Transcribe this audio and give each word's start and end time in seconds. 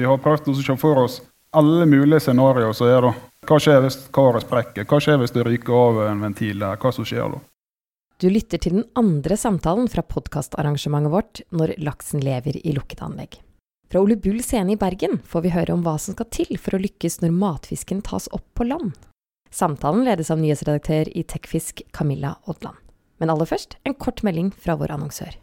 vi 0.00 0.08
har 0.08 0.22
prøvd 0.22 0.50
å 0.50 0.56
se 0.56 0.76
for 0.80 1.04
oss 1.04 1.20
alle 1.56 1.86
mulige 1.86 2.22
scenarioer 2.24 2.74
som 2.76 2.88
er 2.88 3.04
da. 3.04 3.12
Hva 3.48 3.58
skjer 3.60 3.80
hvis 3.84 3.98
karet 4.14 4.46
sprekker? 4.46 4.86
Hva 4.86 5.00
skjer 5.02 5.18
hvis 5.20 5.34
det 5.34 5.44
ryker 5.46 5.74
av 5.74 6.00
en 6.06 6.22
ventil 6.22 6.62
der? 6.62 6.78
Hva 6.80 6.92
som 6.94 7.06
skjer 7.08 7.32
da? 7.34 7.40
Du 8.20 8.28
lytter 8.28 8.60
til 8.60 8.76
den 8.76 8.88
andre 9.00 9.36
samtalen 9.40 9.88
fra 9.88 10.04
podkastarrangementet 10.04 11.12
vårt 11.12 11.40
Når 11.56 11.74
laksen 11.80 12.20
lever 12.20 12.58
i 12.60 12.74
lukkede 12.76 13.06
anlegg. 13.06 13.38
Fra 13.90 14.02
Ole 14.04 14.14
Bull 14.20 14.42
scene 14.44 14.76
i 14.76 14.78
Bergen 14.78 15.18
får 15.26 15.42
vi 15.42 15.54
høre 15.54 15.74
om 15.74 15.80
hva 15.82 15.96
som 15.98 16.14
skal 16.14 16.28
til 16.30 16.52
for 16.60 16.76
å 16.76 16.82
lykkes 16.82 17.22
når 17.24 17.32
matfisken 17.34 18.04
tas 18.06 18.28
opp 18.36 18.46
på 18.54 18.68
land. 18.68 18.92
Samtalen 19.50 20.04
ledes 20.06 20.30
av 20.30 20.38
nyhetsredaktør 20.38 21.10
i 21.10 21.24
Tekfisk 21.26 21.82
Camilla 21.96 22.36
Odland. 22.46 22.76
Men 23.18 23.32
aller 23.32 23.48
først 23.50 23.80
en 23.82 23.96
kort 23.98 24.22
melding 24.22 24.52
fra 24.54 24.76
vår 24.78 24.94
annonsør. 24.94 25.34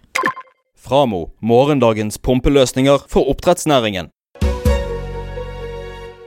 Framo 0.80 1.26
morgendagens 1.44 2.22
pumpeløsninger 2.24 3.04
for 3.12 3.28
oppdrettsnæringen. 3.34 4.08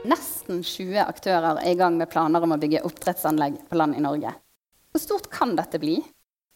Nesten 0.01 0.63
20 0.65 0.97
aktører 1.03 1.59
er 1.61 1.67
i 1.69 1.77
gang 1.77 1.93
med 1.99 2.09
planer 2.09 2.41
om 2.41 2.55
å 2.55 2.57
bygge 2.61 2.81
oppdrettsanlegg 2.87 3.59
på 3.69 3.77
land 3.77 3.93
i 3.93 4.01
Norge. 4.01 4.31
Hvor 4.91 5.03
stort 5.03 5.27
kan 5.29 5.53
dette 5.55 5.77
bli? 5.81 5.99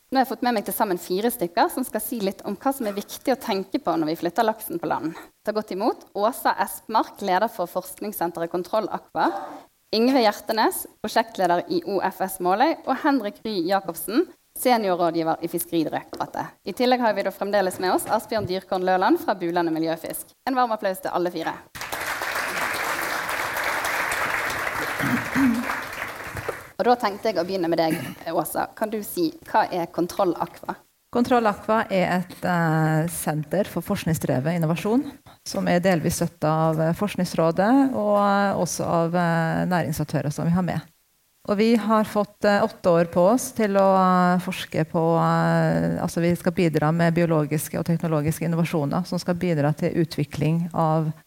Nå 0.10 0.18
har 0.18 0.24
jeg 0.24 0.32
fått 0.32 0.46
med 0.46 0.56
meg 0.58 0.66
til 0.66 0.74
sammen 0.74 1.02
fire 1.02 1.30
stykker 1.34 1.70
som 1.74 1.86
skal 1.86 2.02
si 2.02 2.18
litt 2.26 2.42
om 2.46 2.58
hva 2.58 2.74
som 2.74 2.90
er 2.90 2.96
viktig 2.98 3.34
å 3.34 3.42
tenke 3.42 3.82
på 3.82 3.94
når 3.94 4.12
vi 4.12 4.18
flytter 4.24 4.48
laksen 4.48 4.82
på 4.82 4.90
land. 4.90 5.14
Ta 5.46 5.54
godt 5.54 5.76
imot 5.76 6.08
Åsa 6.18 6.56
Espmark, 6.66 7.22
leder 7.22 7.52
for 7.54 7.70
forskningssenteret 7.70 8.54
Kontroll 8.54 8.90
Aqua. 8.94 9.30
Ingve 9.94 10.26
Hjertenes, 10.26 10.86
prosjektleder 11.06 11.68
i 11.70 11.84
OFS 11.86 12.40
Måløy. 12.42 12.80
Og 12.88 12.98
Henrik 13.06 13.44
Ry 13.46 13.60
Jacobsen, 13.70 14.26
seniorrådgiver 14.58 15.46
i 15.46 15.52
Fiskeridirektoratet. 15.54 16.58
I 16.66 16.74
tillegg 16.74 17.06
har 17.06 17.14
vi 17.14 17.30
da 17.30 17.34
fremdeles 17.36 17.78
med 17.84 17.94
oss 17.94 18.10
Asbjørn 18.10 18.50
Dyrkorn 18.50 18.90
Løland 18.90 19.22
fra 19.22 19.38
Bulane 19.38 19.74
miljøfisk. 19.76 20.34
En 20.50 20.58
varm 20.58 20.74
applaus 20.74 21.06
til 21.06 21.14
alle 21.14 21.34
fire. 21.34 21.54
Og 26.76 26.84
da 26.88 26.96
tenkte 27.00 27.32
jeg 27.32 27.40
å 27.40 27.46
begynne 27.48 27.70
med 27.72 27.80
deg, 27.80 28.00
Åsa. 28.36 28.68
Kan 28.76 28.92
du 28.92 29.00
si 29.06 29.30
hva 29.50 29.66
er 29.72 29.88
Kontroll 29.96 30.36
Aqua? 30.44 30.76
Kontroll 31.16 31.48
Aqua 31.48 31.86
er 31.88 32.10
et 32.18 32.42
uh, 32.44 33.06
senter 33.12 33.70
for 33.72 33.86
forskningsdrevet 33.86 34.58
innovasjon. 34.58 35.06
Som 35.48 35.70
er 35.72 35.80
delvis 35.84 36.18
støtta 36.20 36.52
av 36.66 36.82
Forskningsrådet 37.00 37.72
og 37.96 38.18
uh, 38.20 38.60
også 38.60 38.90
av 38.90 39.16
uh, 39.16 39.64
næringsaktører 39.72 40.34
som 40.36 40.50
vi 40.50 40.56
har 40.56 40.66
med. 40.68 40.84
Og 41.46 41.60
vi 41.60 41.76
har 41.78 42.08
fått 42.10 42.42
åtte 42.42 42.90
år 42.90 43.06
på 43.14 43.22
oss 43.36 43.52
til 43.54 43.78
å 43.78 43.86
forske 44.42 44.82
på 44.90 45.02
Altså 45.22 46.24
vi 46.24 46.32
skal 46.34 46.56
bidra 46.58 46.90
med 46.90 47.14
biologiske 47.14 47.78
og 47.78 47.86
teknologiske 47.86 48.48
innovasjoner 48.48 49.06
som 49.06 49.22
skal 49.22 49.38
bidra 49.38 49.70
til 49.78 49.94
utvikling 50.02 50.64
av 50.74 51.12
eh, 51.12 51.25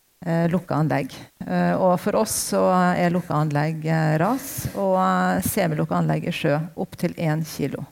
lukka 0.51 0.81
anlegg. 0.83 1.15
Eh, 1.47 1.75
og 1.79 1.95
for 2.03 2.19
oss 2.21 2.35
så 2.53 2.63
er 2.99 3.13
lukka 3.15 3.37
anlegg 3.39 3.87
eh, 3.87 4.17
ras, 4.21 4.69
og 4.75 4.97
eh, 5.01 5.45
semilukka 5.47 6.01
anlegg 6.01 6.27
i 6.29 6.35
sjø 6.35 6.59
opptil 6.77 7.15
1 7.17 7.47
kilo. 7.49 7.85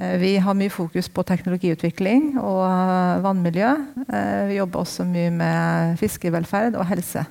Eh, 0.00 0.16
vi 0.18 0.36
har 0.36 0.54
mye 0.54 0.70
fokus 0.72 1.08
på 1.08 1.24
teknologiutvikling 1.26 2.34
og 2.38 2.62
eh, 2.66 3.20
vannmiljø. 3.24 3.74
Eh, 4.06 4.46
vi 4.50 4.58
jobber 4.60 4.84
også 4.84 5.06
mye 5.08 5.30
med 5.34 6.00
fiskevelferd 6.00 6.78
og 6.78 6.88
helse. 6.90 7.24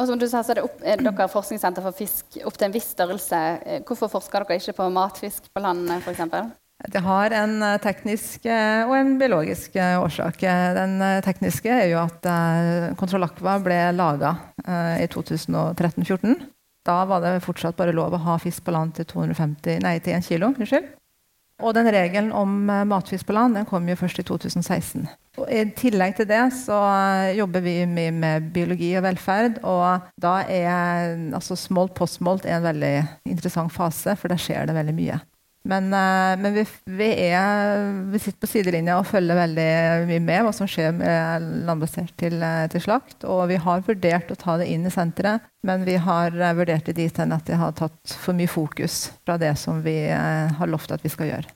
Og 0.00 0.08
som 0.08 0.20
du 0.20 0.24
sa, 0.30 0.40
så 0.40 0.54
er, 0.54 0.62
opp, 0.64 0.78
er 0.80 1.02
dere 1.04 1.28
forskningssenter 1.28 1.84
for 1.84 1.96
fisk 1.96 2.38
opp 2.48 2.56
til 2.56 2.70
en 2.70 2.72
viss 2.72 2.88
størrelse. 2.94 3.40
Hvorfor 3.84 4.08
forsker 4.08 4.46
dere 4.48 4.56
ikke 4.62 4.78
på 4.78 4.86
matfisk 4.94 5.50
på 5.52 5.60
land 5.60 5.90
f.eks.? 6.00 6.22
Det 6.88 7.00
har 7.04 7.30
en 7.30 7.62
eh, 7.62 7.78
teknisk 7.82 8.46
eh, 8.48 8.86
og 8.88 8.94
en 8.96 9.16
biologisk 9.20 9.76
eh, 9.76 9.98
årsak. 10.00 10.40
Den 10.76 10.96
tekniske 11.24 11.72
er 11.72 11.90
jo 11.92 12.00
at 12.00 12.24
Kontroll 13.00 13.26
Aqua 13.26 13.58
ble 13.62 13.80
laga 13.96 14.36
i 15.00 15.08
2013-2014. 15.10 16.38
Da 16.86 17.02
var 17.08 17.20
det 17.24 17.42
fortsatt 17.44 17.76
bare 17.76 17.92
lov 17.92 18.16
å 18.16 18.22
ha 18.24 18.38
fisk 18.40 18.64
på 18.64 18.72
land 18.72 18.94
til, 18.96 19.08
250, 19.10 19.82
nei, 19.84 19.98
til 20.00 20.16
1 20.16 20.26
kilo. 20.30 20.54
Unnskyld. 20.56 20.88
Og 21.60 21.74
den 21.76 21.90
regelen 21.92 22.30
om 22.32 22.54
matfisk 22.88 23.26
på 23.28 23.34
land 23.36 23.58
den 23.58 23.66
kom 23.68 23.84
jo 23.88 23.98
først 24.00 24.22
i 24.22 24.24
2016. 24.24 25.04
Og 25.42 25.50
I 25.52 25.66
tillegg 25.76 26.16
til 26.16 26.28
det 26.30 26.40
så 26.56 26.78
jobber 27.36 27.60
vi 27.64 27.74
mye 27.84 28.14
med 28.16 28.48
biologi 28.54 28.94
og 28.96 29.04
velferd. 29.04 29.60
Og 29.68 30.08
da 30.20 30.38
er 30.48 31.12
altså 31.36 31.58
smolt 31.60 31.92
postmolt 31.98 32.48
en 32.48 32.64
veldig 32.64 32.94
interessant 33.28 33.72
fase, 33.74 34.16
for 34.16 34.32
der 34.32 34.40
skjer 34.40 34.70
det 34.70 34.78
veldig 34.80 34.96
mye. 34.96 35.20
Men, 35.62 35.92
uh, 35.92 36.40
men 36.40 36.54
vi, 36.54 36.64
vi, 36.84 37.08
er, 37.28 37.82
vi, 38.08 38.18
sitter 38.18 38.40
på 38.40 38.48
sidelinja 38.48 38.96
og 38.96 39.08
følger 39.10 39.36
veldig 39.36 39.66
mye 40.08 40.22
med 40.24 40.46
hva 40.46 40.52
som 40.56 40.68
skjer 40.70 40.94
med 40.96 41.48
landbasert 41.68 42.14
til, 42.20 42.38
eh, 42.40 42.64
til, 42.72 42.80
slakt. 42.86 43.26
Og 43.28 43.42
vi 43.50 43.58
har 43.60 43.84
vurdert 43.84 44.32
å 44.32 44.38
ta 44.40 44.56
det 44.60 44.70
inn 44.72 44.88
i 44.88 44.92
senteret, 44.94 45.44
men 45.66 45.84
vi 45.84 45.98
har 46.00 46.32
uh, 46.32 46.54
vurdert 46.56 46.88
det 46.88 46.96
dit 46.96 47.20
hen 47.20 47.36
at 47.36 47.44
det 47.48 47.60
har 47.60 47.76
tatt 47.76 48.16
for 48.22 48.36
mye 48.36 48.48
fokus 48.48 49.10
fra 49.20 49.36
det 49.40 49.52
som 49.60 49.82
vi 49.84 49.98
har 50.08 50.70
lovt 50.70 50.96
at 50.96 51.04
vi 51.04 51.12
skal 51.12 51.28
gjøre. 51.28 51.52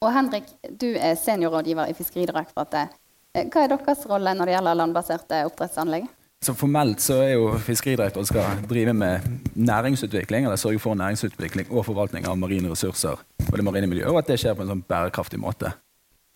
Og 0.00 0.14
Henrik, 0.14 0.46
du 0.80 0.94
er 0.94 1.18
seniorrådgiver 1.18 1.90
i 1.90 1.96
Fiskeridirektoratet. 1.98 2.94
Hva 3.34 3.64
er 3.66 3.74
deres 3.74 4.06
rolle 4.08 4.32
når 4.34 4.48
det 4.48 4.54
gjelder 4.56 4.78
landbaserte 4.78 5.42
oppdrettsanlegg? 5.50 6.06
Så 6.40 6.54
Formelt 6.56 7.02
så 7.04 7.18
er 7.20 7.34
jo 7.34 7.50
Fiskeridirektoratet 7.60 8.30
skal 8.30 8.62
drive 8.68 8.94
med 8.96 9.26
næringsutvikling 9.60 10.46
eller 10.46 10.56
sørge 10.56 10.80
for 10.80 10.96
næringsutvikling 10.96 11.68
og 11.68 11.84
forvaltning 11.84 12.24
av 12.24 12.38
marine 12.40 12.70
ressurser 12.72 13.20
og 13.50 13.56
det 13.58 13.64
marine 13.66 13.90
miljøet, 13.90 14.08
og 14.08 14.22
at 14.22 14.30
det 14.30 14.38
skjer 14.40 14.56
på 14.56 14.64
en 14.64 14.70
sånn 14.72 14.84
bærekraftig 14.88 15.40
måte. 15.42 15.74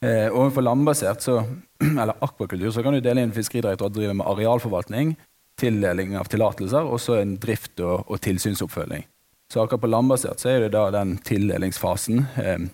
Eh, 0.05 0.29
overfor 0.29 0.67
landbasert, 0.67 1.25
så, 1.25 1.39
eller 2.03 2.19
akvakultur, 2.21 2.69
så 2.75 2.85
kan 2.85 2.93
du 2.93 3.01
dele 3.01 3.25
inn 3.25 3.33
Fiskeridirektoratet 3.33 3.97
driver 3.97 4.19
med 4.19 4.29
arealforvaltning, 4.29 5.15
tildeling 5.61 6.19
av 6.21 6.29
tillatelser 6.29 6.85
og 6.85 7.01
så 7.01 7.23
en 7.23 7.39
drift- 7.41 7.81
og, 7.81 8.05
og, 8.05 8.21
tilsynsoppfølging. 8.27 9.07
Så 9.49 9.63
akkurat 9.63 9.87
på 9.87 9.93
landbasert 9.95 10.43
så 10.43 10.51
er 10.53 10.67
det 10.67 10.75
da 10.75 10.89
den 10.93 11.17
tildelingsfasen. 11.25 12.27
Eh, 12.45 12.67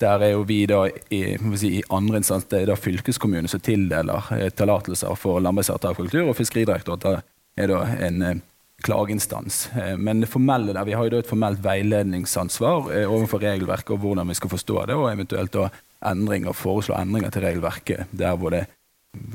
der 0.00 0.22
er 0.24 0.32
jo 0.32 0.44
vi 0.48 0.62
da 0.68 0.84
i, 0.88 1.22
si, 1.60 1.74
i 1.78 1.82
andre 1.92 2.20
instans 2.20 2.46
det 2.50 2.62
er 2.62 2.70
da 2.70 2.76
fylkeskommunen 2.78 3.50
som 3.50 3.62
tildeler 3.64 4.30
eh, 4.36 4.48
tillatelser 4.56 5.18
for 5.18 5.42
landbasert 5.44 5.84
kultur, 5.96 6.30
og 6.30 6.38
Fiskeridirektoratet 6.38 7.26
er 7.60 7.70
da 7.70 7.82
en 8.06 8.24
eh, 8.24 8.40
klageinstans. 8.86 9.66
Eh, 9.76 9.96
men 10.00 10.22
det 10.24 10.30
formelle 10.32 10.72
der, 10.72 10.88
vi 10.88 10.96
har 10.96 11.08
jo 11.08 11.20
et 11.20 11.28
formelt 11.30 11.60
veiledningsansvar 11.64 12.90
overfor 13.04 13.44
regelverket 13.44 13.96
og 13.96 14.04
hvordan 14.04 14.32
vi 14.32 14.38
skal 14.40 14.54
forstå 14.56 14.86
det, 14.90 14.96
og 14.96 15.10
eventuelt 15.12 15.54
da 15.56 15.68
endringer, 16.10 16.56
foreslå 16.56 16.96
endringer 16.96 17.32
til 17.34 17.44
regelverket 17.44 18.12
der 18.16 18.36
hvor 18.40 18.56
det 18.56 18.64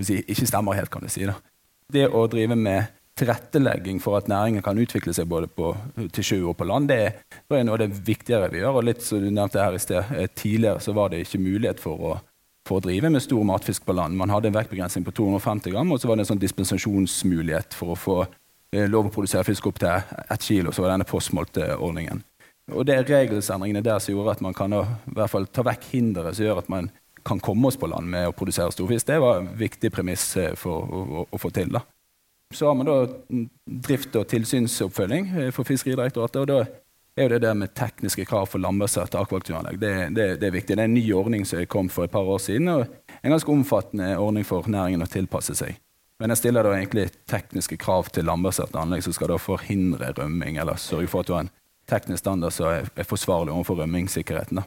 si, 0.02 0.22
ikke 0.26 0.50
stemmer 0.50 0.78
helt. 0.78 0.90
kan 0.90 1.06
du 1.06 1.12
si. 1.12 1.28
Da. 1.30 1.38
Det 1.94 2.08
å 2.10 2.26
drive 2.32 2.58
med 2.58 2.90
tilrettelegging 3.20 4.02
for 4.04 4.18
at 4.20 4.28
næringen 4.28 4.64
kan 4.64 4.78
utvikle 4.78 5.14
seg 5.16 5.28
både 5.32 5.48
på, 5.48 5.72
til 6.14 6.28
sjø 6.28 6.40
og 6.52 6.58
på 6.60 6.68
land, 6.68 6.90
det 6.92 7.00
er 7.06 7.64
noe 7.64 7.78
av 7.78 7.84
det 7.86 8.06
viktigere 8.08 8.50
vi 8.52 8.60
gjør. 8.64 8.80
og 8.80 8.88
litt 8.88 9.04
som 9.04 9.24
du 9.24 9.30
nevnte 9.30 9.64
her 9.64 9.76
i 9.76 9.82
sted, 9.82 10.16
eh, 10.16 10.28
Tidligere 10.28 10.84
så 10.84 10.94
var 10.94 11.10
det 11.10 11.24
ikke 11.24 11.44
mulighet 11.44 11.80
for 11.80 11.96
å, 11.96 12.16
for 12.68 12.80
å 12.80 12.86
drive 12.88 13.10
med 13.10 13.24
stor 13.24 13.44
matfisk 13.48 13.86
på 13.86 13.96
land. 13.96 14.18
Man 14.18 14.34
hadde 14.34 14.52
en 14.52 14.58
vektbegrensning 14.58 15.06
på 15.06 15.16
250 15.16 15.72
gram, 15.72 15.92
og 15.92 16.02
så 16.02 16.10
var 16.10 16.18
det 16.18 16.26
en 16.26 16.34
sånn 16.34 16.44
dispensasjonsmulighet 16.44 17.78
for 17.78 17.96
å 17.96 18.00
få 18.00 18.18
Eh, 18.76 18.90
lov 18.90 19.08
å 19.08 19.14
produsere 19.14 19.46
fisk 19.48 19.70
opp 19.70 19.80
til 19.80 20.16
ett 20.34 20.44
kilo, 20.44 20.74
så 20.74 20.84
var 20.84 20.96
denne 20.96 21.08
postmålte-ordningen. 21.08 22.24
Og 22.74 22.86
Det 22.86 22.96
er 22.96 23.04
regelsendringene 23.06 23.84
der 23.84 24.00
som 24.00 24.16
gjorde 24.16 24.32
at 24.32 24.42
man 24.42 24.54
kan 24.54 24.74
i 24.74 24.82
hvert 25.06 25.30
fall 25.30 25.46
ta 25.48 25.62
vekk 25.62 25.84
hinderet 25.92 26.36
som 26.36 26.46
gjør 26.46 26.64
at 26.64 26.70
man 26.70 26.90
kan 27.26 27.40
komme 27.40 27.68
oss 27.68 27.78
på 27.78 27.88
land 27.88 28.10
med 28.10 28.28
å 28.28 28.34
produsere 28.34 28.74
storfisk. 28.74 29.06
Det 29.06 29.20
var 29.22 29.40
en 29.40 29.52
viktig 29.58 29.92
premiss 29.94 30.26
eh, 30.38 30.56
for 30.58 30.82
å, 30.82 31.04
å, 31.22 31.28
å 31.32 31.42
få 31.42 31.54
til. 31.54 31.72
da. 31.78 31.86
Så 32.56 32.68
har 32.70 32.76
man 32.80 32.88
da 32.88 32.98
drift- 33.66 34.16
og 34.16 34.28
tilsynsoppfølging 34.32 35.32
eh, 35.36 35.52
for 35.52 35.68
Fiskeridirektoratet. 35.68 36.42
og 36.42 36.48
da 36.48 36.60
er 37.16 37.30
det 37.30 37.42
det 37.44 37.54
med 37.56 37.74
tekniske 37.76 38.26
krav 38.28 38.50
for 38.52 38.60
landbaserte 38.60 39.20
akvakulturanlegg. 39.20 39.80
Det, 39.80 39.92
det, 40.16 40.28
det, 40.40 40.48
er 40.48 40.56
viktig. 40.56 40.76
Det 40.76 40.84
er 40.84 40.90
en 40.90 40.98
ny 40.98 41.06
ordning 41.16 41.46
som 41.48 41.64
kom 41.72 41.90
for 41.90 42.08
et 42.08 42.12
par 42.12 42.28
år 42.28 42.42
siden, 42.44 42.68
og 42.68 42.86
en 43.22 43.32
ganske 43.32 43.52
omfattende 43.52 44.18
ordning 44.20 44.48
for 44.48 44.68
næringen 44.68 45.04
å 45.04 45.12
tilpasse 45.12 45.56
seg. 45.56 45.80
Men 46.20 46.32
jeg 46.32 46.44
stiller 46.44 46.64
da 46.64 46.76
egentlig 46.78 47.10
tekniske 47.28 47.78
krav 47.80 48.08
til 48.16 48.28
landbaserte 48.28 48.80
anlegg 48.80 49.04
som 49.04 49.16
skal 49.16 49.34
da 49.34 49.40
forhindre 49.40 50.14
rømming, 50.16 50.60
eller 50.60 50.80
sørge 50.80 51.12
for 51.12 51.24
at 51.24 51.32
du 51.32 51.36
har 51.36 51.46
en 51.46 51.54
teknisk 51.92 52.24
standard 52.24 52.56
som 52.56 52.72
er, 52.72 52.88
er 52.96 53.08
forsvarlig 53.08 53.54
overfor 53.54 53.82
rømmingssikkerheten. 53.84 54.64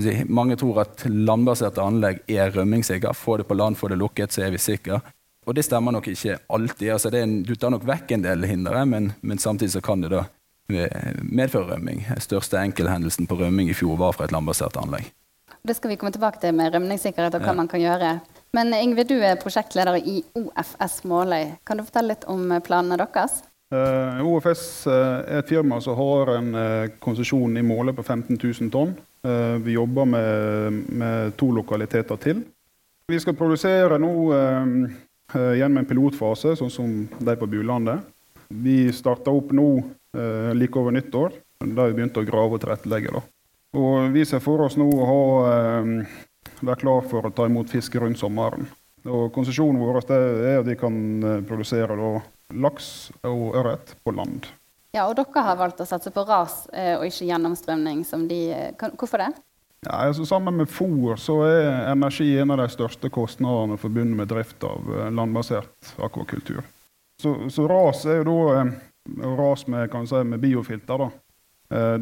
Si, 0.00 0.14
mange 0.30 0.56
tror 0.56 0.84
at 0.84 1.04
landbaserte 1.04 1.82
anlegg 1.82 2.22
er 2.30 2.52
rømmingssikre. 2.54 3.12
Få 3.16 3.40
det 3.40 3.48
på 3.48 3.56
land, 3.58 3.76
få 3.76 3.90
det 3.90 3.98
lukket, 4.00 4.32
så 4.32 4.46
er 4.46 4.54
vi 4.54 4.60
sikre. 4.62 5.00
Og 5.48 5.56
det 5.56 5.64
stemmer 5.64 5.94
nok 5.96 6.10
ikke 6.10 6.38
alltid. 6.52 6.90
Altså, 6.92 7.12
en, 7.16 7.40
du 7.46 7.54
tar 7.56 7.72
nok 7.72 7.86
vekk 7.88 8.12
en 8.16 8.26
del 8.26 8.44
hindre, 8.48 8.84
men, 8.86 9.12
men, 9.20 9.40
samtidig 9.40 9.72
så 9.72 9.84
kan 9.84 10.04
det 10.04 10.12
da 10.12 10.26
medføre 10.70 11.72
rømming. 11.72 12.04
Den 12.06 12.22
største 12.22 12.60
enkelthendelsen 12.60 13.26
på 13.26 13.40
rømming 13.40 13.72
i 13.72 13.74
fjor 13.74 13.96
var 13.98 14.14
fra 14.14 14.28
et 14.28 14.34
landbasert 14.34 14.76
anlegg. 14.78 15.08
Det 15.66 15.76
skal 15.76 15.92
vi 15.92 15.96
komme 16.00 16.12
tilbake 16.14 16.40
til 16.40 16.54
med 16.56 16.72
rømningssikkerhet 16.74 17.34
og 17.36 17.42
hva 17.42 17.52
ja. 17.52 17.58
man 17.58 17.68
kan 17.68 17.82
gjøre. 17.82 18.12
Men 18.56 18.72
Ingvild, 18.74 19.10
du 19.10 19.24
er 19.24 19.40
prosjektleder 19.40 19.98
i 19.98 20.20
OFS 20.38 21.02
Måløy. 21.08 21.56
Kan 21.66 21.80
du 21.80 21.86
fortelle 21.86 22.14
litt 22.14 22.24
om 22.30 22.46
planene 22.64 22.98
deres? 23.00 23.42
Uh, 23.70 23.80
eh, 24.18 24.22
OFS 24.26 24.64
uh, 24.88 24.94
eh, 24.94 25.18
er 25.36 25.42
et 25.42 25.50
firma 25.50 25.78
som 25.84 25.98
har 25.98 26.32
en 26.38 26.48
uh, 26.56 26.88
konsesjon 27.02 27.58
i 27.60 27.62
Måløy 27.66 27.92
på 27.98 28.06
15 28.06 28.38
000 28.38 28.72
tonn. 28.74 28.96
vi 29.60 29.74
jobber 29.74 30.06
med, 30.08 30.72
med, 30.88 31.34
to 31.36 31.50
lokaliteter 31.52 32.16
til. 32.16 32.38
Vi 33.10 33.18
skal 33.20 33.34
produsere 33.36 33.98
nå 34.00 34.12
eh, 34.32 34.70
gjennom 35.34 35.80
en 35.80 35.88
pilotfase, 35.88 36.56
sånn 36.58 36.72
som 36.72 36.94
de 37.18 37.36
på 37.38 37.48
Bulandet. 37.50 38.02
Vi 38.50 38.90
starta 38.94 39.30
opp 39.30 39.52
nå 39.54 39.68
eh, 40.16 40.50
like 40.58 40.78
over 40.78 40.94
nyttår, 40.96 41.36
da 41.62 41.86
vi 41.86 41.96
begynte 41.98 42.22
å 42.22 42.26
grave 42.26 42.58
og 42.58 42.64
tilrettelegge. 42.64 43.22
Og 43.78 44.10
vi 44.14 44.24
ser 44.26 44.42
for 44.42 44.66
oss 44.66 44.78
nå 44.80 44.88
å 44.90 45.06
ha, 45.06 45.22
eh, 45.54 46.20
være 46.60 46.80
klar 46.82 47.06
for 47.10 47.28
å 47.28 47.34
ta 47.34 47.46
imot 47.46 47.70
fisk 47.70 48.00
rundt 48.02 48.18
sommeren. 48.18 48.66
Og 49.08 49.30
Konsesjonen 49.32 49.80
vår 49.80 50.02
er 50.12 50.58
at 50.58 50.66
vi 50.66 50.76
kan 50.78 50.96
eh, 51.24 51.44
produsere 51.46 51.96
da, 51.96 52.16
laks 52.50 53.10
og 53.24 53.54
ørret 53.60 53.94
på 54.04 54.14
land. 54.16 54.50
Ja, 54.90 55.06
og 55.06 55.14
dere 55.14 55.44
har 55.46 55.58
valgt 55.60 55.80
å 55.80 55.86
satse 55.86 56.10
på 56.10 56.24
ras 56.26 56.64
eh, 56.74 56.96
og 56.98 57.06
ikke 57.06 57.28
gjennomstrømning. 57.28 58.02
de... 58.26 58.40
Eh, 58.50 58.90
hvorfor 58.98 59.22
det? 59.22 59.30
Ja, 59.86 60.06
altså 60.10 60.26
Sammen 60.28 60.58
med 60.60 60.68
fôr 60.68 61.16
så 61.16 61.38
er 61.48 61.92
energi 61.92 62.34
en 62.38 62.52
av 62.52 62.60
de 62.60 62.68
største 62.68 63.08
kostnadene 63.08 63.78
forbundet 63.80 64.18
med 64.18 64.28
drift 64.28 64.64
av 64.68 64.90
landbasert 65.16 65.94
akvakultur. 65.96 66.60
Så, 67.22 67.48
så 67.52 67.68
ras 67.68 68.04
er 68.04 68.20
jo 68.20 68.26
da 68.28 68.64
ras 69.36 69.66
med, 69.66 69.92
si, 70.08 70.22
med 70.24 70.40
biofilter. 70.40 71.06
da. 71.06 71.10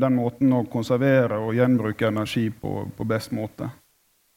Den 0.00 0.16
måten 0.16 0.52
å 0.56 0.64
konservere 0.70 1.38
og 1.38 1.54
gjenbruke 1.54 2.08
energi 2.08 2.48
på, 2.50 2.88
på 2.96 3.06
best 3.06 3.34
måte 3.36 3.70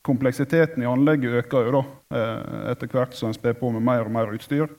kompleksiteten 0.01 0.83
i 0.83 0.89
anlegget 0.89 1.45
øker 1.45 1.67
jo 1.67 1.73
da, 1.77 1.83
eh, 2.17 2.71
etter 2.71 2.89
hvert 2.89 3.13
som 3.17 3.29
en 3.29 3.37
sper 3.37 3.53
på 3.57 3.71
med 3.71 3.85
mer 3.85 4.07
og 4.07 4.11
mer 4.11 4.33
utstyr. 4.33 4.69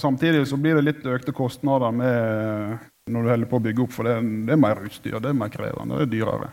Samtidig 0.00 0.46
så 0.48 0.58
blir 0.60 0.76
det 0.76 0.84
litt 0.84 1.06
økte 1.06 1.32
kostnader 1.32 1.92
med, 1.92 2.78
når 3.08 3.22
du 3.22 3.30
holder 3.30 3.48
på 3.48 3.56
å 3.56 3.64
bygge 3.64 3.82
opp, 3.86 3.94
for 3.96 4.04
det, 4.04 4.18
det 4.46 4.52
er 4.52 4.60
mer 4.60 4.82
utstyr, 4.84 5.16
det 5.20 5.30
er 5.30 5.38
mer 5.38 5.52
krevende, 5.52 5.96
det 5.96 6.08
er 6.08 6.12
dyrere. 6.12 6.50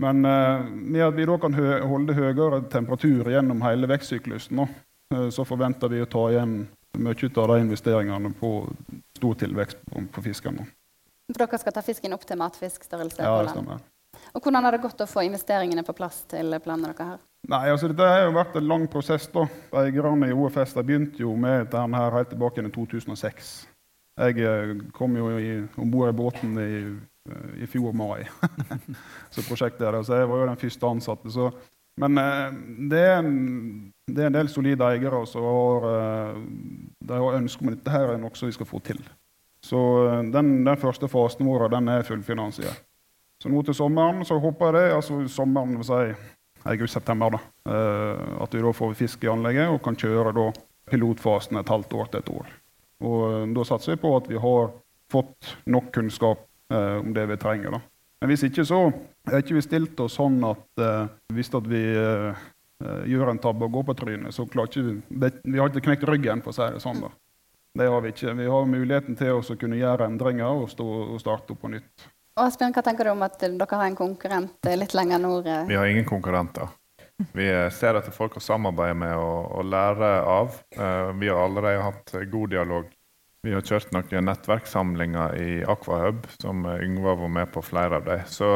Men 0.00 0.24
eh, 0.24 0.64
med 0.70 1.04
at 1.06 1.14
vi 1.16 1.26
da 1.28 1.38
kan 1.40 1.54
holde 1.56 2.16
høyere 2.16 2.60
temperatur 2.72 3.30
gjennom 3.32 3.62
hele 3.64 3.88
vekstsyklusen, 3.88 4.60
eh, 5.14 5.28
så 5.32 5.44
forventer 5.48 5.92
vi 5.92 6.02
å 6.04 6.08
ta 6.10 6.26
igjen 6.32 6.58
mye 6.96 7.30
av 7.36 7.48
de 7.52 7.60
investeringene 7.60 8.32
på 8.40 8.50
stor 9.16 9.38
tilvekst 9.40 9.80
på, 10.12 10.24
fisken. 10.24 10.60
For 11.32 11.44
dere 11.44 11.60
skal 11.60 11.74
ta 11.76 11.84
fisken 11.84 12.16
opp 12.16 12.24
til 12.28 12.40
matfiskstørrelse? 12.40 13.22
Ja, 13.24 13.40
det 13.42 13.52
stemmer. 13.52 13.84
Og 14.32 14.42
Hvordan 14.42 14.64
har 14.64 14.72
det 14.72 14.82
gått 14.84 15.00
å 15.00 15.08
få 15.08 15.24
investeringene 15.26 15.84
på 15.84 15.94
plass 15.96 16.22
til 16.30 16.56
planene 16.64 16.92
dere 16.92 17.08
har? 17.12 17.24
Nei, 17.46 17.64
altså 17.70 17.90
Dette 17.90 18.06
har 18.10 18.24
jo 18.24 18.36
vært 18.36 18.56
en 18.58 18.68
lang 18.68 18.86
prosess. 18.90 19.28
da. 19.32 19.44
Eierne 19.80 20.30
i 20.30 20.36
OFS 20.36 20.74
de 20.76 20.84
begynte 20.84 21.22
jo 21.22 21.34
med 21.36 21.66
dette 21.66 21.84
her 21.96 22.16
helt 22.16 22.32
tilbake 22.32 22.64
i 22.64 22.72
2006. 22.72 23.52
Jeg 24.16 24.40
eh, 24.40 24.72
kom 24.96 25.16
jo 25.16 25.28
om 25.76 25.92
bord 25.92 26.10
i 26.10 26.16
båten 26.16 26.58
i, 26.58 26.72
i 27.60 27.68
fjor 27.70 27.94
mai. 27.96 28.26
så 29.34 29.44
prosjektet 29.48 29.86
er 29.86 29.98
det, 29.98 30.04
så 30.06 30.20
jeg 30.20 30.30
var 30.30 30.42
jo 30.42 30.48
den 30.50 30.62
første 30.62 30.90
ansatte. 30.90 31.32
Så. 31.34 31.50
Men 32.02 32.18
eh, 32.22 32.58
det, 32.92 33.02
er 33.02 33.20
en, 33.20 33.36
det, 34.06 34.18
er 34.18 34.30
en, 34.30 34.38
del 34.38 34.50
solide 34.52 34.88
eiere 34.88 35.22
som 35.28 35.46
har, 35.46 35.86
de 37.10 37.22
har 37.22 37.38
ønske 37.38 37.64
om 37.64 37.72
dette 37.72 37.94
her 37.94 38.14
er 38.14 38.20
noe 38.20 38.34
vi 38.42 38.56
skal 38.56 38.68
få 38.68 38.82
til. 38.84 39.00
Så 39.64 39.78
den, 40.30 40.60
den 40.66 40.78
første 40.78 41.08
fasen 41.10 41.48
vår 41.48 41.68
den 41.72 41.88
er 41.90 42.06
fullfinansiert. 42.06 42.84
Så 43.42 43.50
nå 43.52 43.60
til 43.66 43.76
sommeren 43.76 44.24
så 44.24 44.38
håper 44.40 44.70
jeg 44.70 44.76
det, 44.78 44.96
altså 44.96 45.18
sommeren 45.28 45.76
vil 45.76 45.86
si 45.88 46.14
august-september. 46.66 47.30
da, 47.30 47.40
eh, 47.72 48.42
At 48.42 48.54
vi 48.54 48.62
da 48.62 48.72
får 48.72 48.94
fisk 48.94 49.24
i 49.24 49.28
anlegget 49.28 49.68
og 49.68 49.82
kan 49.82 49.96
kjøre 49.96 50.32
da 50.32 50.52
pilotfasen 50.90 51.58
et 51.58 51.68
halvt 51.68 51.92
år 51.92 52.06
til 52.10 52.20
et 52.20 52.30
år. 52.30 52.46
Og 53.00 53.32
eh, 53.32 53.54
Da 53.54 53.64
satser 53.64 53.94
vi 53.94 54.02
på 54.02 54.16
at 54.16 54.28
vi 54.28 54.36
har 54.36 54.72
fått 55.10 55.56
nok 55.66 55.92
kunnskap 55.92 56.38
eh, 56.38 56.45
om 56.74 57.12
det 57.14 57.26
vi 57.30 57.36
trenger. 57.38 57.76
da. 57.76 57.80
Men 58.20 58.32
hvis 58.32 58.46
ikke, 58.48 58.64
så 58.64 58.80
er 59.28 59.42
ikke 59.42 59.58
vi 59.58 59.64
stilt 59.64 60.00
oss 60.00 60.16
sånn 60.16 60.38
at 60.48 60.82
eh, 60.82 61.08
hvis 61.36 61.52
at 61.54 61.68
vi 61.68 61.82
eh, 61.92 62.44
eh, 62.82 63.02
gjør 63.12 63.34
en 63.34 63.42
tabbe 63.42 63.68
og 63.68 63.76
går 63.76 63.86
på 63.90 63.96
trynet, 64.00 64.34
så 64.34 64.46
klarer 64.48 64.72
ikke 64.72 64.86
vi 64.86 65.20
det, 65.22 65.32
Vi 65.44 65.60
har 65.60 65.70
ikke 65.70 65.84
knekt 65.90 66.06
ryggen, 66.08 66.42
for 66.44 66.54
å 66.54 66.56
si 66.56 66.68
det 66.72 66.82
sånn. 66.84 67.02
da. 67.04 67.12
Det 67.76 67.90
har 67.92 68.00
vi 68.00 68.14
ikke. 68.14 68.32
Vi 68.38 68.48
har 68.48 68.70
muligheten 68.72 69.18
til 69.20 69.36
å 69.36 69.58
kunne 69.60 69.76
gjøre 69.76 70.08
endringer 70.08 70.62
og, 70.62 70.70
stå, 70.72 70.86
og 71.12 71.20
starte 71.20 71.52
opp 71.52 71.60
på 71.60 71.74
nytt. 71.74 72.08
Asbjørn, 72.40 72.72
hva 72.72 72.84
tenker 72.84 73.08
du 73.08 73.12
om 73.12 73.24
at 73.24 73.36
dere 73.40 73.68
har 73.68 73.84
en 73.84 73.96
konkurrent 73.96 74.68
litt 74.80 74.96
lenger 74.96 75.20
nord? 75.20 75.46
Vi 75.68 75.76
har 75.76 75.88
ingen 75.88 76.08
konkurrenter. 76.08 76.72
Vi 77.32 77.46
ser 77.72 77.96
etter 77.96 78.12
folk 78.12 78.36
å 78.36 78.44
samarbeide 78.44 78.96
med 78.96 79.14
og, 79.16 79.52
og 79.60 79.70
lære 79.72 80.10
av. 80.28 80.58
Vi 81.16 81.30
har 81.30 81.40
allerede 81.46 81.84
hatt 81.84 82.16
god 82.32 82.52
dialog. 82.52 82.90
Vi 83.46 83.54
har 83.54 83.62
kjørt 83.62 83.92
noen 83.94 84.26
nettverkssamlinger 84.26 85.36
i 85.38 85.50
Aquahub, 85.70 86.24
som 86.40 86.64
Yngve 86.66 87.12
var 87.20 87.30
med 87.30 87.52
på 87.54 87.62
flere 87.62 88.00
av 88.00 88.06
dem. 88.08 88.24
Så 88.26 88.48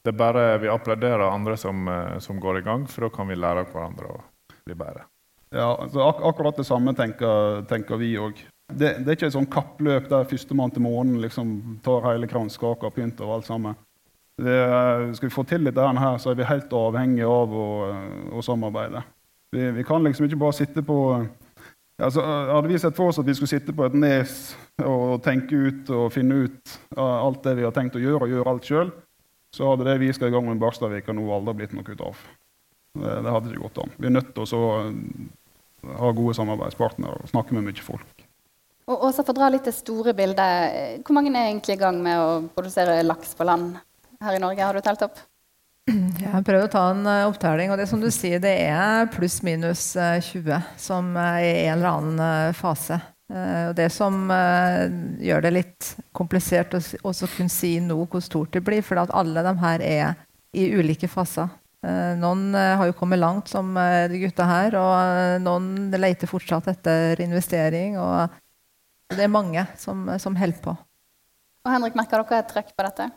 det 0.00 0.14
er 0.14 0.16
bare 0.16 0.44
vi 0.62 0.70
applauderer 0.72 1.26
andre 1.26 1.56
som, 1.60 1.88
eh, 1.88 2.16
som, 2.24 2.38
går 2.40 2.58
i 2.58 2.64
gang, 2.64 2.86
for 2.88 3.04
da 3.04 3.10
kan 3.12 3.28
vi 3.28 3.36
lære 3.36 3.66
av 3.66 3.74
hverandre 3.74 4.14
og 4.14 4.54
bli 4.64 4.76
bedre. 4.78 5.04
Ja, 5.52 5.74
ak 5.76 6.22
akkurat 6.24 6.56
det 6.56 6.64
samme 6.64 6.94
tenker, 6.96 7.66
tenker 7.68 8.00
vi 8.00 8.14
òg 8.16 8.40
det, 8.70 9.00
det, 9.02 9.08
er 9.08 9.16
ikke 9.16 9.26
et 9.26 9.34
sånn 9.34 9.50
kappløp 9.50 10.08
der 10.08 10.28
førstemann 10.30 10.70
til 10.70 10.84
månen 10.84 11.18
liksom 11.18 11.80
tar 11.82 12.04
hele 12.06 12.28
kranskaka 12.30 12.86
og 12.86 12.94
pynter 12.94 13.26
og 13.26 13.40
alt 13.40 13.48
sammen. 13.48 13.78
Det, 14.40 14.58
skal 15.18 15.26
vi 15.26 15.34
få 15.34 15.44
til 15.44 15.66
dette 15.66 15.88
her, 16.00 16.18
så 16.22 16.30
er 16.30 16.38
vi 16.38 16.46
helt 16.48 16.72
avhengige 16.72 17.26
av 17.28 17.50
å, 17.50 17.66
å 18.30 18.44
samarbeide. 18.46 19.02
Vi, 19.50 19.64
vi, 19.74 19.84
kan 19.84 20.06
liksom 20.06 20.28
ikke 20.28 20.38
bare 20.38 20.56
sitte 20.56 20.84
på 20.86 21.00
altså, 22.00 22.24
Hadde 22.24 22.70
vi 22.70 22.80
sett 22.82 22.96
for 22.96 23.10
oss 23.10 23.20
at 23.20 23.28
vi 23.28 23.34
skulle 23.36 23.52
sitte 23.52 23.74
på 23.76 23.86
et 23.86 23.96
nes 23.98 24.34
og 24.80 25.20
tenke 25.24 25.56
ut 25.56 25.90
og 25.92 26.08
finne 26.14 26.46
ut 26.46 26.74
alt 26.96 27.42
det 27.44 27.56
vi 27.58 27.66
har 27.66 27.74
tenkt 27.76 27.98
å 27.98 28.02
gjøre, 28.02 28.24
og 28.24 28.32
gjøre 28.32 28.54
alt 28.54 28.68
sjøl, 28.68 28.92
så 29.54 29.72
hadde 29.72 29.86
det 29.88 29.98
vi 30.02 30.12
skal 30.14 30.30
i 30.30 30.34
gang 30.34 30.46
med 30.46 30.62
Barstadvika 30.62 31.14
nå 31.16 31.26
aldri 31.34 31.58
blitt 31.60 31.76
noe 31.76 31.84
ut 31.84 32.02
av. 32.06 32.24
Det, 32.98 33.12
det 33.24 33.34
hadde 33.34 33.52
ikke 33.52 33.66
gått 33.68 33.84
an. 33.84 33.94
Vi 33.98 34.08
er 34.08 34.16
nødt 34.16 34.32
til 34.34 34.56
å 34.56 34.72
ha 36.00 36.10
gode 36.16 36.34
samarbeidspartnere 36.38 37.22
og 37.22 37.30
snakke 37.30 37.56
med 37.56 37.68
mye 37.68 37.84
folk. 37.84 38.26
Og 38.90 39.06
også 39.06 39.22
For 39.22 39.34
å 39.34 39.38
dra 39.38 39.50
litt 39.52 39.68
det 39.68 39.76
store 39.76 40.14
bildet, 40.18 41.04
hvor 41.06 41.14
mange 41.14 41.30
er 41.30 41.50
egentlig 41.50 41.76
i 41.76 41.82
gang 41.82 42.00
med 42.02 42.18
å 42.18 42.30
produsere 42.56 43.02
laks 43.06 43.36
på 43.38 43.46
land 43.46 43.76
her 44.24 44.36
i 44.36 44.42
Norge? 44.42 44.64
Har 44.64 44.74
du 44.74 44.82
telt 44.84 45.04
opp? 45.06 45.20
Jeg 45.88 46.30
har 46.30 46.44
prøvd 46.46 46.66
å 46.66 46.72
ta 46.72 46.82
en 46.92 47.06
uh, 47.06 47.28
opptelling, 47.30 47.72
og 47.72 47.80
det 47.80 47.88
som 47.90 48.02
du 48.02 48.10
sier, 48.14 48.40
det 48.42 48.52
er 48.68 49.08
pluss-minus 49.14 49.84
uh, 49.98 50.18
20 50.22 50.76
som 50.78 51.14
uh, 51.16 51.38
er 51.40 51.46
i 51.46 51.64
en 51.68 51.78
eller 51.78 51.90
annen 51.90 52.20
uh, 52.20 52.56
fase. 52.56 53.00
og 53.30 53.76
Det 53.78 53.86
som 53.94 54.26
gjør 55.22 55.44
det 55.44 55.50
litt 55.54 55.88
komplisert 56.18 56.72
å 56.74 56.80
kunne 57.14 57.52
si 57.52 57.76
nå 57.78 58.00
hvor 58.10 58.24
stort 58.26 58.56
det 58.56 58.62
blir, 58.66 58.82
for 58.82 58.98
alle 58.98 59.44
de 59.46 59.52
her 59.60 59.84
er 59.86 60.16
i 60.50 60.64
ulike 60.74 61.06
faser. 61.06 61.46
Noen 62.18 62.50
har 62.58 62.90
jo 62.90 62.96
kommet 62.98 63.22
langt, 63.22 63.46
som 63.46 63.70
de 63.78 64.18
gutta 64.24 64.48
her, 64.50 64.74
og 64.74 65.46
noen 65.46 65.94
leter 65.94 66.26
fortsatt 66.26 66.72
etter 66.74 67.22
investering. 67.22 68.00
og 68.02 68.34
det 69.14 69.28
er 69.28 69.30
mange 69.30 69.62
som, 69.78 70.10
som 70.18 70.34
holder 70.34 70.62
på. 70.66 70.74
Og 71.62 71.70
Henrik, 71.70 71.94
Merker 71.94 72.26
dere 72.26 72.42
et 72.42 72.50
trykk 72.50 72.74
på 72.74 72.88
dette? 72.88 73.12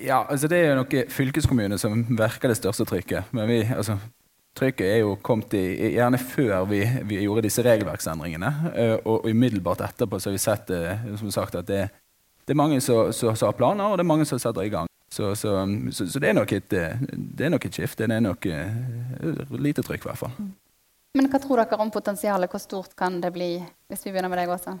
Ja, 0.00 0.24
altså 0.28 0.48
Det 0.48 0.58
er 0.58 0.72
jo 0.72 0.80
noe 0.80 1.04
fylkeskommune 1.12 1.78
som 1.78 2.04
virker 2.08 2.52
det 2.52 2.58
største 2.58 2.86
trykket. 2.88 3.32
Men 3.36 3.48
vi, 3.50 3.60
altså, 3.64 3.98
trykket 4.58 4.86
er 4.86 5.00
jo 5.02 5.16
kommet 5.24 5.54
i, 5.56 5.64
gjerne 5.94 6.20
før 6.20 6.66
vi, 6.70 6.82
vi 7.08 7.22
gjorde 7.24 7.46
disse 7.46 7.64
regelverksendringene. 7.64 8.52
Eh, 8.74 8.94
og, 9.00 9.24
og, 9.24 9.28
umiddelbart 9.30 9.84
etterpå 9.88 10.20
så 10.20 10.30
har 10.30 10.36
vi 10.36 10.42
sett 10.42 10.72
eh, 10.74 11.04
som 11.20 11.32
sagt, 11.34 11.58
at 11.58 11.68
det, 11.68 11.86
det 12.46 12.54
er 12.54 12.60
mange 12.60 12.80
som, 12.84 13.12
som, 13.16 13.34
har 13.34 13.58
planer, 13.58 13.84
og 13.84 13.98
det 13.98 14.06
er 14.06 14.12
mange 14.12 14.28
som 14.28 14.40
setter 14.42 14.66
i 14.66 14.72
gang. 14.72 14.88
Så, 15.12 15.34
så, 15.36 15.58
så, 15.92 16.06
så 16.08 16.20
det 16.20 16.30
er 16.30 16.38
nok 16.38 16.52
et, 16.56 16.72
eh, 16.72 17.00
det 17.12 17.46
er 17.46 17.52
nok 17.52 17.66
et 17.68 17.80
skifte. 17.80 18.08
Det 18.08 18.16
er 18.16 18.24
nok 18.24 18.48
lite 19.60 19.84
trykk, 19.84 20.06
i 20.06 20.10
hvert 20.10 20.22
fall. 20.24 20.36
Men 21.12 21.28
hva 21.28 21.40
tror 21.40 21.60
dere 21.60 21.76
om 21.84 21.92
potensialet? 21.92 22.48
Hvor 22.48 22.62
stort 22.62 22.96
kan 22.96 23.20
det 23.20 23.34
bli, 23.34 23.58
hvis 23.92 24.06
vi 24.06 24.14
begynner 24.14 24.32
med 24.32 24.40
deg 24.40 24.54
også? 24.54 24.78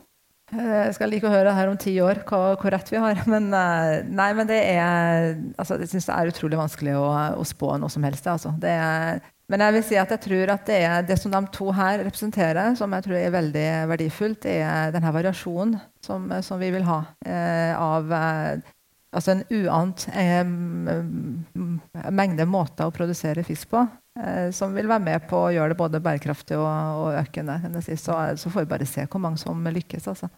Eh, 0.52 0.78
jeg 0.86 0.96
skal 0.98 1.12
like 1.12 1.28
å 1.28 1.32
høre 1.32 1.54
her 1.56 1.70
om 1.70 1.78
ti 1.80 1.94
år 2.04 2.22
hvor 2.28 2.72
rett 2.74 2.92
vi 2.92 3.00
har. 3.00 3.22
Men, 3.32 3.50
eh, 3.56 4.02
nei, 4.08 4.30
men 4.36 4.48
det 4.48 4.60
er 4.74 5.36
altså, 5.56 5.78
Jeg 5.80 5.94
syns 5.94 6.10
det 6.10 6.16
er 6.16 6.32
utrolig 6.32 6.60
vanskelig 6.60 6.96
å, 6.98 7.06
å 7.40 7.46
spå 7.46 7.76
noe 7.80 7.92
som 7.92 8.04
helst. 8.04 8.28
Altså. 8.28 8.52
Er, 8.62 9.22
men 9.52 9.60
jeg 9.66 9.74
vil 9.74 9.82
si 9.84 9.96
at 10.00 10.12
jeg 10.14 10.22
tror 10.24 10.50
at 10.54 10.68
det 10.68 10.82
det 11.10 11.16
som 11.20 11.32
de 11.32 11.40
to 11.52 11.72
her 11.76 11.98
representerer, 12.06 12.76
som 12.78 12.92
jeg 12.96 13.04
tror 13.04 13.18
er 13.18 13.34
veldig 13.34 13.66
verdifullt, 13.90 14.46
er 14.48 14.94
denne 14.94 15.12
variasjonen 15.12 15.74
som, 16.04 16.30
som 16.40 16.60
vi 16.62 16.70
vil 16.72 16.86
ha 16.88 17.02
eh, 17.26 17.72
av 17.76 18.14
eh, 18.16 18.62
altså 19.12 19.34
en 19.34 19.42
uant 19.50 20.06
eh, 20.08 20.40
mengde 22.16 22.46
måter 22.48 22.88
å 22.88 22.94
produsere 22.94 23.44
fisk 23.44 23.74
på. 23.74 23.84
Som 24.52 24.74
vil 24.76 24.90
være 24.90 25.00
med 25.00 25.22
på 25.24 25.38
å 25.40 25.52
gjøre 25.54 25.72
det 25.72 25.76
både 25.78 26.00
bærekraftig 26.04 26.58
og, 26.60 26.66
og 26.68 27.14
økende. 27.16 27.54
Så, 27.80 28.12
så, 28.36 28.50
får 28.52 28.66
vi 28.66 28.68
bare 28.68 28.88
se 28.88 29.06
hvor 29.08 29.22
mange 29.24 29.40
som 29.40 29.56
lykkes. 29.64 30.08
Altså. 30.12 30.28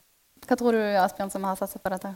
Hva 0.44 0.56
tror 0.60 0.76
du, 0.76 0.82
Asbjørn, 1.00 1.32
som 1.32 1.44
har 1.48 1.56
satsa 1.56 1.80
på 1.80 1.92
dette? 1.92 2.14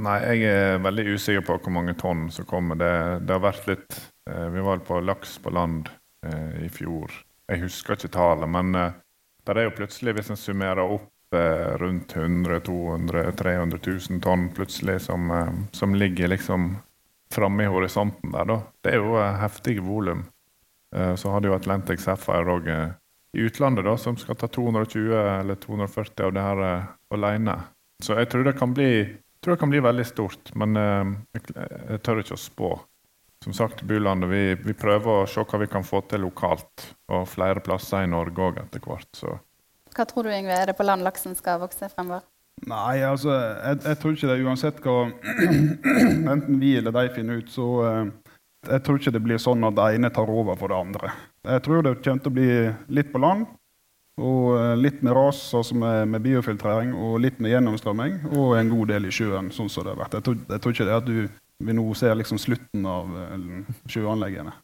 Nei, 0.00 0.18
Jeg 0.24 0.48
er 0.48 0.80
veldig 0.80 1.14
usikker 1.16 1.44
på 1.44 1.58
hvor 1.60 1.74
mange 1.74 1.94
tonn 1.98 2.28
som 2.32 2.46
kommer. 2.48 2.78
Det, 2.80 2.92
det 3.26 3.36
har 3.36 3.44
vært 3.44 3.68
litt 3.68 3.96
eh, 4.30 4.48
Vi 4.54 4.64
var 4.64 4.82
på 4.84 5.00
laks 5.04 5.38
på 5.44 5.52
land 5.52 5.88
eh, 6.26 6.66
i 6.66 6.68
fjor. 6.72 7.12
Jeg 7.50 7.64
husker 7.64 7.96
ikke 7.96 8.12
tallet, 8.14 8.48
men 8.48 8.74
eh, 8.78 8.92
det 9.44 9.56
er 9.56 9.68
jo 9.68 9.76
plutselig, 9.80 10.14
hvis 10.16 10.30
en 10.32 10.40
summerer 10.40 10.84
opp 10.84 11.36
eh, 11.36 11.72
rundt 11.80 12.14
100 12.16 12.60
200 12.68 13.32
300 13.40 13.80
000 13.86 14.22
tonn 14.24 14.48
plutselig 14.56 15.00
som, 15.08 15.30
eh, 15.34 15.52
som 15.76 15.96
ligger 15.96 16.32
liksom 16.32 16.76
framme 17.34 17.66
i 17.66 17.70
horisonten 17.70 18.32
der, 18.34 18.48
da. 18.48 18.60
Det 18.82 18.94
er 18.94 19.04
jo 19.04 19.18
heftige 19.38 19.84
volum. 19.86 20.24
så 20.90 21.30
hadde 21.30 21.46
jo 21.46 21.54
Atlantic 21.54 22.00
Sapphire 22.02 22.50
òg 22.50 22.64
i 23.38 23.44
utlandet 23.46 23.84
da, 23.86 23.92
som 23.94 24.16
skal 24.18 24.34
ta 24.34 24.48
220 24.50 25.12
eller 25.14 25.54
240 25.62 26.24
av 26.26 26.32
det 26.34 26.42
her 26.42 26.62
alene. 27.14 27.56
Så 28.02 28.16
jeg 28.16 28.30
tror 28.32 28.46
det 28.46 28.56
kan 28.58 28.72
bli, 28.74 28.90
tror 29.44 29.56
det 29.56 29.62
kan 29.62 29.72
bli 29.72 29.82
veldig 29.84 30.06
stort, 30.08 30.52
men 30.58 30.78
uh, 30.78 31.12
jeg, 31.36 31.44
jeg, 31.56 32.00
tør 32.06 32.22
ikke 32.22 32.38
å 32.38 32.40
spå. 32.40 32.70
Som 33.44 33.54
sagt, 33.56 33.82
Buland, 33.88 34.26
vi, 34.28 34.54
vi, 34.60 34.74
prøver 34.76 35.22
å 35.22 35.28
se 35.28 35.40
hva 35.48 35.62
vi 35.62 35.68
kan 35.72 35.84
få 35.86 36.02
til 36.08 36.26
lokalt, 36.26 36.90
og 37.12 37.28
flere 37.28 37.62
plasser 37.64 38.04
i 38.04 38.10
Norge 38.10 38.50
òg 38.50 38.60
etter 38.60 38.82
hvert. 38.84 39.08
Så. 39.16 39.38
Hva 39.96 40.04
tror 40.08 40.28
du 40.28 40.34
Yngve, 40.34 40.56
er 40.56 40.68
det 40.68 40.76
på 40.76 40.84
land 40.84 41.06
laksen 41.06 41.36
skal 41.38 41.62
vokse 41.62 41.88
fremover? 41.92 42.26
Nei, 42.68 43.00
altså, 43.00 43.32
jeg, 43.32 43.78
jeg, 43.86 43.98
tror 44.02 44.16
ikke 44.16 44.28
det. 44.28 44.42
Uansett 44.44 44.82
hva 44.84 44.96
enten 46.34 46.60
vi 46.60 46.74
eller 46.76 46.92
de 46.92 47.06
finner 47.14 47.40
ut, 47.40 47.48
så 47.52 47.68
uh, 47.80 48.34
jeg 48.68 48.84
tror 48.84 49.00
ikke 49.00 49.14
det 49.16 49.22
blir 49.24 49.40
sånn 49.40 49.64
at 49.64 49.76
det 49.78 49.86
ene 49.96 50.10
tar 50.12 50.28
over 50.28 50.58
for 50.60 50.72
det 50.72 50.76
andre. 50.76 51.14
Jeg 51.48 51.64
tror 51.64 51.84
det 51.86 51.94
kommer 52.04 52.24
til 52.26 52.32
å 52.32 52.36
bli 52.36 52.50
litt 52.98 53.12
på 53.12 53.22
land, 53.22 53.48
og 54.20 54.46
uh, 54.54 54.72
litt 54.78 55.00
med 55.06 55.14
ras, 55.16 55.42
altså 55.56 55.76
med, 55.78 56.08
med, 56.12 56.22
biofiltrering, 56.24 56.92
og 56.94 57.20
litt 57.24 57.38
med 57.40 57.54
gjennomstrømming, 57.54 58.18
og 58.34 58.56
en 58.58 58.72
god 58.72 58.92
del 58.92 59.08
i 59.08 59.12
sjøen, 59.14 59.50
sånn 59.54 59.70
som 59.72 59.86
det 59.86 59.94
har 59.94 60.02
vært. 60.02 60.18
Jeg 60.18 60.26
tror, 60.26 60.40
jeg 60.50 60.62
tror 60.62 60.74
ikke 60.76 60.88
det 60.88 60.98
at 60.98 61.08
du, 61.08 61.20
vi 61.60 61.76
nå 61.76 61.84
ser 61.98 62.18
liksom 62.18 62.40
slutten 62.40 62.88
av 62.88 63.14
uh, 63.16 63.78
sjøanleggene. 63.90 64.56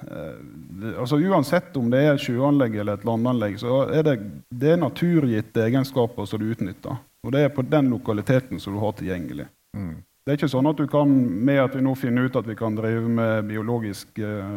Uh, 0.00 1.00
altså 1.02 1.18
Uansett 1.20 1.74
om 1.76 1.90
det 1.92 2.04
er 2.04 2.14
et 2.14 2.24
sjøanlegg 2.24 2.78
eller 2.80 3.00
et 3.00 3.08
landanlegg, 3.08 3.58
så 3.60 3.82
er 3.92 4.06
det, 4.06 4.18
det 4.48 4.74
er 4.74 4.84
naturgitte 4.84 5.66
egenskaper 5.66 6.28
som 6.28 6.42
du 6.42 6.50
utnytter. 6.52 7.00
Og 7.26 7.34
det 7.34 7.44
er 7.44 7.52
på 7.52 7.66
den 7.66 7.90
lokaliteten 7.92 8.62
som 8.62 8.76
du 8.76 8.80
har 8.80 8.94
tilgjengelig. 8.96 9.50
Mm. 9.76 9.98
Det 10.24 10.32
er 10.32 10.38
ikke 10.38 10.52
sånn 10.52 10.68
at 10.70 10.78
du 10.78 10.86
kan, 10.88 11.10
med 11.44 11.58
at 11.62 11.74
vi 11.74 11.82
nå 11.84 11.94
finner 11.98 12.28
ut 12.28 12.36
at 12.38 12.48
vi 12.48 12.56
kan 12.56 12.76
drive 12.76 13.08
med 13.08 13.48
biologisk 13.48 14.20
uh, 14.22 14.54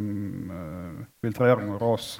filtrering 1.23 1.73
og 1.73 1.81
ras, 1.81 2.17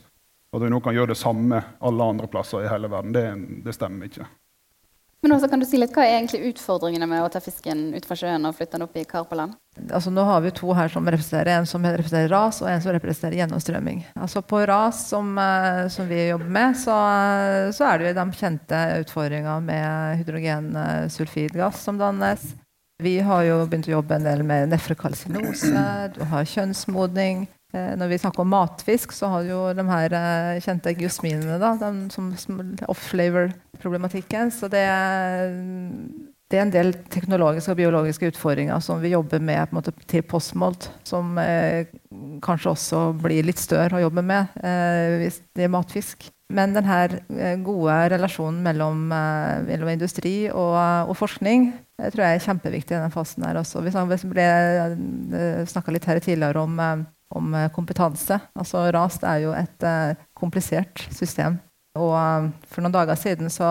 at 0.54 0.62
vi 0.62 0.70
nå 0.70 0.80
kan 0.86 0.96
gjøre 0.96 1.14
det 1.16 1.20
samme 1.20 1.60
alle 1.82 2.10
andre 2.14 2.30
plasser 2.30 2.66
i 2.66 2.72
hele 2.72 2.90
verden. 2.92 3.14
Det, 3.16 3.26
det 3.66 3.74
stemmer 3.76 4.10
ikke. 4.10 4.30
Men 5.24 5.32
også 5.32 5.48
kan 5.48 5.62
du 5.62 5.64
si 5.64 5.80
litt, 5.80 5.94
Hva 5.96 6.04
er 6.04 6.18
egentlig 6.18 6.50
utfordringene 6.52 7.08
med 7.08 7.24
å 7.24 7.30
ta 7.32 7.40
fisken 7.40 7.94
ut 7.96 8.04
fra 8.04 8.18
sjøen 8.20 8.44
og 8.44 8.58
flytte 8.58 8.76
den 8.76 8.84
opp 8.84 8.98
i 9.00 9.06
kar 9.08 9.24
på 9.30 9.38
land? 9.40 9.56
Altså, 9.88 10.12
nå 10.12 10.26
har 10.28 10.42
vi 10.44 10.52
to 10.52 10.74
her 10.76 10.92
som 10.92 11.08
representerer 11.08 11.62
en 11.62 11.70
som 11.70 11.86
representerer 11.88 12.28
ras, 12.34 12.60
og 12.60 12.68
en 12.68 12.84
som 12.84 12.92
representerer 12.92 13.40
gjennomstrømming. 13.40 14.02
Altså, 14.20 14.44
på 14.44 14.60
ras, 14.68 15.06
som, 15.14 15.32
eh, 15.40 15.88
som 15.96 16.12
vi 16.12 16.28
jobber 16.28 16.52
med, 16.60 16.76
så, 16.78 16.98
så, 17.72 17.88
er 17.88 18.02
det 18.02 18.12
jo 18.12 18.18
de 18.20 18.42
kjente 18.42 18.84
utfordringene 19.06 19.64
med 19.64 20.20
hydrogensulfidgass 20.20 21.80
som 21.88 22.04
dannes. 22.04 22.44
Vi 23.04 23.16
har 23.24 23.48
jo 23.48 23.62
begynt 23.64 23.88
å 23.88 23.96
jobbe 23.96 24.20
en 24.20 24.28
del 24.28 24.44
med 24.48 24.76
nefrokalsinose, 24.76 25.88
du 26.20 26.24
har 26.36 26.52
kjønnsmodning. 26.52 27.48
Eh, 27.74 27.94
når 27.98 28.12
vi 28.12 28.20
snakker 28.22 28.44
om 28.44 28.52
matfisk, 28.54 29.16
så 29.18 29.32
har 29.32 29.48
jo 29.48 29.62
de 29.74 29.84
her 29.88 30.14
eh, 30.14 30.60
kjente 30.62 30.94
gusminene, 30.94 31.58
da, 31.58 31.72
de 31.82 32.06
som 32.14 32.30
off-flavor-problematikken. 32.86 34.52
Så 34.54 34.70
det, 34.70 34.84
det, 36.52 36.60
er 36.60 36.66
en 36.68 36.74
del 36.76 36.94
teknologiske 37.10 37.74
og 37.74 37.80
biologiske 37.80 38.30
utfordringer 38.30 38.84
som 38.84 39.02
vi 39.02 39.16
jobber 39.16 39.42
med 39.42 39.74
måte, 39.74 39.96
til 40.06 40.22
postmolt, 40.22 40.92
som 41.08 41.34
eh, 41.42 41.90
kanskje 42.46 42.76
også 42.76 43.02
blir 43.24 43.50
litt 43.50 43.62
større 43.62 43.98
å 43.98 44.06
jobbe 44.06 44.22
med 44.22 44.54
eh, 44.62 45.18
hvis 45.24 45.42
det 45.58 45.66
er 45.66 45.74
matfisk. 45.74 46.30
Men 46.54 46.78
denne 46.78 47.00
eh, 47.10 47.58
gode 47.66 47.98
relasjonen 48.14 48.62
mellom, 48.62 49.08
mellom 49.66 49.90
industri 49.96 50.44
og, 50.52 50.78
og, 51.10 51.18
forskning 51.18 51.72
jeg 52.04 52.14
tror 52.14 52.26
jeg 52.26 52.38
er 52.38 52.46
kjempeviktig 52.46 52.94
i 52.94 53.00
denne 53.00 53.14
fasen. 53.14 53.46
her 53.48 53.58
også. 53.58 53.82
Vi 53.86 53.94
snakka 53.94 55.94
litt 55.94 56.08
her 56.10 56.22
tidligere 56.22 56.66
om 56.66 56.80
om 57.38 57.54
eh, 57.58 57.70
kompetanse. 57.74 58.40
Altså 58.58 58.88
RAS 58.94 59.20
er 59.26 59.44
jo 59.46 59.54
et 59.58 59.86
uh, 59.88 60.18
komplisert 60.38 61.06
system. 61.14 61.60
Og 62.00 62.14
uh, 62.14 62.50
For 62.70 62.82
noen 62.82 62.96
dager 62.96 63.18
siden 63.20 63.52
så, 63.54 63.70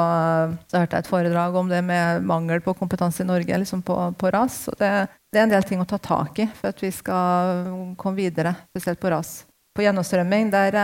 så, 0.70 0.78
hørte 0.78 0.98
jeg 0.98 1.06
et 1.06 1.10
foredrag 1.10 1.56
om 1.58 1.70
det 1.70 1.82
med 1.86 2.26
mangel 2.26 2.62
på 2.62 2.76
kompetanse 2.78 3.24
i 3.24 3.28
Norge 3.28 3.62
liksom 3.64 3.82
på, 3.86 3.96
på 4.18 4.34
RAS. 4.34 4.64
Og 4.72 4.78
det, 4.80 4.92
det, 5.32 5.40
er 5.40 5.46
en 5.46 5.54
del 5.54 5.66
ting 5.68 5.82
å 5.82 5.88
ta 5.88 5.98
tak 6.02 6.42
i 6.42 6.48
for 6.58 6.70
at 6.72 6.82
vi 6.82 6.92
skal 6.94 7.94
komme 7.98 8.18
videre, 8.18 8.54
spesielt 8.70 9.02
på 9.02 9.10
RAS. 9.12 9.42
På 9.72 9.80
gjennomstrømming 9.80 10.50
der, 10.52 10.74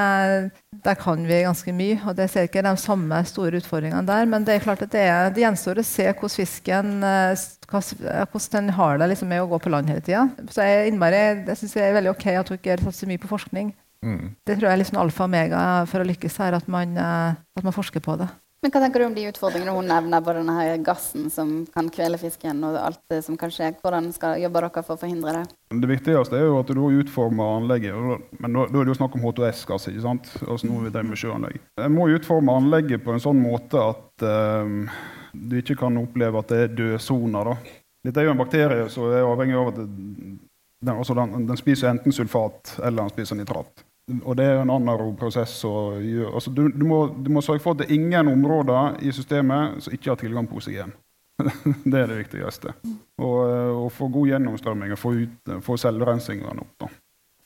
der, 0.72 0.94
kan 0.96 1.26
vi 1.28 1.42
ganske 1.44 1.72
mye. 1.76 1.98
og 2.08 2.16
Det 2.16 2.30
ser 2.32 2.46
ikke 2.48 2.62
de 2.64 2.72
samme 2.80 3.18
store 3.28 3.60
utfordringene 3.60 4.06
der. 4.08 4.24
Men 4.24 4.46
det 4.46 4.54
er 4.54 4.64
klart 4.64 4.82
at 4.86 4.92
det, 4.94 5.02
er, 5.04 5.28
det 5.28 5.44
gjenstår 5.44 5.82
å 5.82 5.84
se 5.84 6.06
hvordan 6.08 6.36
fisken 6.38 6.94
hvordan 7.68 8.48
den 8.54 8.72
har 8.78 8.96
det 8.96 9.10
liksom, 9.12 9.28
med 9.28 9.44
å 9.44 9.50
gå 9.50 9.60
på 9.60 9.74
land 9.74 9.92
hele 9.92 10.00
tida. 10.04 10.24
Så 10.48 10.64
jeg, 10.64 10.88
innmari, 10.88 11.20
jeg 11.44 11.60
synes 11.60 11.76
det 11.76 11.84
er 11.84 11.98
veldig 11.98 12.14
ok 12.14 12.26
at 12.32 12.56
dere 12.56 12.88
satser 12.88 13.12
mye 13.12 13.20
på 13.20 13.28
forskning. 13.28 13.74
Mm. 14.04 14.34
Det 14.46 14.56
tror 14.56 14.70
jeg 14.70 14.76
er 14.78 14.80
liksom 14.80 15.00
alfa 15.02 15.26
og 15.26 15.32
omega 15.32 15.62
for 15.90 16.00
å 16.00 16.08
lykkes 16.08 16.40
her, 16.40 16.56
at 16.56 16.68
man, 16.70 16.96
at 16.96 17.66
man 17.66 17.76
forsker 17.76 18.00
på 18.00 18.16
det. 18.20 18.30
Men 18.58 18.72
Hva 18.74 18.80
tenker 18.82 18.98
du 18.98 19.06
om 19.06 19.12
de 19.14 19.24
utfordringene 19.30 19.70
hun 19.70 19.86
nevner, 19.86 20.22
både 20.24 20.40
denne 20.40 20.54
her 20.56 20.80
gassen 20.82 21.28
som 21.30 21.60
kan 21.70 21.86
kvele 21.94 22.18
fisken, 22.18 22.64
og 22.66 22.74
alt 22.80 22.98
det 23.12 23.20
som 23.22 23.36
kan 23.38 23.52
skje? 23.54 23.68
Hvordan 23.78 24.08
skal 24.14 24.40
jobbe 24.42 24.62
dere 24.64 24.82
for 24.82 24.96
å 24.96 24.98
forhindre 24.98 25.34
det? 25.36 25.42
Det 25.78 25.90
viktigste 25.92 26.40
er 26.40 26.48
jo 26.48 26.56
at 26.58 26.72
du 26.74 26.80
utformer 26.82 27.60
anlegget. 27.60 28.26
Men 28.42 28.58
da, 28.58 28.66
er 28.66 28.80
det 28.80 28.90
jo 28.90 28.98
snakk 28.98 29.14
om 29.14 29.28
H2S-gass. 29.28 29.86
ikke 29.92 30.02
sant? 30.08 30.32
Altså 30.42 30.66
nå 30.66 30.82
vi 30.82 30.90
med 30.90 31.22
sjøanlegg. 31.22 31.60
Jeg 31.78 31.94
må 31.94 32.08
utforme 32.10 32.58
anlegget 32.58 33.04
på 33.06 33.14
en 33.14 33.22
sånn 33.22 33.38
måte 33.38 33.78
at 33.92 34.26
um, 34.26 34.80
du 35.38 35.60
ikke 35.62 35.78
kan 35.84 36.02
oppleve 36.02 36.42
at 36.42 36.50
det 36.50 36.62
er 36.64 36.74
dødsoner. 36.80 37.54
Dette 38.08 38.24
er 38.24 38.26
jo 38.26 38.34
en 38.34 38.42
bakterie 38.42 38.90
som 38.90 39.06
er 39.06 39.22
avhengig 39.22 39.58
av 39.60 39.70
at 39.70 39.78
den, 39.84 40.96
altså 40.96 41.14
den, 41.14 41.46
den 41.46 41.62
spiser 41.62 41.92
enten 41.92 42.14
sulfat 42.14 42.74
eller 42.82 43.04
den 43.04 43.14
spiser 43.14 43.38
nitrat. 43.38 43.86
Og 44.24 44.36
det 44.38 44.46
er 44.46 44.62
en 44.62 44.72
annen 44.72 45.16
prosess. 45.20 45.58
Altså, 45.64 46.50
du, 46.50 46.68
du, 46.68 46.86
må, 46.88 47.00
du, 47.12 47.30
må, 47.32 47.42
sørge 47.44 47.60
for 47.60 47.76
at 47.76 47.82
det 47.82 47.88
er 47.88 47.98
ingen 47.98 48.30
områder 48.32 48.96
i 49.04 49.12
systemet 49.12 49.82
som 49.84 49.92
ikke 49.92 50.10
har 50.14 50.20
tilgang 50.20 50.48
på 50.48 50.56
oksygen. 50.60 50.94
det 51.90 52.00
er 52.00 52.08
det 52.08 52.22
viktigste. 52.24 52.72
Og, 53.20 53.36
og 53.44 53.84
eh, 53.84 53.92
få 53.94 54.08
god 54.14 54.32
gjennomstrømming 54.32 54.94
og 54.94 54.98
få, 54.98 55.12
ut, 55.22 55.52
få 55.64 55.76
selvrensingene 55.78 56.64
opp. 56.64 56.72
Da. 56.80 56.88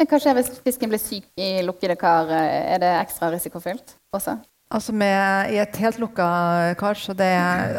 Men 0.00 0.08
Hva 0.08 0.20
skjer 0.22 0.38
hvis 0.38 0.54
fisken 0.64 0.92
blir 0.92 1.02
syk 1.02 1.26
i 1.36 1.50
lukkede 1.66 1.98
kar? 2.00 2.30
Er 2.32 2.80
det 2.82 2.94
ekstra 3.02 3.28
risikofylt 3.34 3.96
også? 4.14 4.38
Altså 4.72 4.92
med, 4.96 5.52
I 5.52 5.58
et 5.60 5.76
helt 5.82 5.98
lukka 6.00 6.26
kar 6.80 6.96
så 6.96 7.12
det, 7.16 7.28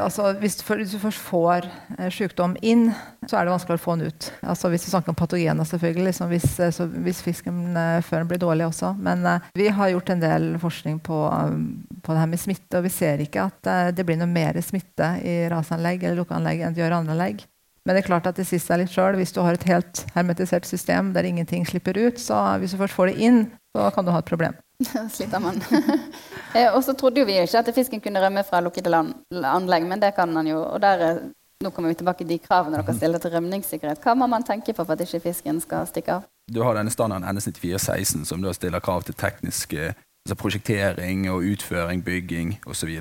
altså 0.03 0.27
hvis, 0.37 0.59
du, 0.59 0.63
hvis, 0.77 0.91
du 0.93 0.99
først 1.01 1.21
får 1.25 1.65
eh, 1.97 2.09
sykdom 2.13 2.53
inn, 2.61 2.91
så 3.25 3.39
er 3.39 3.47
det 3.47 3.53
vanskelig 3.55 3.79
å 3.79 3.81
få 3.81 3.95
den 3.97 4.11
ut. 4.11 4.27
Altså 4.45 4.69
Hvis 4.69 4.85
du 4.85 4.91
snakker 4.91 5.09
om 5.09 5.17
patogener, 5.17 5.65
selvfølgelig. 5.65 6.05
Liksom 6.11 6.29
hvis, 6.29 6.45
eh, 6.61 6.73
så, 6.75 6.85
hvis, 6.85 7.23
fisken 7.25 7.63
eh, 7.79 7.97
før 8.05 8.21
den 8.21 8.29
blir 8.29 8.41
dårlig 8.43 8.67
også. 8.67 8.91
Men 9.01 9.25
uh, 9.25 9.47
vi 9.57 9.71
har 9.73 9.89
gjort 9.89 10.11
en 10.13 10.21
del 10.21 10.45
forskning 10.61 10.99
på, 11.01 11.17
på, 12.03 12.13
det 12.13 12.19
her 12.21 12.29
med 12.29 12.41
smitte, 12.43 12.77
og 12.77 12.85
vi 12.85 12.93
ser 12.93 13.23
ikke 13.25 13.47
at 13.49 13.71
uh, 13.71 13.89
det 13.95 14.05
blir 14.05 14.19
noe 14.19 14.29
mer 14.29 14.59
smitte 14.61 15.15
i 15.25 15.39
rasanlegg 15.49 16.03
eller 16.03 16.21
lukkeanlegg 16.21 16.61
enn 16.61 16.77
det 16.77 16.83
gjør 16.83 16.99
andre 16.99 17.17
anlegg. 17.17 17.41
Men 17.83 17.97
det 17.97 18.03
er 18.03 18.11
klart 18.11 18.29
at 18.29 18.37
det 18.37 18.45
siste 18.47 18.75
er 18.75 18.83
litt 18.83 18.93
sjøl. 18.93 19.17
Hvis 19.17 19.33
du 19.35 19.41
har 19.41 19.57
et 19.57 19.65
helt 19.67 20.05
hermetisert 20.13 20.69
system 20.69 21.09
der 21.15 21.25
ingenting 21.27 21.65
slipper 21.67 21.97
ut, 21.97 22.21
så 22.21 22.37
hvis 22.61 22.75
du 22.75 22.79
først 22.79 22.95
får 22.95 23.11
det 23.11 23.17
inn, 23.25 23.41
så 23.73 23.89
kan 23.95 24.05
du 24.05 24.13
ha 24.13 24.21
et 24.21 24.29
problem. 24.29 24.55
Sliter 25.15 25.43
man. 25.43 25.61
Eh, 26.53 26.69
og 26.69 26.83
så 26.85 26.93
trodde 26.93 27.17
jo 27.17 27.25
vi 27.25 27.33
ikke 27.41 27.63
at 27.63 27.69
fisken 27.73 27.97
kunne 27.97 28.21
rømme 28.21 28.43
fra 28.45 28.59
lukkede 28.61 28.91
anlegg, 28.93 29.87
men 29.89 29.97
det 29.97 30.11
kan 30.13 30.35
han 30.37 30.45
jo. 30.45 30.59
Og 30.61 30.77
der, 30.83 31.01
eh, 31.01 31.21
nå 31.65 31.71
kommer 31.73 31.89
vi 31.89 31.97
tilbake 31.97 32.21
til 32.21 32.29
de 32.29 32.37
kravene 32.43 32.77
dere 32.77 32.93
stiller 32.93 33.17
til 33.17 33.33
rømningssikkerhet. 33.33 34.03
Hva 34.05 34.13
må 34.13 34.27
man 34.29 34.45
tenke 34.45 34.69
på 34.69 34.85
for 34.85 34.93
at 34.93 35.01
ikke 35.01 35.31
fisken 35.31 35.57
skal 35.63 35.89
stikke 35.89 36.19
av? 36.19 36.27
Du 36.45 36.61
har 36.61 36.77
denne 36.77 36.93
standarden 36.93 37.25
NS9416 37.25 38.27
som 38.29 38.45
da 38.45 38.53
stiller 38.53 38.85
krav 38.85 39.01
til 39.07 39.17
teknisk 39.17 39.73
altså 40.23 40.35
prosjektering 40.39 41.29
og 41.31 41.43
utføring, 41.43 42.03
bygging 42.03 42.59
osv. 42.65 42.99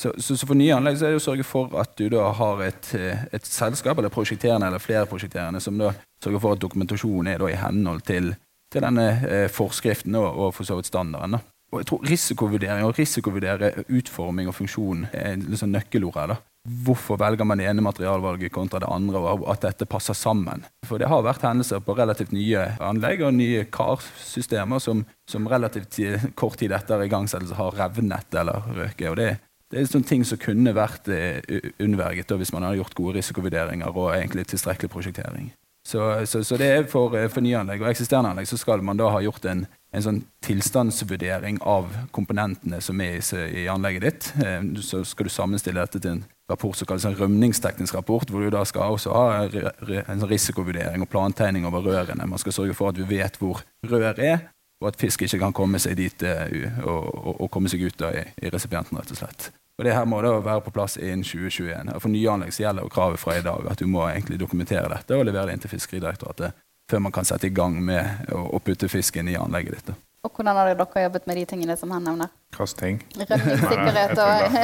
Så, 0.00 0.12
så, 0.18 0.36
så, 0.36 0.46
for 0.46 0.56
nye 0.56 0.74
anlegg 0.74 0.96
så 0.96 1.06
er 1.06 1.14
det 1.14 1.20
å 1.20 1.24
sørge 1.24 1.44
for 1.44 1.74
at 1.80 1.92
du 1.98 2.06
da 2.08 2.30
har 2.32 2.62
et, 2.64 2.94
eh, 2.96 3.26
et 3.36 3.46
selskap 3.46 3.98
eller 3.98 4.12
prosjekterende 4.12 4.70
eller 4.70 4.80
flere 4.80 5.06
prosjekterende 5.06 5.60
som 5.60 5.76
da 5.78 5.92
sørger 6.24 6.40
for 6.40 6.56
at 6.56 6.62
dokumentasjonen 6.62 7.34
er 7.34 7.42
da 7.42 7.50
i 7.50 7.58
henhold 7.60 8.06
til 8.08 8.32
til 8.70 8.84
denne 8.84 9.06
eh, 9.26 9.48
forskriften 9.52 10.14
og, 10.18 10.28
og 10.30 10.54
for 10.56 10.68
så 10.68 10.78
vidt 10.78 10.90
standarden. 10.90 11.38
Da. 11.38 11.42
Og 11.70 11.82
jeg 11.82 11.86
tror 11.86 12.06
Risikovurdering 12.10 12.86
og 12.86 12.96
risikovurdere 12.98 13.84
utforming 13.88 14.48
og 14.50 14.56
funksjon 14.56 15.04
er 15.14 15.36
liksom 15.38 15.70
nøkkelord 15.70 16.16
her. 16.18 16.32
da. 16.34 16.40
Hvorfor 16.84 17.16
velger 17.16 17.46
man 17.48 17.58
det 17.58 17.70
ene 17.70 17.82
materialvalget 17.82 18.52
kontra 18.52 18.82
det 18.82 18.90
andre, 18.90 19.18
og 19.18 19.46
at 19.48 19.62
dette 19.64 19.86
passer 19.88 20.14
sammen? 20.18 20.66
For 20.84 21.00
det 21.00 21.08
har 21.08 21.22
vært 21.24 21.46
hendelser 21.46 21.80
på 21.80 21.94
relativt 21.96 22.34
nye 22.36 22.66
anlegg 22.84 23.22
og 23.24 23.32
nye 23.38 23.62
karsystemer 23.72 24.82
som, 24.82 25.06
som 25.30 25.48
relativt 25.48 25.96
kort 26.36 26.58
tid 26.60 26.74
etter 26.76 27.06
igangsettelse 27.06 27.56
har 27.56 27.78
revnet 27.78 28.36
eller 28.42 28.66
røket. 28.76 29.08
og 29.08 29.16
det, 29.22 29.30
det 29.70 29.80
er 29.80 29.88
sånne 29.88 30.10
ting 30.10 30.26
som 30.26 30.42
kunne 30.42 30.74
vært 30.76 31.08
eh, 31.14 31.40
unnverget 31.80 32.34
hvis 32.34 32.52
man 32.52 32.66
hadde 32.66 32.82
gjort 32.82 32.98
gode 32.98 33.20
risikovurderinger 33.20 33.94
og 33.94 34.12
egentlig 34.18 34.48
tilstrekkelig 34.50 34.90
prosjektering. 34.90 35.52
Så, 35.86 36.26
så, 36.26 36.44
så, 36.44 36.56
det 36.60 36.66
er 36.68 36.88
for, 36.88 37.14
eh, 37.16 37.28
for 37.32 37.40
nyanlegg 37.44 37.80
og 37.80 37.88
eksisterende 37.90 38.34
anlegg 38.34 38.48
så 38.50 38.58
skal 38.60 38.82
man 38.84 38.98
da 39.00 39.08
ha 39.14 39.22
gjort 39.24 39.46
en, 39.48 39.62
en 39.96 40.04
sånn 40.04 40.18
tilstandsvurdering 40.44 41.62
av 41.64 41.88
komponentene 42.12 42.82
som 42.84 43.00
er 43.00 43.16
i, 43.16 43.40
i 43.62 43.64
anlegget 43.72 44.04
ditt. 44.04 44.28
Eh, 44.44 44.60
så 44.84 45.00
skal 45.08 45.26
du 45.26 45.32
sammenstille 45.32 45.80
dette 45.80 46.02
til 46.02 46.18
en 46.18 46.22
rapport 46.50 46.76
som 46.76 46.88
kalles 46.90 47.06
en 47.08 47.16
rømningsteknisk 47.16 47.96
rapport, 47.96 48.28
hvor 48.28 48.44
du 48.44 48.52
da 48.52 48.64
skal 48.68 48.96
også 48.96 49.14
ha 49.14 49.26
en 49.46 50.20
sånn 50.20 50.30
risikovurdering 50.30 51.04
og 51.04 51.10
plantegning 51.10 51.66
over 51.68 51.86
rørene. 51.86 52.28
Man 52.28 52.42
skal 52.42 52.56
sørge 52.56 52.76
for 52.76 52.92
at 52.92 53.00
vi 53.00 53.06
vet 53.16 53.38
hvor 53.40 53.62
rør 53.86 54.18
er, 54.18 54.50
og 54.82 54.90
at 54.90 55.00
fisk 55.00 55.22
ikke 55.26 55.40
kan 55.42 55.56
komme 55.56 55.80
seg 55.82 55.98
dit 56.00 56.24
uh, 56.24 56.44
og, 56.82 57.08
og, 57.14 57.32
og, 57.36 57.48
komme 57.52 57.70
seg 57.70 57.84
ut 57.84 58.06
i, 58.08 58.24
i 58.42 58.52
resipienten. 58.52 58.98
rett 58.98 59.12
og 59.12 59.20
slett. 59.20 59.50
Og 59.80 59.86
det 59.86 59.94
her 59.96 60.04
må 60.04 60.18
da 60.20 60.34
være 60.44 60.60
på 60.60 60.74
plass 60.76 60.98
innen 61.00 61.22
2021. 61.24 61.94
For 62.04 62.12
nye 62.12 62.28
anlegg 62.28 62.52
så 62.52 62.66
gjelder 62.66 62.84
jo 62.84 62.92
kravet 62.92 63.20
fra 63.22 63.38
i 63.38 63.44
dag 63.44 63.64
at 63.70 63.80
du 63.80 63.86
må 63.88 64.02
egentlig 64.10 64.36
dokumentere 64.42 64.90
dette 64.92 65.16
og 65.16 65.24
levere 65.24 65.48
det 65.48 65.54
inn 65.56 65.62
til 65.64 65.72
Fiskeridirektoratet 65.72 66.58
før 66.90 67.00
man 67.06 67.14
kan 67.14 67.24
sette 67.24 67.48
i 67.48 67.54
gang 67.54 67.78
med 67.80 68.28
å, 68.34 68.58
putte 68.60 68.90
fisken 68.92 69.30
i 69.30 69.38
anlegget 69.40 69.78
ditt. 69.78 69.92
Og 70.26 70.34
hvordan 70.36 70.58
har 70.58 70.68
dere 70.68 71.04
jobbet 71.06 71.28
med 71.30 71.38
de 71.40 71.46
tingene 71.48 71.76
som 71.80 71.94
han 71.94 72.04
nevner? 72.04 72.28
Hvilke 72.52 72.76
ting? 72.76 72.98
Rømningssikkerhet 73.16 74.20
og 74.20 74.58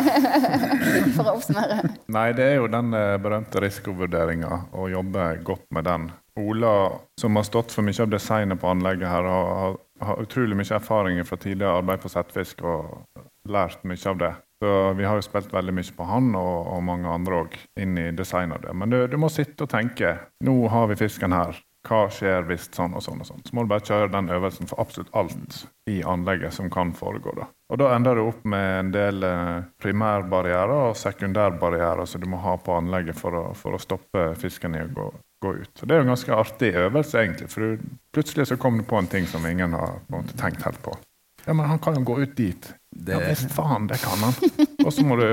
For 1.16 1.22
å 1.30 1.36
oppsummere. 1.38 1.78
Nei, 2.12 2.26
det 2.36 2.50
er 2.50 2.58
jo 2.58 2.68
den 2.68 2.92
eh, 2.98 3.16
berømte 3.22 3.62
risikovurderinga, 3.64 4.58
å 4.76 4.90
jobbe 4.92 5.30
godt 5.48 5.64
med 5.72 5.88
den. 5.88 6.10
Ola, 6.36 6.74
som 7.16 7.40
har 7.40 7.46
stått 7.48 7.72
for 7.72 7.86
mye 7.86 8.04
av 8.04 8.12
designet 8.12 8.60
på 8.60 8.68
anlegget 8.68 9.08
her, 9.08 9.30
har, 9.32 9.78
har 10.04 10.20
utrolig 10.26 10.58
mye 10.60 10.76
erfaring 10.76 11.22
fra 11.24 11.40
tidligere 11.40 11.78
arbeid 11.80 12.04
på 12.04 12.12
settfisk 12.12 12.60
og 12.68 13.22
lært 13.48 13.86
mye 13.88 14.12
av 14.12 14.20
det. 14.20 14.34
Så 14.66 14.92
Vi 14.92 15.04
har 15.04 15.14
jo 15.14 15.22
spilt 15.22 15.52
veldig 15.54 15.76
mye 15.78 15.94
på 15.94 16.04
han 16.08 16.32
og, 16.34 16.54
og 16.74 16.80
mange 16.82 17.06
andre 17.06 17.36
òg 17.44 17.52
inn 17.78 17.94
i 18.02 18.08
design 18.18 18.50
av 18.50 18.64
det. 18.64 18.72
Men 18.74 18.90
du, 18.90 18.98
du, 19.06 19.14
må 19.20 19.30
sitte 19.30 19.62
og 19.62 19.70
tenke. 19.70 20.16
Nå 20.42 20.56
har 20.72 20.88
vi 20.90 20.96
fisken 20.98 21.34
her. 21.36 21.60
Hva 21.86 22.08
skjer 22.10 22.48
hvis 22.48 22.66
sånn 22.74 22.96
og 22.98 23.04
sånn 23.04 23.22
og 23.22 23.28
sånn? 23.28 23.44
Så 23.46 23.54
må 23.54 23.62
du 23.62 23.70
bare 23.70 23.86
kjøre 23.86 24.10
den 24.10 24.32
øvelsen 24.34 24.66
for 24.66 24.82
absolutt 24.82 25.14
alt 25.14 25.60
i 25.86 26.00
anlegget 26.02 26.56
som 26.56 26.66
kan 26.72 26.90
foregå. 26.98 27.36
Da. 27.38 27.46
Og 27.70 27.78
da 27.78 27.92
ender 27.94 28.18
du 28.18 28.24
opp 28.24 28.42
med 28.42 28.66
en 28.80 28.90
del 28.96 29.22
eh, 29.28 29.70
primærbarrierer 29.84 30.88
og 30.88 30.98
sekundærbarrierer 30.98 32.10
som 32.10 32.24
du 32.24 32.26
må 32.32 32.42
ha 32.42 32.56
på 32.58 32.74
anlegget 32.74 33.22
for 33.22 33.38
å, 33.38 33.46
for 33.54 33.78
å 33.78 33.82
stoppe 33.86 34.32
fisken 34.42 34.74
i 34.74 34.82
å 34.82 34.90
gå, 34.98 35.10
gå, 35.46 35.56
ut. 35.62 35.70
Så 35.78 35.86
Det 35.86 35.94
er 35.94 36.02
jo 36.02 36.08
en 36.08 36.14
ganske 36.16 36.40
artig 36.42 36.74
øvelse, 36.74 37.22
egentlig. 37.22 37.52
For 37.54 37.62
du, 37.62 37.90
plutselig 38.18 38.50
så 38.50 38.58
kommer 38.58 38.82
du 38.82 38.90
på 38.90 38.98
en 38.98 39.14
ting 39.14 39.30
som 39.30 39.46
ingen 39.46 39.78
har 39.78 40.00
tenkt 40.34 40.66
helt 40.66 40.82
på. 40.82 40.98
Ja, 41.46 41.54
men 41.54 41.66
han 41.70 41.78
kan 41.78 41.94
jo 41.94 42.02
gå 42.02 42.20
ut 42.20 42.36
dit. 42.36 42.74
Det... 42.90 43.12
Ja 43.12 43.22
visst 43.22 43.52
faen, 43.54 43.86
det 43.86 44.00
kan 44.02 44.18
han. 44.18 44.34
Og 44.84 44.92
så 44.92 45.04
må 45.06 45.16
du 45.20 45.28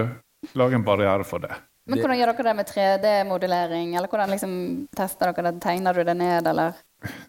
lage 0.54 0.78
en 0.78 0.86
barriere 0.86 1.26
for 1.26 1.42
det. 1.42 1.56
Men 1.90 2.00
hvordan 2.00 2.16
gjør 2.16 2.30
dere 2.32 2.46
det 2.48 2.56
med 2.56 2.70
3D-modellering, 2.70 3.96
eller 3.98 4.08
hvordan 4.08 4.32
liksom 4.32 4.52
tester 4.96 5.34
dere 5.34 5.52
det? 5.52 5.62
Tegner 5.66 5.98
du 5.98 6.04
det 6.08 6.16
ned, 6.16 6.48
eller? 6.48 6.78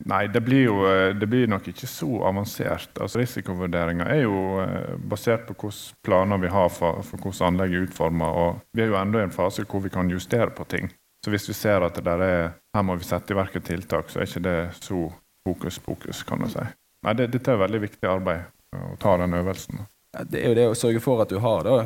Nei, 0.06 0.26
det 0.30 0.44
blir 0.46 0.68
jo 0.68 0.76
det 1.18 1.26
blir 1.26 1.48
nok 1.50 1.66
ikke 1.72 1.88
så 1.90 2.20
avansert. 2.28 2.92
Altså 3.00 3.18
Risikovurderinga 3.18 4.06
er 4.14 4.22
jo 4.22 4.36
eh, 4.62 4.92
basert 5.10 5.48
på 5.48 5.56
hvilke 5.56 5.96
planer 6.06 6.38
vi 6.44 6.52
har 6.52 6.70
for, 6.70 7.02
for 7.02 7.24
hvordan 7.24 7.54
anlegget 7.54 7.80
er 7.80 7.88
utforma. 7.88 8.30
Og 8.44 8.62
vi 8.76 8.84
er 8.84 8.92
jo 8.92 9.00
ennå 9.00 9.24
i 9.24 9.26
en 9.26 9.34
fase 9.34 9.66
hvor 9.66 9.82
vi 9.82 9.90
kan 9.90 10.12
justere 10.12 10.52
på 10.54 10.68
ting. 10.70 10.92
Så 11.24 11.32
hvis 11.32 11.48
vi 11.48 11.56
ser 11.56 11.82
at 11.82 11.98
det 11.98 12.04
der 12.06 12.22
er, 12.22 12.48
her 12.76 12.86
må 12.86 12.94
vi 13.00 13.08
sette 13.08 13.34
i 13.34 13.38
verk 13.38 13.56
et 13.56 13.66
tiltak, 13.66 14.12
så 14.12 14.20
er 14.20 14.28
ikke 14.28 14.44
det 14.44 14.58
så 14.78 15.08
fokus 15.48 15.80
pokus, 15.82 16.22
kan 16.22 16.44
du 16.44 16.52
si. 16.52 16.62
Nei, 17.04 17.16
det, 17.18 17.32
dette 17.32 17.52
er 17.52 17.64
veldig 17.64 17.80
viktig 17.88 18.08
arbeid 18.08 18.44
å 18.75 18.95
ta 19.00 19.16
den 19.21 19.37
øvelsen. 19.38 19.85
Det 20.31 20.40
er 20.40 20.52
jo 20.52 20.57
det 20.57 20.64
å 20.71 20.78
sørge 20.78 21.02
for 21.02 21.25
at 21.25 21.33
du 21.33 21.40
har 21.43 21.66
da, 21.66 21.78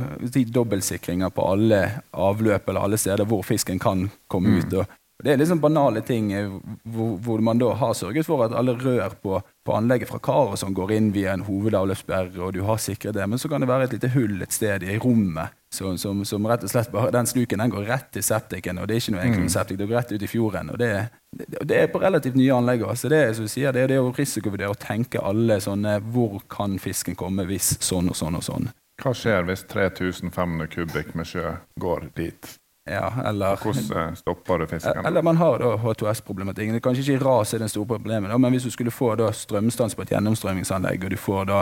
dobbeltsikringer 0.52 1.32
på 1.32 1.44
alle 1.48 1.80
avløp 2.12 2.68
eller 2.68 2.84
alle 2.84 2.98
steder 3.00 3.28
hvor 3.28 3.44
fisken 3.46 3.80
kan 3.80 4.08
komme 4.28 4.52
mm. 4.52 4.58
ut. 4.58 4.74
Og 4.82 5.24
det 5.24 5.32
er 5.32 5.40
liksom 5.40 5.62
banale 5.62 6.02
ting 6.06 6.28
eh, 6.36 6.50
hvor, 6.84 7.16
hvor, 7.24 7.40
man 7.42 7.58
da 7.58 7.72
har 7.80 7.94
sørget 7.96 8.28
for 8.28 8.44
at 8.44 8.54
alle 8.54 8.76
rør 8.78 9.16
på, 9.22 9.40
på 9.66 9.74
anlegget 9.74 10.12
fra 10.12 10.20
karet 10.22 10.60
som 10.60 10.76
går 10.76 10.92
inn 10.94 11.08
via 11.16 11.32
en 11.32 11.46
hovedavløpssperre, 11.48 12.36
og 12.38 12.52
du 12.54 12.60
har 12.68 12.78
sikret 12.82 13.16
det. 13.16 13.26
Men 13.26 13.40
så 13.40 13.50
kan 13.50 13.64
det 13.64 13.70
være 13.70 13.88
et 13.88 13.96
lite 13.96 14.12
hull 14.14 14.44
et 14.44 14.54
sted 14.54 14.84
i 14.86 14.98
rommet 15.02 15.56
som, 15.74 15.98
som, 15.98 16.24
som, 16.24 16.46
rett 16.48 16.64
og 16.64 16.70
slett 16.70 16.90
bare, 16.92 17.10
Den 17.12 17.26
sluken 17.26 17.60
den 17.60 17.70
går 17.70 17.88
rett 17.88 18.10
til 18.12 18.24
septiken, 18.24 18.78
og 18.80 18.88
det 18.88 18.96
er 18.96 19.02
ikke 19.02 19.14
noe 19.14 19.22
egentlig 19.22 19.48
mm. 19.48 19.54
septik, 19.54 19.78
det 19.78 19.88
går 19.88 19.98
rett 20.00 20.12
ut 20.12 20.22
i 20.22 20.30
fjorden. 20.30 20.70
og 20.72 20.78
det, 20.80 20.92
det, 21.36 21.48
det 21.68 21.80
er 21.82 21.90
på 21.92 22.00
relativt 22.02 22.38
nye 22.40 22.54
anlegg. 22.54 22.82
også. 22.82 23.08
det, 23.12 23.22
som 23.36 23.48
sier, 23.48 23.72
det 23.72 23.84
er 23.84 23.92
det 23.92 23.98
å 24.00 24.12
risikovurdere 24.16 24.72
og 24.72 24.80
tenke 24.80 25.20
alle 25.20 25.60
sånne 25.60 25.98
Hvor 26.12 26.40
kan 26.48 26.78
fisken 26.80 27.18
komme 27.18 27.44
hvis 27.48 27.76
sånn 27.84 28.08
og 28.08 28.16
sånn 28.16 28.40
og 28.40 28.46
sånn? 28.46 28.70
Hva 28.98 29.12
skjer 29.14 29.44
hvis 29.46 29.62
3500 29.70 30.72
kubikk 30.72 31.12
med 31.14 31.28
sjø 31.28 31.52
går 31.78 32.08
dit? 32.16 32.56
Ja, 32.88 33.12
eller, 33.24 33.56
Hvordan 33.56 34.16
stopper 34.16 34.58
du 34.58 34.66
fisken? 34.66 35.06
Eller 35.06 35.22
man 35.22 35.36
har 35.36 35.58
da 35.60 35.74
H2S-problematikken. 35.76 36.80
Kanskje 36.80 37.04
ikke 37.04 37.24
ras 37.26 37.52
er 37.54 37.60
det 37.60 37.68
store 37.70 37.86
problemet, 37.86 38.32
men 38.40 38.54
hvis 38.54 38.64
du 38.64 38.72
skulle 38.72 38.94
få 38.94 39.12
da 39.20 39.28
strømstans 39.32 39.94
på 39.94 40.06
et 40.06 40.14
gjennomstrømningsanlegg, 40.16 41.04
og 41.04 41.12
du 41.12 41.20
får 41.20 41.50
da 41.50 41.58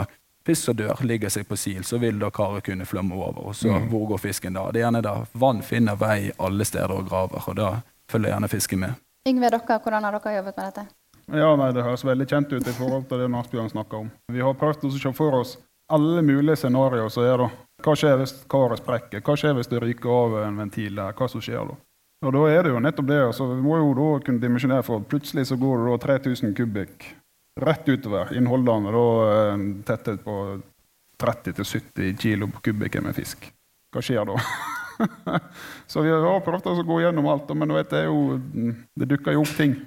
fisk 0.47 0.69
som 0.69 0.77
dør, 0.79 1.03
ligger 1.07 1.31
seg 1.33 1.47
på 1.47 1.57
sil, 1.59 1.83
så 1.87 1.99
vil 2.01 2.19
da 2.21 2.31
karet 2.33 2.65
kunne 2.67 2.87
flømme 2.87 3.15
over. 3.15 3.49
Og 3.51 3.55
så 3.55 3.73
mm. 3.73 3.89
hvor 3.91 4.07
går 4.13 4.23
fisken 4.29 4.55
da? 4.55 4.69
Det 4.71 4.81
er 4.81 4.87
gjerne 4.87 5.03
da 5.05 5.17
vann 5.35 5.59
finner 5.65 5.99
vei 5.99 6.31
alle 6.37 6.67
steder 6.67 6.95
og 6.95 7.09
graver, 7.09 7.43
og 7.43 7.59
da 7.59 7.73
følger 8.11 8.33
gjerne 8.33 8.51
fisken 8.51 8.83
med. 8.85 9.03
Yngve, 9.27 9.51
dere, 9.51 9.79
hvordan 9.83 10.07
har 10.07 10.15
dere 10.15 10.37
jobbet 10.37 10.57
med 10.57 10.69
dette? 10.69 10.87
Ja, 11.35 11.49
nei, 11.59 11.73
Det 11.75 11.83
høres 11.83 12.05
veldig 12.07 12.27
kjent 12.27 12.53
ut 12.53 12.67
i 12.67 12.75
forhold 12.75 13.09
til 13.09 13.19
det 13.19 13.27
Asbjørn 13.35 13.73
snakker 13.73 14.05
om. 14.05 14.11
Vi 14.31 14.39
har 14.39 14.55
prøvd 14.55 14.87
å 14.87 14.91
se 14.95 15.11
for 15.15 15.41
oss 15.41 15.57
alle 15.91 16.21
mulige 16.23 16.55
scenarioer 16.61 17.11
som 17.11 17.27
er 17.27 17.43
da. 17.43 17.49
Hva 17.83 17.95
skjer 17.99 18.15
hvis 18.21 18.33
karet 18.49 18.79
sprekker? 18.79 19.21
Hva 19.23 19.35
skjer 19.39 19.57
hvis 19.57 19.69
det 19.71 19.81
ryker 19.83 20.11
av 20.11 20.37
en 20.45 20.63
ventil 20.63 20.95
der? 20.95 21.15
Hva 21.15 21.27
som 21.31 21.43
skjer 21.43 21.67
da? 21.67 21.75
Og 22.25 22.33
da 22.33 22.47
er 22.49 22.63
det 22.65 22.71
jo 22.73 22.81
nettopp 22.81 23.07
det. 23.11 23.19
altså 23.27 23.45
Vi 23.51 23.61
må 23.61 23.77
jo 23.77 23.93
da 23.99 24.07
kunne 24.25 24.41
dimensjonere 24.41 24.83
for 24.83 25.03
Plutselig 25.05 25.49
så 25.51 25.59
går 25.59 25.83
det 25.83 25.91
da 25.91 25.97
3000 26.07 26.55
kubikk 26.57 27.11
rett 27.63 27.89
utover. 27.89 28.33
Innholdene 28.37 28.93
da 28.95 29.05
tettet 29.91 30.23
på 30.25 30.57
30-70 31.21 32.17
kilo 32.21 32.49
kubikken 32.61 33.07
med 33.07 33.17
fisk. 33.17 33.47
Hva 33.93 34.03
skjer 34.05 34.27
da? 34.27 34.35
så 35.91 36.03
vi 36.05 36.11
har 36.11 36.43
prøvd 36.45 36.69
å 36.71 36.85
gå 36.85 36.99
gjennom 37.03 37.29
alt, 37.31 37.49
men 37.57 37.73
vet 37.77 37.95
jeg 37.97 38.09
jo, 38.09 38.37
det 38.97 39.09
dukker 39.09 39.37
jo 39.37 39.45
opp 39.45 39.55
ting 39.57 39.77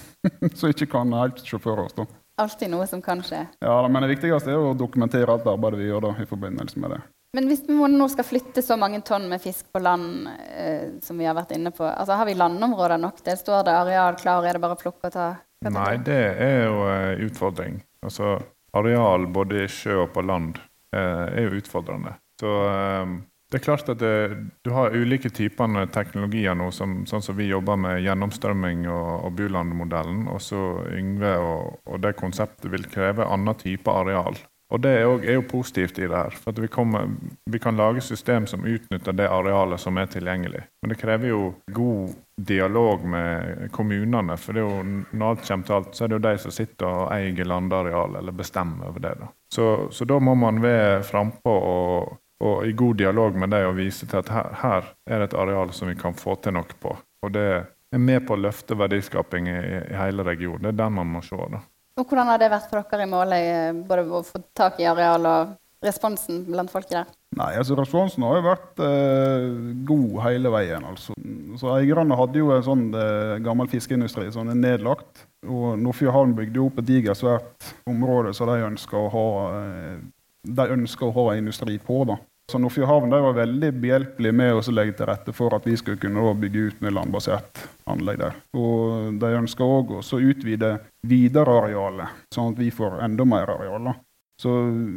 som 0.58 0.70
ikke 0.70 0.90
kan 0.90 1.14
helt 1.16 1.42
sjåføre 1.46 1.88
oss. 1.88 1.98
da 1.98 2.06
alltid 2.36 2.70
noe 2.70 2.86
som 2.86 3.02
kan 3.02 3.22
skje. 3.24 3.46
Ja, 3.64 3.76
men 3.88 4.04
det 4.04 4.14
viktigste 4.14 4.52
er 4.52 4.60
å 4.60 4.74
dokumentere 4.76 5.32
alt 5.32 5.46
arbeidet 5.48 5.80
vi 5.80 5.90
gjør 5.90 6.10
da, 6.10 6.14
i 6.20 6.28
forbindelse 6.28 6.80
med 6.82 6.96
det. 6.96 7.02
Men 7.36 7.50
hvis 7.50 7.66
vi 7.66 7.74
nå 7.74 8.06
skal 8.08 8.24
flytte 8.24 8.62
så 8.64 8.78
mange 8.80 9.02
tonn 9.04 9.26
med 9.28 9.42
fisk 9.42 9.68
på 9.74 9.82
land, 9.82 10.28
eh, 10.56 10.96
som 11.04 11.18
vi 11.18 11.26
har 11.28 11.36
vært 11.36 11.52
inne 11.56 11.72
på, 11.74 11.84
altså 11.84 12.16
har 12.16 12.28
vi 12.28 12.36
landområder 12.36 13.00
nok? 13.02 13.20
Det 13.24 13.36
står 13.40 13.66
det 13.66 13.74
areal 13.76 14.16
klar, 14.20 14.44
er 14.44 14.56
det 14.56 14.62
bare 14.62 14.76
å 14.76 14.80
plukke 14.80 15.10
og 15.10 15.12
ta? 15.12 15.26
Nei, 15.74 15.96
det 16.04 16.20
er 16.46 16.58
jo 16.66 16.82
en 16.90 17.24
utfordring. 17.26 17.80
Altså, 18.06 18.36
areal 18.76 19.26
både 19.32 19.64
i 19.64 19.70
sjø 19.70 20.02
og 20.04 20.12
på 20.14 20.24
land 20.26 20.58
eh, 20.94 21.26
er 21.26 21.48
jo 21.48 21.60
utfordrende. 21.60 22.16
Så 22.40 22.52
eh, 22.68 23.16
det 23.50 23.60
er 23.60 23.62
klart 23.62 23.88
at 23.88 24.00
det, 24.02 24.36
Du 24.64 24.72
har 24.74 24.94
ulike 24.94 25.30
typer 25.30 25.86
teknologier 25.94 26.56
nå, 26.58 26.72
som, 26.74 27.04
sånn 27.06 27.22
som 27.22 27.36
vi 27.38 27.46
jobber 27.46 27.78
med 27.78 28.02
gjennomstrømming 28.02 28.88
og, 28.90 29.10
og 29.28 29.36
Buland-modellen. 29.38 30.26
Og 30.32 30.42
så 30.42 30.62
Yngve 30.96 31.36
og, 31.38 31.78
og, 31.86 32.00
det 32.02 32.16
konseptet 32.18 32.70
vil 32.72 32.88
kreve 32.90 33.26
annen 33.26 33.58
type 33.60 33.90
areal. 33.90 34.38
Og 34.74 34.82
Det 34.82 34.90
er 34.98 35.04
jo, 35.06 35.18
er 35.22 35.36
jo 35.38 35.46
positivt 35.46 35.98
i 36.00 36.08
det 36.08 36.16
her. 36.16 36.34
for 36.42 36.52
vi, 36.58 36.66
kommer, 36.66 37.06
vi, 37.46 37.58
kan 37.62 37.76
lage 37.76 38.02
system 38.02 38.48
som 38.50 38.66
utnytter 38.66 39.14
det 39.14 39.28
arealet 39.30 39.80
som 39.80 39.96
er 39.96 40.10
tilgjengelig. 40.10 40.64
Men 40.82 40.90
det 40.90 40.98
krever 40.98 41.28
jo 41.28 41.54
god 41.70 42.16
dialog 42.36 43.04
med 43.08 43.72
kommunene. 43.72 44.36
For 44.36 44.58
jo, 44.60 44.68
når 45.10 45.26
alt 45.30 45.48
kommer 45.48 45.66
til 45.66 45.78
alt, 45.78 45.94
så 45.96 46.04
er 46.04 46.12
det 46.12 46.18
jo 46.18 46.24
de 46.26 46.34
som 46.42 46.54
sitter 46.54 46.86
og 46.86 47.08
eier 47.14 47.48
landareal 47.48 48.18
eller 48.20 48.36
bestemmer 48.36 48.90
over 48.90 49.04
det. 49.04 49.14
Da. 49.20 49.32
Så, 49.54 49.66
så 49.90 50.04
da 50.04 50.20
må 50.20 50.34
man 50.38 50.60
være 50.62 51.02
frampå 51.06 51.56
og 51.56 52.14
og 52.44 52.66
i 52.66 52.72
god 52.72 52.96
dialog 52.96 53.36
med 53.38 53.48
dem 53.50 53.70
og 53.70 53.78
vise 53.78 54.06
til 54.06 54.20
at 54.20 54.28
her, 54.28 54.50
her, 54.60 54.90
er 55.08 55.22
det 55.22 55.30
et 55.30 55.38
areal 55.40 55.72
som 55.72 55.88
vi 55.88 55.96
kan 55.96 56.16
få 56.16 56.36
til 56.44 56.56
noe 56.56 56.78
på. 56.80 56.92
Og 57.24 57.32
det 57.32 57.46
er 57.46 58.02
med 58.02 58.26
på 58.28 58.36
å 58.36 58.40
løfte 58.40 58.76
verdiskaping 58.76 59.48
i, 59.48 59.56
i 59.78 59.96
hele 59.96 60.26
regionen. 60.26 60.66
Det 60.66 60.74
er 60.74 60.82
den 60.82 60.98
man 60.98 61.14
må 61.14 61.22
se. 61.24 61.38
Da. 61.52 61.62
Og 61.96 62.04
Hvordan 62.04 62.28
har 62.28 62.42
det 62.42 62.50
vært 62.52 62.68
for 62.68 62.84
dere 62.90 63.06
i 63.06 63.10
Måløy, 63.10 63.46
både 63.88 64.04
å 64.04 64.20
få 64.26 64.42
tak 64.56 64.82
i 64.82 64.88
areal 64.90 65.30
og 65.30 65.54
responsen 65.84 66.44
blant 66.48 66.72
folket 66.72 66.96
der? 67.00 67.14
Nei, 67.36 67.50
altså 67.60 67.76
Responsen 67.76 68.24
har 68.24 68.38
jo 68.38 68.44
vært 68.46 68.82
eh, 68.86 69.46
god 69.88 70.20
hele 70.24 70.52
veien. 70.54 70.84
altså. 70.88 71.16
Så 71.60 71.72
Eierne 71.74 72.16
hadde 72.16 72.40
jo 72.40 72.52
en 72.54 72.64
sånn 72.64 72.86
eh, 72.96 73.36
gammel 73.44 73.68
fiskeindustri 73.68 74.30
som 74.32 74.48
er 74.48 74.56
nedlagt. 74.56 75.26
Og 75.46 75.76
Nordfjordhavn 75.80 76.32
bygde 76.38 76.62
opp 76.64 76.80
et 76.80 76.88
digert, 76.88 77.20
svært 77.20 77.74
område 77.88 78.32
som 78.36 78.48
de 78.50 78.62
ønska 78.70 78.96
å 78.96 79.26
eh, 79.52 79.98
å 80.46 81.12
ha 81.18 81.28
industri 81.36 81.78
på. 81.82 82.04
da. 82.08 82.16
Så 82.46 82.60
Nordfjordhavn 82.62 83.10
var 83.10 83.34
veldig 83.34 83.72
behjelpelig 83.82 84.30
med 84.32 84.54
å 84.54 84.60
legge 84.70 84.94
til 85.00 85.08
rette 85.10 85.32
for 85.34 85.54
at 85.56 85.64
vi 85.66 85.74
skulle 85.76 85.98
kunne 85.98 86.22
bygge 86.38 86.68
ut 86.68 86.80
med 86.84 86.94
landbasert 86.94 87.64
anlegg 87.90 88.20
der. 88.22 88.36
Og 88.54 89.18
De 89.18 89.32
ønsker 89.34 89.66
òg 89.66 89.96
å 89.98 90.20
utvide 90.22 90.76
viderearealet, 91.02 92.22
sånn 92.32 92.54
at 92.54 92.60
vi 92.62 92.70
får 92.70 93.00
enda 93.02 93.26
mer 93.26 93.50
areal. 93.50 93.90
Så 94.40 94.52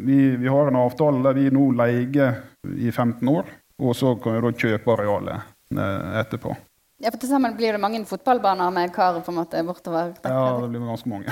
vi, 0.05 0.35
vi, 0.35 0.47
har 0.47 0.67
en 0.67 0.79
avtale 0.81 1.23
der 1.23 1.37
vi 1.37 1.51
nå 1.53 1.69
leier 1.79 2.41
i 2.75 2.91
15 2.91 3.23
år, 3.31 3.47
og 3.79 3.95
så 3.95 4.15
kan 4.19 4.35
vi 4.35 4.43
da 4.43 4.55
kjøpe 4.65 4.95
arealet 4.97 5.53
eh, 5.77 6.17
etterpå. 6.23 6.55
Ja, 6.99 7.13
for 7.13 7.21
Til 7.21 7.29
sammen 7.31 7.53
blir 7.55 7.71
det 7.71 7.79
mange 7.79 8.01
fotballbaner 8.03 8.73
med 8.75 8.91
kar 8.91 9.21
på 9.23 9.31
en 9.31 9.37
måte 9.37 9.61
bortover? 9.63 10.11
Ja, 10.19 10.57
det 10.59 10.67
blir 10.73 10.83
ganske 10.83 11.07
mange. 11.07 11.31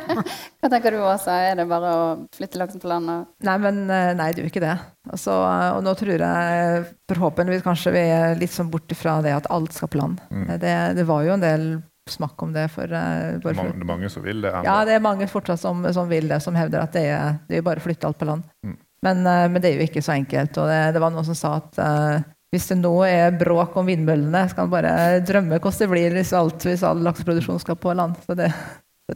Hva 0.58 0.70
tenker 0.72 0.90
du 0.90 1.04
Åsa? 1.06 1.36
Er 1.52 1.60
det 1.60 1.68
bare 1.70 1.92
å 1.94 2.08
flytte 2.34 2.58
laksen 2.58 2.82
på 2.82 2.90
land? 2.90 3.12
Nei, 3.46 3.54
men 3.62 3.78
eh, 3.86 4.10
nei, 4.18 4.32
det 4.34 4.42
er 4.42 4.48
jo 4.48 4.50
ikke 4.50 4.64
det. 4.64 4.74
Altså, 5.06 5.36
og 5.76 5.84
nå 5.86 5.94
tror 6.00 6.26
jeg 6.26 6.84
forhåpentligvis 7.12 7.66
kanskje 7.66 7.94
vi 7.94 8.04
er 8.10 8.34
litt 8.40 8.54
sånn 8.54 8.72
bort 8.74 8.90
ifra 8.90 9.20
det 9.22 9.36
at 9.36 9.46
alt 9.54 9.76
skal 9.76 9.92
på 9.92 10.02
land. 10.02 10.18
Mm. 10.34 10.48
Det, 10.58 10.74
det, 10.98 11.06
var 11.06 11.22
jo 11.28 11.36
en 11.36 11.46
del 11.46 11.68
smakk 12.10 12.42
om 12.42 12.52
det. 12.52 12.68
For, 12.72 12.90
uh, 12.90 13.40
er 13.40 13.56
mange, 13.56 13.72
det, 13.72 13.80
er 13.80 13.88
mange, 13.88 14.10
som 14.12 14.24
vil 14.24 14.44
det? 14.44 14.52
Ja, 14.66 14.76
det 14.86 14.96
er 14.96 15.04
mange 15.04 15.28
fortsatt 15.30 15.62
som, 15.62 15.84
som 15.96 16.10
vil 16.10 16.28
det, 16.30 16.40
som 16.44 16.56
hevder 16.58 16.84
at 16.84 16.94
det 16.96 17.06
er, 17.10 17.40
det 17.48 17.58
er 17.58 17.66
bare 17.66 17.82
å 17.82 17.84
flytte 17.84 18.08
alt 18.08 18.20
på 18.20 18.28
land. 18.28 18.46
Mm. 18.66 18.76
Men, 19.04 19.24
uh, 19.24 19.46
men, 19.48 19.60
det 19.62 19.70
er 19.70 19.80
jo 19.80 19.88
ikke 19.88 20.04
så 20.04 20.16
enkelt. 20.16 20.60
Og 20.60 20.70
det, 20.70 20.80
det 20.96 21.04
var 21.04 21.14
noen 21.14 21.28
som 21.28 21.38
sa 21.38 21.56
at 21.62 21.80
uh, 21.80 22.30
hvis 22.54 22.70
det 22.70 22.78
nå 22.82 22.94
er 23.08 23.34
bråk 23.38 23.74
om 23.80 23.88
vindmøllene, 23.88 24.44
skal 24.50 24.68
man 24.68 24.74
bare 24.76 24.94
drømme 25.26 25.58
hvordan 25.58 25.80
det 25.80 25.90
blir 25.90 26.18
hvis, 26.18 26.34
alt, 26.38 26.68
hvis 26.68 26.84
all 26.86 27.02
lakseproduksjon 27.02 27.62
skal 27.62 27.80
på 27.80 27.96
land. 27.98 28.20
Så 28.26 28.36
det, 28.38 28.50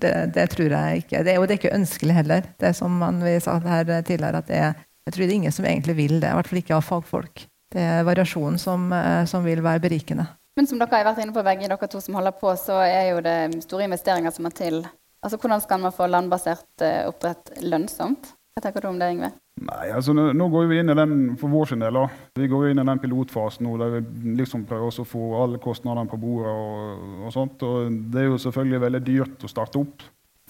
det, 0.01 0.15
det, 0.35 0.49
tror 0.55 0.75
jeg 0.75 1.05
ikke. 1.05 1.23
Det 1.23 1.35
er 1.35 1.39
jo 1.39 1.47
det 1.47 1.55
er 1.55 1.61
ikke 1.63 1.77
ønskelig 1.77 2.19
heller. 2.19 2.51
Det 2.59 2.73
som 2.77 2.99
man, 2.99 3.23
vi 3.23 3.37
sa 3.45 3.61
her 3.63 3.87
tidligere, 4.01 4.43
at 4.43 4.51
det 4.51 4.59
er, 4.65 4.83
jeg 5.07 5.15
tror 5.15 5.25
det 5.25 5.31
er 5.31 5.39
ingen 5.39 5.55
som 5.55 5.69
egentlig 5.71 5.97
vil 6.01 6.19
det. 6.19 6.33
I 6.33 6.41
hvert 6.41 6.51
fall 6.51 6.63
ikke 6.65 6.77
av 6.81 6.89
fagfolk. 6.89 7.47
Det 7.69 7.85
er 7.85 8.05
variasjonen 8.09 8.59
som, 8.59 8.89
som 9.29 9.45
vil 9.45 9.61
være 9.63 9.85
berikende. 9.85 10.25
Men 10.59 10.67
som 10.67 10.81
dere 10.81 10.91
har 10.91 11.07
vært 11.07 11.21
inne 11.23 11.35
på 11.35 11.43
begge 11.47 11.69
dere 11.71 11.87
to 11.87 12.01
som 12.03 12.17
holder 12.19 12.35
på, 12.35 12.51
så 12.59 12.81
er 12.83 13.13
jo 13.13 13.21
det 13.23 13.63
store 13.63 13.87
investeringer 13.87 14.33
som 14.35 14.43
må 14.49 14.51
til. 14.51 14.81
Altså, 15.23 15.39
Hvordan 15.39 15.61
skal 15.63 15.79
man 15.85 15.95
få 15.95 16.09
landbasert 16.11 16.83
uh, 16.83 17.07
oppdrett 17.07 17.53
lønnsomt? 17.63 18.33
Hva 18.59 18.65
tenker 18.65 18.83
du 18.83 18.89
om 18.91 18.99
det, 18.99 19.13
Yngve? 19.15 19.31
Nei, 19.69 19.85
altså 19.95 20.15
nå, 20.15 20.33
nå, 20.35 20.49
går 20.51 20.67
vi 20.71 20.81
inn 20.81 20.91
i 20.91 20.97
den 20.99 21.13
for 21.39 21.55
vår 21.55 21.71
sin 21.71 21.85
del. 21.85 21.95
Da. 21.95 22.33
Vi 22.43 22.49
går 22.51 22.73
inn 22.73 22.83
i 22.83 22.87
den 22.89 23.03
pilotfasen 23.03 23.69
nå, 23.69 23.77
der 23.79 23.95
vi 23.95 24.35
liksom 24.41 24.65
prøver 24.67 24.91
å 24.91 25.07
få 25.07 25.29
alle 25.45 25.63
kostnadene 25.63 26.11
på 26.11 26.19
bordet. 26.25 26.51
Og, 26.51 27.07
og, 27.21 27.31
sånt, 27.35 27.63
og 27.63 28.03
Det 28.11 28.25
er 28.25 28.29
jo 28.33 28.43
selvfølgelig 28.43 28.83
veldig 28.89 29.03
dyrt 29.13 29.47
å 29.47 29.53
starte 29.55 29.79
opp. 29.79 30.03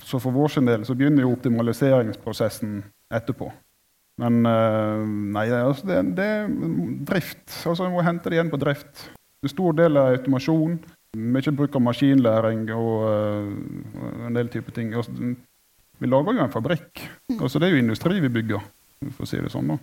Så 0.08 0.22
for 0.24 0.32
vår 0.32 0.56
sin 0.56 0.72
del 0.72 0.88
så 0.88 0.96
begynner 0.96 1.26
jo 1.26 1.34
optimaliseringsprosessen 1.36 2.80
etterpå. 3.12 3.50
Men 4.24 4.40
uh, 4.48 5.04
nei, 5.36 5.50
altså 5.52 5.92
det 5.92 6.00
er 6.24 6.50
drift. 7.12 7.44
Altså 7.60 7.84
Vi 7.84 7.92
må 7.92 8.08
hente 8.08 8.32
det 8.32 8.40
igjen 8.40 8.56
på 8.56 8.64
drift. 8.64 9.10
En 9.42 9.52
stor 9.52 9.76
del 9.78 9.98
er 9.98 10.16
automasjon. 10.16 10.78
Mye 11.18 11.52
bruk 11.56 11.76
av 11.78 11.84
maskinlæring 11.86 12.66
og 12.74 13.04
uh, 13.06 14.26
en 14.26 14.34
del 14.36 14.50
type 14.52 14.74
ting. 14.76 14.90
Altså, 14.98 15.14
vi 15.98 16.10
lager 16.10 16.36
jo 16.36 16.44
en 16.44 16.52
fabrikk. 16.52 17.04
Mm. 17.30 17.38
Altså, 17.38 17.58
det 17.58 17.68
er 17.68 17.76
jo 17.76 17.84
industri 17.84 18.20
vi 18.22 18.32
bygger, 18.32 18.66
for 19.14 19.24
å 19.24 19.30
si 19.30 19.40
det 19.42 19.52
sånn. 19.54 19.72
da. 19.72 19.78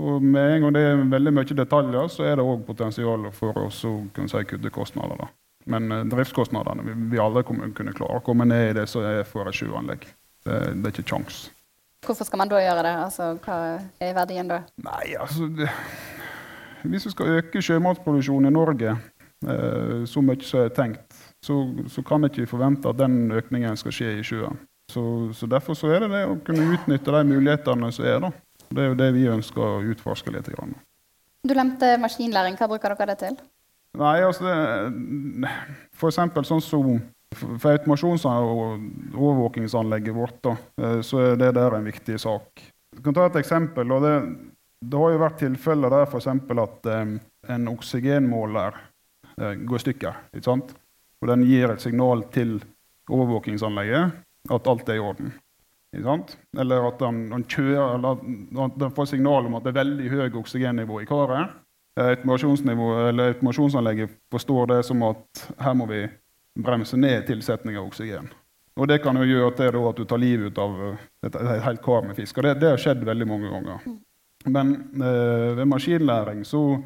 Og 0.00 0.24
med 0.24 0.56
en 0.56 0.64
gang 0.64 0.74
det 0.74 0.82
er 0.88 1.04
veldig 1.12 1.34
mye 1.36 1.56
detaljer, 1.56 2.08
så 2.08 2.24
er 2.24 2.40
det 2.40 2.48
òg 2.48 2.64
potensial 2.66 3.28
for 3.36 3.64
oss 3.66 3.82
å 3.84 3.94
kunne 4.16 4.32
si, 4.32 4.44
kutte 4.48 4.72
kostnader. 4.72 5.20
da. 5.20 5.30
Men 5.72 5.92
uh, 5.92 6.02
driftskostnadene 6.10 6.88
vil 6.88 7.08
vi 7.12 7.22
aldri 7.22 7.44
kunne 7.46 7.94
klare 7.94 8.18
å 8.18 8.24
komme 8.24 8.48
ned 8.48 8.70
i 8.70 8.76
det 8.80 8.88
som 8.90 9.04
er 9.06 9.22
for 9.28 9.48
et 9.48 9.56
sjuanlegg. 9.56 10.08
Det, 10.42 10.58
det, 10.74 10.88
er 10.88 10.94
ikke 10.96 11.06
kjangs. 11.12 11.44
Hvorfor 12.02 12.26
skal 12.26 12.40
man 12.40 12.50
da 12.50 12.58
gjøre 12.58 12.82
det? 12.82 12.96
Altså, 13.04 13.28
hva 13.44 13.58
er 14.02 14.16
verdien 14.16 14.48
da? 14.50 14.64
Nei, 14.82 15.12
altså... 15.22 15.46
Det 15.54 15.68
hvis 16.84 17.06
vi 17.06 17.14
skal 17.14 17.38
øke 17.38 17.62
sjømatproduksjonen 17.62 18.50
i 18.50 18.54
Norge 18.54 18.94
eh, 18.94 20.02
så 20.08 20.22
mye 20.24 20.42
som 20.46 20.64
er 20.64 20.74
tenkt, 20.76 21.16
så, 21.42 21.56
så 21.90 22.02
kan 22.06 22.22
vi 22.22 22.30
ikke 22.32 22.50
forvente 22.50 22.90
at 22.90 23.00
den 23.00 23.32
økningen 23.34 23.78
skal 23.78 23.94
skje 23.94 24.12
i 24.18 24.26
sjøen. 24.26 24.60
Så, 24.92 25.02
så, 25.34 25.46
Derfor 25.46 25.78
så 25.78 25.92
er 25.94 26.04
det 26.04 26.10
det 26.12 26.24
å 26.28 26.38
kunne 26.44 26.68
utnytte 26.74 27.14
de 27.14 27.22
mulighetene 27.30 27.92
som 27.94 28.06
er. 28.06 28.20
da. 28.20 28.32
Det 28.72 28.82
er 28.82 28.90
jo 28.90 28.98
det 28.98 29.08
vi 29.16 29.28
ønsker 29.30 29.62
å 29.62 29.82
utforske 29.92 30.32
litt. 30.34 30.50
Grann. 30.52 30.74
Du 31.46 31.54
lemte 31.56 31.96
maskinlæring. 32.00 32.58
Hva 32.60 32.68
bruker 32.70 32.94
dere 32.94 33.14
det 33.14 33.18
til? 33.22 33.40
Nei, 33.98 34.18
altså 34.24 34.46
det, 34.46 35.50
For 35.98 36.12
eksempel 36.12 36.46
sånn 36.48 36.62
som 36.64 36.94
for 37.32 37.72
automasjons- 37.72 38.26
og 38.28 38.82
overvåkingsanlegget 39.16 40.14
vårt, 40.14 40.38
da, 40.44 40.56
eh, 40.78 41.00
så 41.00 41.32
er 41.32 41.36
det 41.40 41.54
der 41.56 41.76
en 41.76 41.84
viktig 41.88 42.18
sak. 42.20 42.60
Jeg 42.92 43.04
kan 43.04 43.14
ta 43.14 43.26
et 43.26 43.36
eksempel. 43.40 43.90
og 43.92 44.02
det 44.02 44.16
det 44.82 44.98
har 44.98 45.12
jo 45.14 45.20
vært 45.22 45.38
tilfeller 45.42 45.94
der 45.94 46.08
f.eks. 46.08 46.26
at 46.26 46.88
eh, 46.90 47.14
en 47.54 47.70
oksygenmåler 47.70 48.78
eh, 49.38 49.54
går 49.62 49.78
i 49.78 49.84
stykker. 49.84 50.14
ikke 50.34 50.48
sant? 50.48 50.72
Og 51.22 51.30
den 51.30 51.44
gir 51.46 51.70
et 51.70 51.84
signal 51.84 52.24
til 52.34 52.56
overvåkingsanlegget 53.10 54.04
at 54.50 54.68
alt 54.72 54.88
er 54.90 54.98
i 54.98 55.02
orden. 55.02 55.30
Ikke 55.94 56.08
sant? 56.08 56.34
Eller 56.58 56.88
at 56.88 56.98
den, 57.02 57.16
den, 57.30 57.44
kjører, 57.46 57.94
eller 57.94 58.10
at 58.66 58.74
den 58.80 58.94
får 58.96 59.06
signal 59.12 59.42
om 59.46 59.54
at 59.58 59.64
det 59.66 59.72
er 59.74 59.82
veldig 59.82 60.06
høyt 60.16 60.38
oksygennivå 60.42 60.94
i 61.02 61.08
karet. 61.08 61.46
Automasjonsanlegget 62.00 64.10
forstår 64.32 64.62
det 64.72 64.80
som 64.88 64.98
at 65.04 65.24
her 65.60 65.74
må 65.76 65.84
vi 65.90 66.00
bremse 66.58 66.96
ned 66.96 67.26
tilsetning 67.28 67.76
av 67.78 67.86
oksygen. 67.90 68.26
Og 68.80 68.88
Det 68.88 68.98
kan 69.04 69.16
jo 69.20 69.28
gjøre 69.28 69.48
at, 69.52 69.58
det, 69.60 69.68
at 69.76 70.00
du 70.00 70.04
tar 70.08 70.20
livet 70.20 70.46
ut 70.48 70.58
av 70.58 70.70
et, 70.88 71.34
et 71.36 71.64
helt 71.66 71.82
kar 71.84 72.02
med 72.06 72.16
fisk. 72.16 72.38
Og 72.40 72.44
det, 72.48 72.54
det 72.62 72.70
har 72.72 72.80
skjedd 72.80 73.04
veldig 73.04 73.26
mange 73.28 73.48
ganger. 73.52 73.78
Men 74.44 74.74
eh, 74.94 75.56
ved 75.56 75.64
maskinlæring 75.64 76.44
så, 76.44 76.78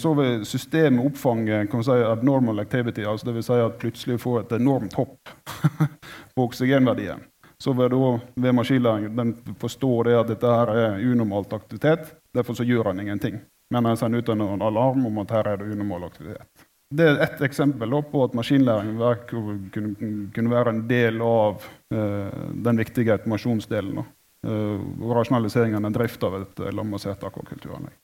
så 0.00 0.14
vil 0.14 0.44
systemet 0.46 1.06
oppfange 1.06 1.66
si, 1.82 1.90
abnormal 1.90 2.60
activity. 2.60 3.00
altså 3.00 3.30
Dvs. 3.30 3.46
Si 3.46 3.52
at 3.52 3.78
plutselig 3.78 4.20
får 4.20 4.40
et 4.40 4.52
enormt 4.60 4.92
hopp 4.92 5.28
på 6.34 6.44
oksygenverdien. 6.48 7.24
Så 7.58 7.72
vil 7.72 7.90
da 7.90 8.18
ved 8.34 8.52
maskinlæring 8.52 9.16
den 9.16 9.34
forstå 9.58 10.02
det 10.02 10.18
at 10.18 10.28
dette 10.28 10.46
her 10.46 10.68
er 10.74 11.02
unormalt 11.12 11.52
aktivitet. 11.52 12.14
Derfor 12.34 12.54
så 12.54 12.64
gjør 12.64 12.90
den 12.92 13.00
ingenting. 13.00 13.40
Men 13.70 13.84
den 13.84 13.96
sender 13.96 14.18
ut 14.18 14.28
en 14.28 14.62
alarm 14.62 15.06
om 15.06 15.18
at 15.18 15.30
her 15.30 15.48
er 15.48 15.56
det 15.56 15.72
unormal 15.72 16.04
aktivitet. 16.04 16.66
Det 16.94 17.06
er 17.08 17.22
ett 17.24 17.40
eksempel 17.42 17.94
på 18.10 18.24
at 18.24 18.34
maskinlæring 18.38 18.98
kunne, 19.26 20.50
være 20.50 20.70
en 20.70 20.82
del 20.88 21.22
av 21.22 21.64
uh, 21.94 22.50
den 22.66 22.78
viktige 22.78 23.12
automasjonsdelen. 23.16 24.04
Eh, 24.44 24.80
og 25.00 25.14
rasjonaliseringen 25.18 25.86
av 25.88 25.94
drift 25.94 26.24
av 26.26 26.40
et 26.42 26.64
landbasert 26.74 27.22
akvakulturanlegg. 27.24 27.94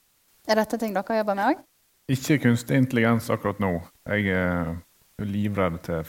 Er 0.49 0.61
dette 0.63 0.79
ting 0.81 0.95
dere 0.97 1.19
jobber 1.21 1.37
med 1.37 1.53
òg? 1.53 1.67
Ikke 2.11 2.41
kunstig 2.43 2.79
intelligens 2.81 3.29
akkurat 3.31 3.61
nå. 3.63 3.75
Jeg 4.09 4.33
er 4.35 4.73
livredd 5.21 5.77
til 5.85 6.01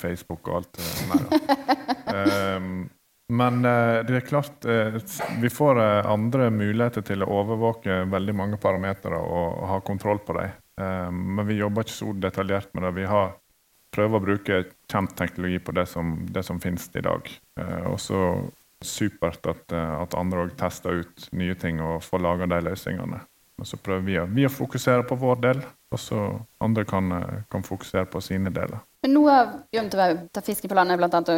Facebook 0.00 0.48
og 0.48 0.62
alt 0.62 0.80
det 0.80 0.86
der. 1.12 2.64
Men 3.30 3.60
eh, 3.62 4.00
det 4.08 4.16
er 4.16 4.26
klart 4.26 4.64
eh, 4.66 4.96
vi 5.42 5.50
får 5.52 5.78
andre 6.10 6.48
muligheter 6.50 7.04
til 7.06 7.22
å 7.22 7.30
overvåke 7.42 8.00
veldig 8.10 8.34
mange 8.34 8.58
parametere 8.58 9.20
og 9.20 9.60
ha 9.70 9.78
kontroll 9.86 10.18
på 10.24 10.40
dem. 10.40 10.56
Men 10.80 11.44
vi 11.44 11.58
jobber 11.58 11.84
ikke 11.84 11.92
så 11.92 12.14
detaljert 12.16 12.70
med 12.72 12.86
det. 12.86 12.90
Vi 12.96 13.04
har 13.04 13.34
prøver 13.92 14.16
å 14.16 14.24
bruke 14.24 14.60
kjent 14.88 15.12
teknologi 15.18 15.58
på 15.60 15.74
det 15.76 15.84
som, 15.90 16.14
det 16.32 16.40
som 16.46 16.60
finnes 16.62 16.86
i 16.96 17.02
dag. 17.04 17.28
Og 17.90 17.98
så 18.00 18.20
supert 18.84 19.46
at, 19.46 19.72
eh, 19.72 19.96
at 20.02 20.14
andre 20.18 20.46
òg 20.46 20.56
tester 20.58 21.02
ut 21.02 21.28
nye 21.36 21.54
ting 21.54 21.80
og 21.84 22.02
får 22.04 22.24
laga 22.24 22.48
de 22.50 22.60
løsningene. 22.70 23.20
Men 23.60 23.68
så 23.68 23.76
prøver 23.76 24.06
vi, 24.06 24.14
vi, 24.32 24.44
å 24.48 24.52
fokusere 24.52 25.04
på 25.04 25.18
vår 25.20 25.40
del, 25.44 25.58
og 25.92 26.00
så 26.00 26.20
andre 26.64 26.86
kan, 26.88 27.12
eh, 27.12 27.42
kan 27.52 27.64
fokusere 27.66 28.06
på 28.08 28.22
sine 28.24 28.48
deler. 28.56 28.80
Men 29.04 29.12
Noe 29.12 29.34
av 29.34 29.50
grunnen 29.72 29.90
til 29.92 30.00
å 30.00 30.06
ta 30.32 30.40
fisken 30.44 30.72
på 30.72 30.78
landet 30.78 30.96
bl.a. 30.96 31.20
å 31.20 31.36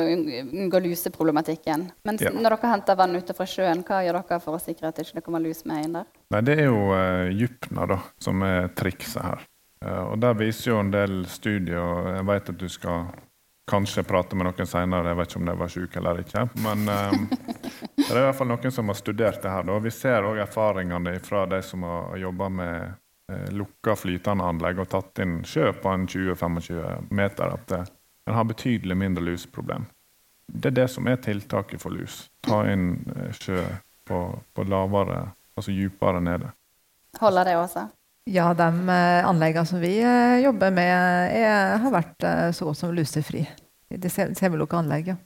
unngå 0.62 0.80
luseproblematikken. 0.84 1.88
Men 2.06 2.20
ja. 2.22 2.30
når 2.30 2.56
dere 2.56 2.70
henter 2.76 2.98
vann 2.98 3.18
ute 3.18 3.34
fra 3.34 3.46
sjøen, 3.50 3.82
hva 3.86 4.04
gjør 4.06 4.20
dere 4.20 4.38
for 4.44 4.58
å 4.58 4.62
sikre 4.62 4.90
at 4.90 5.00
det 5.00 5.08
ikke 5.08 5.24
kommer 5.26 5.42
lus 5.42 5.64
med 5.66 5.86
inn 5.86 5.98
der? 5.98 6.06
Nei, 6.34 6.44
Det 6.46 6.56
er 6.58 6.70
jo 6.70 6.80
uh, 6.94 7.26
djupna 7.34 7.86
da, 7.90 7.98
som 8.22 8.42
er 8.46 8.70
trikset 8.78 9.22
her. 9.22 9.44
Uh, 9.82 10.12
og 10.12 10.16
Der 10.22 10.38
viser 10.38 10.72
jo 10.72 10.78
en 10.78 10.94
del 10.94 11.24
studier, 11.26 11.82
og 11.82 12.10
jeg 12.16 12.26
vet 12.30 12.54
at 12.54 12.62
du 12.62 12.68
skal 12.70 13.06
kanskje 13.70 14.02
prate 14.02 14.36
med 14.36 14.48
noen 14.48 14.66
seinere. 14.68 15.12
Jeg 15.12 15.18
vet 15.18 15.30
ikke 15.30 15.40
om 15.40 15.46
de 15.50 15.54
var 15.60 15.70
syke 15.72 16.00
eller 16.00 16.20
ikke. 16.22 16.44
Men 16.64 16.82
um, 16.88 17.28
det 17.96 18.08
er 18.08 18.18
i 18.18 18.26
hvert 18.26 18.38
fall 18.38 18.50
noen 18.50 18.74
som 18.74 18.90
har 18.90 18.98
studert 18.98 19.42
det 19.42 19.52
her. 19.52 19.66
Da. 19.68 19.78
Vi 19.84 19.94
ser 19.94 20.28
òg 20.28 20.42
erfaringene 20.42 21.14
fra 21.24 21.46
de 21.50 21.62
som 21.66 21.86
har 21.86 22.16
jobba 22.20 22.48
med 22.52 22.76
eh, 23.32 23.48
lukka 23.54 23.96
flytende 23.98 24.50
anlegg 24.50 24.82
og 24.82 24.90
tatt 24.92 25.22
inn 25.24 25.40
sjø 25.46 25.72
på 25.82 25.94
en 25.94 26.06
20-25 26.10 27.10
meter, 27.14 27.56
at 27.56 27.76
eh, 27.78 27.90
en 28.26 28.38
har 28.38 28.48
betydelig 28.50 28.96
mindre 28.98 29.24
luseproblem. 29.30 29.86
Det 30.52 30.72
er 30.72 30.78
det 30.82 30.88
som 30.90 31.06
er 31.08 31.22
tiltaket 31.22 31.80
for 31.80 31.94
lus. 31.94 32.26
Ta 32.44 32.64
inn 32.70 32.90
eh, 33.16 33.30
sjø 33.38 33.62
på, 34.08 34.20
på 34.54 34.66
lavere, 34.68 35.24
altså 35.56 35.74
dypere 35.74 36.20
nede. 36.20 36.52
Holder 37.20 37.44
det 37.44 37.56
også? 37.60 37.86
Ja, 38.30 38.52
de 38.54 38.68
eh, 38.88 39.26
anleggene 39.26 39.66
som 39.66 39.80
vi 39.82 39.96
eh, 39.98 40.38
jobber 40.44 40.70
med, 40.70 41.34
er, 41.34 41.76
har 41.82 41.94
vært 41.94 42.26
eh, 42.26 42.48
så 42.54 42.68
godt 42.68 42.78
som 42.78 42.94
lusefri. 42.94 43.42
Det 43.90 44.10
semilukka 44.12 44.78
anlegg, 44.78 45.12
ja. 45.12 45.18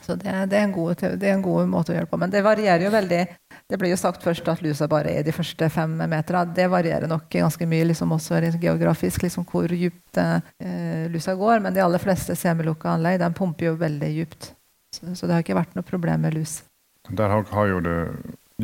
Så 0.00 0.14
det, 0.16 0.32
det, 0.48 0.56
er 0.56 0.70
god, 0.72 1.02
det, 1.20 1.26
er 1.28 1.34
en 1.34 1.42
god, 1.44 1.68
måte 1.68 1.92
å 1.92 1.94
gjøre 1.94 2.06
det 2.06 2.10
på. 2.10 2.18
Men 2.22 2.32
det 2.32 2.40
varierer 2.44 2.86
jo 2.86 2.92
veldig. 2.94 3.20
Det 3.68 3.78
blir 3.78 3.92
jo 3.92 3.98
sagt 4.00 4.24
først 4.24 4.48
at 4.48 4.62
lusa 4.64 4.88
bare 4.88 5.12
er 5.12 5.26
de 5.26 5.34
første 5.36 5.68
fem 5.70 5.92
meterne. 6.00 6.54
Det 6.56 6.70
varierer 6.72 7.10
nok 7.10 7.28
ganske 7.34 7.68
mye 7.68 7.90
liksom 7.90 8.16
også 8.16 8.40
geografisk 8.56 9.26
liksom 9.26 9.44
hvor 9.50 9.68
dypt 9.68 10.20
eh, 10.22 11.04
lusa 11.12 11.36
går. 11.36 11.60
Men 11.60 11.76
de 11.76 11.84
aller 11.84 12.00
fleste 12.02 12.36
semilukka 12.38 12.94
anlegg 12.94 13.20
de 13.20 13.28
pumper 13.36 13.68
jo 13.68 13.76
veldig 13.80 14.10
dypt. 14.16 14.52
Så, 14.96 15.12
så, 15.12 15.26
det 15.26 15.36
har 15.36 15.44
ikke 15.44 15.60
vært 15.60 15.76
noe 15.76 15.86
problem 15.86 16.24
med 16.24 16.34
lus. 16.38 16.62
Der 17.10 17.30
har, 17.30 17.44
har 17.52 17.68
jo 17.68 17.84
du 17.84 17.94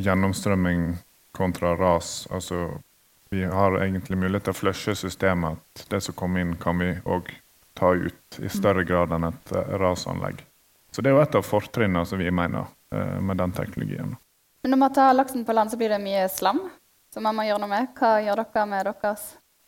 gjennomstrømming 0.00 0.94
kontra 1.36 1.76
ras. 1.76 2.24
altså 2.32 2.78
vi 3.30 3.44
har 3.44 3.78
egentlig 3.82 4.18
mulighet 4.18 4.46
til 4.48 4.54
å 4.54 4.60
flushe 4.60 4.94
systemet. 4.94 5.58
At 5.58 5.90
det 5.90 6.00
som 6.04 6.14
kommer 6.14 6.44
inn, 6.44 6.54
kan 6.60 6.78
vi 6.78 6.92
òg 7.04 7.32
ta 7.76 7.94
ut 7.94 8.38
i 8.38 8.48
større 8.48 8.84
grad 8.88 9.12
enn 9.12 9.28
et 9.28 9.52
uh, 9.52 9.74
rasanlegg. 9.80 10.44
Så 10.92 11.02
det 11.02 11.10
er 11.10 11.18
jo 11.18 11.24
et 11.24 11.34
av 11.36 11.44
fortrinnene 11.44 12.06
som 12.08 12.20
vi 12.22 12.30
mener 12.30 12.68
uh, 12.94 13.18
med 13.20 13.36
den 13.42 13.52
teknologien. 13.52 14.14
Men 14.62 14.72
når 14.74 14.80
man 14.80 14.94
tar 14.94 15.16
laksen 15.16 15.44
på 15.44 15.52
land, 15.52 15.70
så 15.70 15.78
blir 15.78 15.92
det 15.92 16.00
mye 16.02 16.28
slam 16.32 16.62
som 17.12 17.26
man 17.26 17.36
må 17.36 17.44
gjøre 17.46 17.62
noe 17.64 17.72
med. 17.72 17.90
Hva 17.98 18.16
gjør 18.24 18.44
dere 18.44 18.70
med 18.70 18.88
deres 18.90 19.26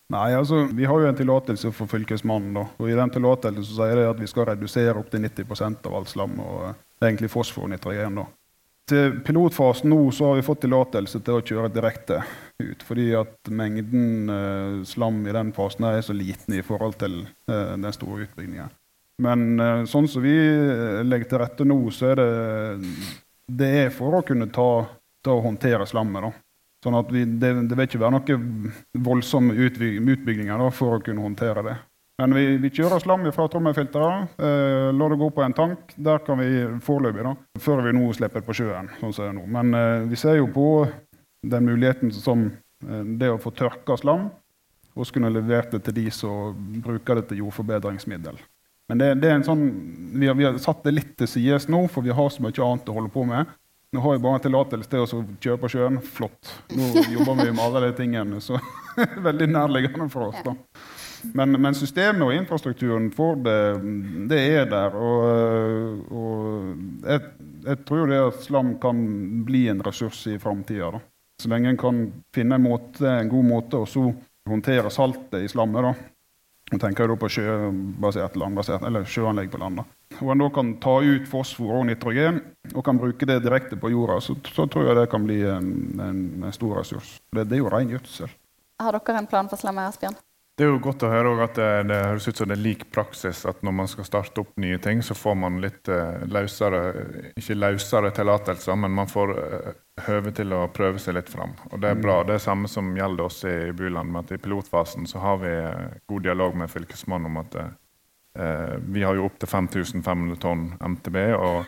Nei, 0.08 0.32
altså, 0.32 0.62
Vi 0.72 0.86
har 0.88 1.00
jo 1.02 1.08
en 1.10 1.16
tillatelse 1.16 1.70
for 1.76 1.86
Fylkesmannen. 1.86 2.54
da, 2.56 2.64
og 2.78 2.88
I 2.88 2.96
den 2.96 3.10
tillatelsen 3.12 3.74
sier 3.74 3.96
det 3.96 4.06
at 4.08 4.20
vi 4.20 4.26
skal 4.26 4.46
redusere 4.48 4.96
opptil 4.96 5.20
90% 5.26 5.84
av 5.84 5.96
alt 5.98 6.08
slam. 6.08 6.40
og 6.40 6.70
det 6.72 7.04
er 7.04 7.10
egentlig 7.10 7.30
fosfor 7.30 7.66
og 7.66 7.70
nitrogen. 7.74 8.14
da. 8.14 8.24
Til 8.88 9.20
pilotfasen 9.20 9.90
nå 9.90 10.10
så 10.10 10.30
har 10.30 10.38
vi 10.38 10.46
fått 10.46 10.62
tillatelse 10.64 11.20
til 11.20 11.34
å 11.36 11.44
kjøre 11.44 11.68
direkte 11.74 12.22
ut. 12.62 12.82
Fordi 12.82 13.06
at 13.18 13.50
mengden 13.50 14.32
eh, 14.34 14.82
slam 14.88 15.22
i 15.26 15.34
den 15.34 15.52
fasen 15.56 15.86
er 15.88 16.02
så 16.04 16.16
liten 16.16 16.58
i 16.58 16.64
forhold 16.66 16.98
til 17.00 17.20
eh, 17.50 17.74
den 17.74 17.94
store 17.94 18.26
utbyggingen. 18.26 18.74
Men 19.22 19.60
eh, 19.60 19.84
sånn 19.90 20.08
som 20.10 20.22
vi 20.24 20.34
eh, 20.34 21.00
legger 21.06 21.32
til 21.32 21.42
rette 21.42 21.66
nå, 21.66 21.78
så 21.94 22.12
er 22.12 22.22
det 22.22 22.28
det 23.48 23.68
er 23.84 23.94
for 23.94 24.18
å 24.18 24.24
kunne 24.26 24.50
ta, 24.52 24.84
ta 25.24 25.34
håndtere 25.40 25.86
slammet. 25.88 26.28
da. 26.28 26.32
Sånn 26.84 26.98
at 26.98 27.08
vi, 27.10 27.24
det, 27.26 27.54
det, 27.66 27.74
vil 27.74 27.88
ikke 27.88 28.02
være 28.04 28.18
noen 28.18 28.74
voldsomme 29.06 29.56
utbygginger 29.56 30.60
da, 30.60 30.68
for 30.74 30.98
å 30.98 31.02
kunne 31.02 31.24
håndtere 31.24 31.64
det. 31.66 31.78
Men 32.18 32.34
vi, 32.34 32.44
vi 32.58 32.70
kjører 32.74 33.02
slam 33.02 33.26
fra 33.34 33.46
trommelfilteret, 33.50 34.38
eh, 34.42 34.88
lar 34.94 35.12
det 35.14 35.18
gå 35.20 35.28
på 35.34 35.42
en 35.44 35.54
tank. 35.54 35.92
Der 35.94 36.22
kan 36.26 36.40
vi 36.42 36.64
foreløpig, 36.82 37.22
da, 37.26 37.34
før 37.62 37.84
vi 37.86 37.94
nå 37.94 38.08
slipper 38.14 38.42
på 38.46 38.56
sjøen. 38.58 38.90
sånn 38.98 39.14
som 39.14 39.24
det 39.24 39.28
er 39.30 39.36
nå. 39.36 39.44
Men 39.54 39.74
eh, 39.78 40.06
vi 40.10 40.18
ser 40.18 40.40
jo 40.40 40.48
på 40.54 40.66
den 41.46 41.68
muligheten 41.68 42.12
som 42.14 42.48
eh, 42.88 43.04
det 43.20 43.30
å 43.32 43.40
få 43.42 43.52
tørka 43.54 43.96
slam, 44.00 44.28
og 44.94 45.06
så 45.06 45.14
kunne 45.14 45.32
levert 45.32 45.74
det 45.74 45.84
til 45.86 45.98
de 46.00 46.08
som 46.14 46.56
bruker 46.82 47.20
det 47.20 47.28
til 47.30 47.44
jordforbedringsmiddel. 47.44 48.40
Men 48.88 49.00
det, 49.02 49.08
det 49.22 49.30
er 49.30 49.38
en 49.38 49.46
sånn, 49.46 49.64
vi 50.16 50.28
har, 50.30 50.36
vi 50.38 50.46
har 50.48 50.58
satt 50.62 50.82
det 50.86 50.96
litt 50.96 51.16
til 51.20 51.28
sides 51.28 51.68
nå, 51.70 51.84
for 51.92 52.06
vi 52.06 52.14
har 52.14 52.30
så 52.32 52.42
mye 52.42 52.64
annet 52.64 52.88
å 52.88 52.96
holde 52.96 53.12
på 53.12 53.24
med. 53.28 53.50
Nå 53.92 54.02
har 54.04 54.16
jeg 54.16 54.20
bare 54.24 54.40
tillatelse 54.44 54.90
til 54.92 55.04
å 55.04 55.20
kjøre 55.40 55.60
på 55.62 55.68
sjøen. 55.72 55.98
Flott. 56.04 56.50
Nå 56.76 56.88
jobber 57.08 57.38
vi 57.40 57.52
med 57.54 57.62
alle 57.64 57.86
de 57.86 57.94
tingene. 57.96 58.40
Så 58.44 58.58
veldig 59.28 59.48
nærliggende 59.48 60.08
for 60.12 60.28
oss. 60.28 60.42
da. 60.44 60.56
Men, 61.34 61.56
men, 61.56 61.74
systemet 61.74 62.22
og 62.22 62.34
infrastrukturen 62.36 63.08
for 63.14 63.40
det, 63.42 63.60
det 64.30 64.40
er 64.60 64.68
der. 64.70 64.96
Og, 64.96 66.02
og 66.12 67.06
jeg, 67.08 67.24
jeg, 67.64 67.80
tror 67.88 68.12
det 68.12 68.20
at 68.26 68.44
slam 68.44 68.74
kan 68.82 69.00
bli 69.48 69.66
en 69.72 69.80
ressurs 69.84 70.20
i 70.30 70.36
framtida. 70.42 71.00
Så 71.42 71.48
lenge 71.48 71.70
en 71.70 71.78
kan 71.78 71.98
finne 72.34 72.58
en, 72.58 72.64
måte, 72.64 73.06
en 73.06 73.28
god 73.30 73.46
måte 73.46 73.78
å 73.78 74.06
håndtere 74.48 74.90
saltet 74.90 75.44
i 75.44 75.50
slammet. 75.50 75.86
da. 75.86 75.94
Nå 76.68 76.78
tenker 76.82 77.08
da 77.08 77.16
på 77.16 77.30
sjøbasert, 77.32 78.36
landbasert, 78.36 78.82
eller 78.84 79.06
sjøanlegg 79.08 79.48
på 79.52 79.60
land. 79.62 79.84
Og 80.18 80.32
en 80.34 80.42
da 80.42 80.48
kan 80.52 80.74
ta 80.82 80.98
ut 81.04 81.28
fosfor 81.30 81.78
og 81.78 81.86
nitrogen 81.88 82.42
og 82.74 82.82
kan 82.84 82.98
bruke 83.00 83.28
det 83.28 83.38
direkte 83.44 83.78
på 83.80 83.92
jorda, 83.94 84.18
så, 84.24 84.36
så 84.52 84.66
tror 84.68 84.90
jeg 84.90 84.98
det 84.98 85.06
kan 85.12 85.24
bli 85.24 85.38
en, 85.48 85.70
en, 86.02 86.20
en 86.42 86.56
stor 86.56 86.80
ressurs. 86.80 87.16
Det, 87.32 87.46
det, 87.46 87.56
er 87.56 87.62
jo 87.62 87.72
ren 87.72 87.94
gjødsel. 87.94 88.34
Har 88.82 88.98
dere 88.98 89.22
en 89.22 89.30
plan 89.30 89.48
for 89.48 89.60
slammet, 89.60 89.94
Asbjørn? 89.94 90.18
Det 90.58 90.64
er 90.66 90.72
jo 90.72 90.80
godt 90.82 91.04
å 91.06 91.08
høre 91.12 91.36
at 91.44 91.54
det, 91.54 91.66
det, 91.86 91.96
høres 92.02 92.24
ut 92.26 92.40
som 92.40 92.48
det 92.50 92.56
er 92.56 92.62
lik 92.64 92.80
praksis. 92.90 93.44
At 93.46 93.60
når 93.62 93.74
man 93.78 93.90
skal 93.90 94.06
starte 94.08 94.42
opp 94.42 94.56
nye 94.58 94.80
ting, 94.82 95.04
så 95.06 95.14
får 95.14 95.36
man 95.38 95.60
litt 95.62 95.86
uh, 95.86 96.24
løsere 96.26 96.80
Ikke 97.38 97.54
løsere 97.54 98.10
tillatelser, 98.16 98.74
men 98.82 98.96
man 98.96 99.06
får 99.06 99.32
uh, 99.36 99.68
høve 100.08 100.32
til 100.34 100.56
å 100.56 100.64
prøve 100.74 100.98
seg 100.98 101.14
litt 101.14 101.30
fram. 101.30 101.54
Og 101.70 101.78
det 101.78 101.92
er 101.92 102.02
bra. 102.02 102.16
Mm. 102.20 102.26
Det 102.26 102.34
er 102.34 102.42
samme 102.42 102.70
som 102.72 102.90
gjelder 102.98 103.28
oss 103.28 103.38
i 103.46 103.56
Buland. 103.70 104.10
med 104.10 104.26
at 104.26 104.34
I 104.34 104.42
pilotfasen 104.42 105.06
så 105.06 105.22
har 105.22 105.38
vi 105.44 105.54
uh, 105.62 105.94
god 106.10 106.26
dialog 106.26 106.58
med 106.58 106.74
Fylkesmannen 106.74 107.30
om 107.30 107.44
at 107.44 107.60
vi 108.86 109.02
har 109.02 109.16
jo 109.16 109.24
opptil 109.26 109.48
5500 109.50 110.36
tonn 110.38 110.60
MTB. 110.78 111.16
og 111.34 111.64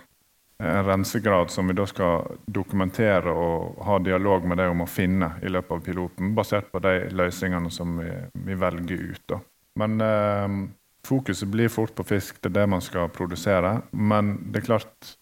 en 0.60 0.84
rensegrad 0.84 1.50
som 1.50 1.68
vi 1.68 1.74
da 1.74 1.86
skal 1.88 2.36
dokumentere 2.46 3.32
og 3.32 3.78
ha 3.86 3.98
dialog 4.04 4.44
med 4.44 4.60
deg 4.60 4.72
om 4.74 4.84
å 4.84 4.88
finne 4.90 5.32
i 5.42 5.48
løpet 5.48 5.72
av 5.76 5.86
piloten, 5.86 6.34
basert 6.36 6.68
på 6.72 6.82
de 6.84 6.92
løsningene 7.16 7.72
som 7.72 7.96
vi, 8.00 8.10
vi 8.32 8.58
velger 8.60 9.06
ut. 9.12 9.22
Da. 9.32 9.40
Men 9.80 10.00
eh, 10.04 10.58
fokuset 11.06 11.48
blir 11.48 11.72
fort 11.72 11.94
på 11.96 12.04
fisk, 12.04 12.42
det 12.42 12.52
er 12.52 12.58
det 12.60 12.66
man 12.74 12.84
skal 12.84 13.08
produsere. 13.08 13.78
Men 13.90 14.36
det 14.52 14.60
er 14.60 14.68
klart, 14.68 15.14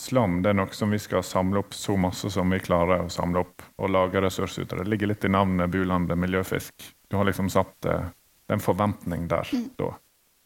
slam 0.00 0.40
det 0.44 0.52
er 0.52 0.60
noe 0.60 0.74
som 0.74 0.94
vi 0.94 1.02
skal 1.02 1.26
samle 1.26 1.64
opp 1.64 1.74
så 1.74 1.96
masse 1.98 2.30
som 2.30 2.54
vi 2.54 2.62
klarer 2.62 3.02
å 3.02 3.10
samle 3.10 3.42
opp 3.42 3.66
og 3.78 3.90
lage 3.90 4.22
ressurser 4.22 4.62
ut 4.62 4.76
av. 4.76 4.84
Det 4.84 4.94
ligger 4.94 5.10
litt 5.10 5.26
i 5.26 5.32
navnet 5.32 5.74
Bulandet 5.74 6.18
miljøfisk. 6.18 6.86
Du 7.10 7.18
har 7.18 7.26
liksom 7.26 7.50
satt 7.50 7.90
eh, 7.90 8.12
en 8.46 8.62
forventning 8.62 9.26
der 9.30 9.48
mm. 9.50 9.68
da. 9.80 9.90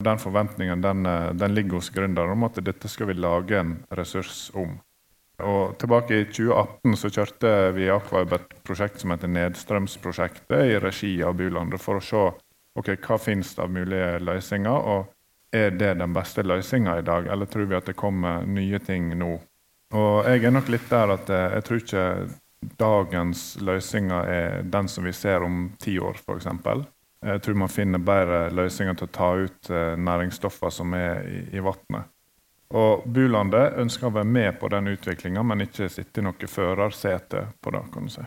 Den 0.04 0.18
forventningen 0.18 0.80
den, 0.80 1.06
eh, 1.06 1.32
den 1.32 1.54
ligger 1.54 1.80
hos 1.80 1.90
gründere 1.90 2.32
om 2.32 2.44
at 2.46 2.60
dette 2.64 2.88
skal 2.88 3.06
vi 3.10 3.14
lage 3.18 3.58
en 3.58 3.72
ressurs 3.90 4.50
om. 4.54 4.76
Og 5.38 5.78
tilbake 5.78 6.14
i 6.18 6.24
2018 6.24 6.96
så 6.96 7.10
kjørte 7.10 7.50
vi 7.74 7.90
Aquaub 7.90 8.32
et 8.34 8.54
prosjekt 8.66 9.00
som 9.02 9.10
heter 9.14 9.30
Nedstrømsprosjektet 9.30 10.72
i 10.72 10.78
regi 10.82 11.12
av 11.22 11.36
Bulandet 11.38 11.82
for 11.82 11.98
å 11.98 12.02
se 12.02 12.24
okay, 12.78 12.96
hva 12.96 13.18
finnes 13.22 13.52
av 13.58 13.70
mulige 13.70 14.18
løsninger. 14.22 14.70
og 14.70 15.14
Er 15.52 15.70
det 15.70 15.94
den 15.98 16.12
beste 16.12 16.42
løsninga 16.42 16.98
i 16.98 17.02
dag, 17.02 17.26
eller 17.26 17.46
tror 17.46 17.64
vi 17.64 17.76
at 17.76 17.86
det 17.86 17.96
kommer 17.96 18.46
nye 18.46 18.78
ting 18.78 19.18
nå? 19.18 19.40
Og 19.94 20.26
Jeg 20.26 20.44
er 20.44 20.50
nok 20.50 20.68
litt 20.68 20.90
der 20.90 21.14
at 21.14 21.30
eh, 21.30 21.54
jeg 21.54 21.64
tror 21.64 21.82
ikke 21.82 22.04
dagens 22.78 23.56
løsninger 23.60 24.28
er 24.28 24.62
den 24.62 24.88
som 24.88 25.04
vi 25.04 25.12
ser 25.12 25.42
om 25.42 25.72
ti 25.78 25.98
år, 25.98 26.18
f.eks. 26.18 26.46
Jeg 27.18 27.42
tror 27.42 27.56
man 27.58 27.70
finner 27.70 28.02
bedre 28.02 28.44
løsninger 28.54 28.94
til 28.98 29.08
å 29.08 29.14
ta 29.14 29.28
ut 29.40 29.70
eh, 29.74 29.94
næringsstoffer 29.98 30.70
som 30.70 30.92
er 30.94 31.24
i, 31.26 31.40
i 31.58 31.62
vannet. 31.62 32.12
Og 32.78 33.06
Bulandet 33.10 33.78
ønsker 33.80 34.06
å 34.06 34.14
være 34.14 34.28
med 34.28 34.58
på 34.60 34.68
den 34.70 34.92
utviklinga, 34.92 35.42
men 35.42 35.64
ikke 35.64 35.88
sitte 35.90 36.20
i 36.20 36.26
noe 36.26 36.50
førersete 36.52 37.46
på 37.64 37.72
det. 37.74 37.80
kan 37.94 38.06
du 38.06 38.12
si. 38.12 38.26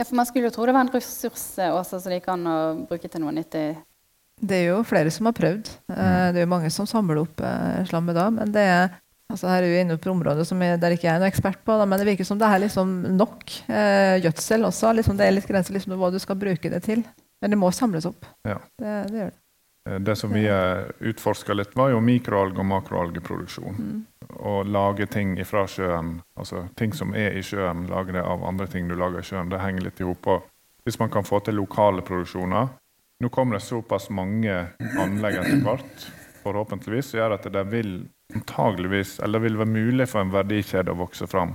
Ja, 0.00 0.04
for 0.04 0.18
Man 0.18 0.28
skulle 0.28 0.50
jo 0.50 0.56
tro 0.56 0.66
det 0.66 0.74
var 0.76 0.84
en 0.84 0.92
ressurs 0.92 1.46
eh, 1.62 1.72
også, 1.72 2.02
så 2.02 2.12
de 2.12 2.20
kan 2.24 2.44
bruke 2.90 3.08
til 3.08 3.24
noe 3.24 3.32
nyttig. 3.38 3.64
Det 4.42 4.58
er 4.58 4.68
jo 4.72 4.82
flere 4.84 5.12
som 5.14 5.30
har 5.30 5.38
prøvd. 5.38 5.72
Eh, 5.94 5.96
mm. 5.96 6.34
Det 6.34 6.42
er 6.42 6.44
jo 6.44 6.52
mange 6.52 6.74
som 6.74 6.88
samler 6.90 7.22
opp 7.22 7.40
slammet 7.88 8.18
da. 8.18 8.28
Men 8.34 8.52
det 8.52 8.68
er, 8.74 9.00
altså 9.32 9.48
her 9.48 9.64
er 9.64 9.72
vi 9.72 9.82
inne 9.86 9.96
på 9.96 10.12
området 10.12 10.44
som 10.48 10.60
jeg, 10.60 10.84
der 10.84 10.98
ikke 10.98 11.08
jeg 11.08 11.14
er 11.14 11.22
noen 11.22 11.32
ekspert 11.32 11.64
på, 11.64 11.80
da, 11.80 11.88
men 11.88 12.02
det 12.02 12.12
virker 12.12 12.28
som 12.28 12.40
det 12.40 12.50
er 12.50 12.66
liksom 12.66 12.96
nok 13.16 13.60
eh, 13.72 14.20
gjødsel 14.26 14.68
også. 14.68 14.92
Liksom, 15.00 15.16
det 15.16 15.30
er 15.30 15.38
litt 15.38 15.48
grenser 15.48 15.78
liksom, 15.78 15.96
hva 15.96 16.12
du 16.12 16.20
skal 16.20 16.36
bruke 16.44 16.76
det 16.76 16.84
til. 16.84 17.06
Men 17.42 17.54
det 17.54 17.58
må 17.58 17.70
samles 17.74 18.06
opp. 18.06 18.26
Ja. 18.46 18.60
Det, 18.78 18.96
det, 19.10 19.18
gjør 19.18 19.30
det. 19.32 19.38
Eh, 19.88 19.98
det 20.08 20.16
som 20.16 20.32
vi 20.32 20.44
utforska 21.10 21.56
litt, 21.58 21.76
var 21.76 21.90
jo 21.90 22.00
mikroalg- 22.00 22.58
og 22.58 22.68
makroalgeproduksjon. 22.70 23.78
Mm. 23.78 24.00
Å 24.38 24.54
lage 24.62 25.08
ting 25.10 25.34
fra 25.44 25.66
sjøen, 25.66 26.20
altså 26.38 26.68
ting 26.78 26.94
som 26.94 27.14
er 27.18 27.34
i 27.38 27.42
sjøen, 27.42 27.88
lage 27.90 28.14
det 28.14 28.22
av 28.22 28.44
andre 28.46 28.68
ting 28.70 28.88
du 28.88 28.94
lager 28.96 29.20
i 29.20 29.26
sjøen. 29.26 29.50
Det 29.50 29.60
henger 29.62 29.88
litt 29.88 30.00
i 30.00 30.06
hop. 30.06 30.30
Hvis 30.86 30.98
man 31.02 31.10
kan 31.10 31.26
få 31.26 31.42
til 31.42 31.60
lokale 31.60 32.02
produksjoner 32.06 32.78
Nå 33.22 33.28
kommer 33.30 33.54
det 33.54 33.62
såpass 33.62 34.08
mange 34.10 34.50
anlegg 34.98 35.36
etter 35.38 35.60
hvert, 35.62 36.06
forhåpentligvis, 36.42 37.12
som 37.12 37.20
gjør 37.20 37.34
at 37.36 37.44
det 37.54 37.62
vil 37.70 37.92
antageligvis, 38.34 39.20
eller 39.22 39.38
det 39.38 39.44
vil 39.44 39.58
være 39.60 39.70
mulig 39.70 40.08
for 40.10 40.24
en 40.24 40.32
verdikjede 40.32 40.90
å 40.90 40.98
vokse 40.98 41.28
fram 41.30 41.52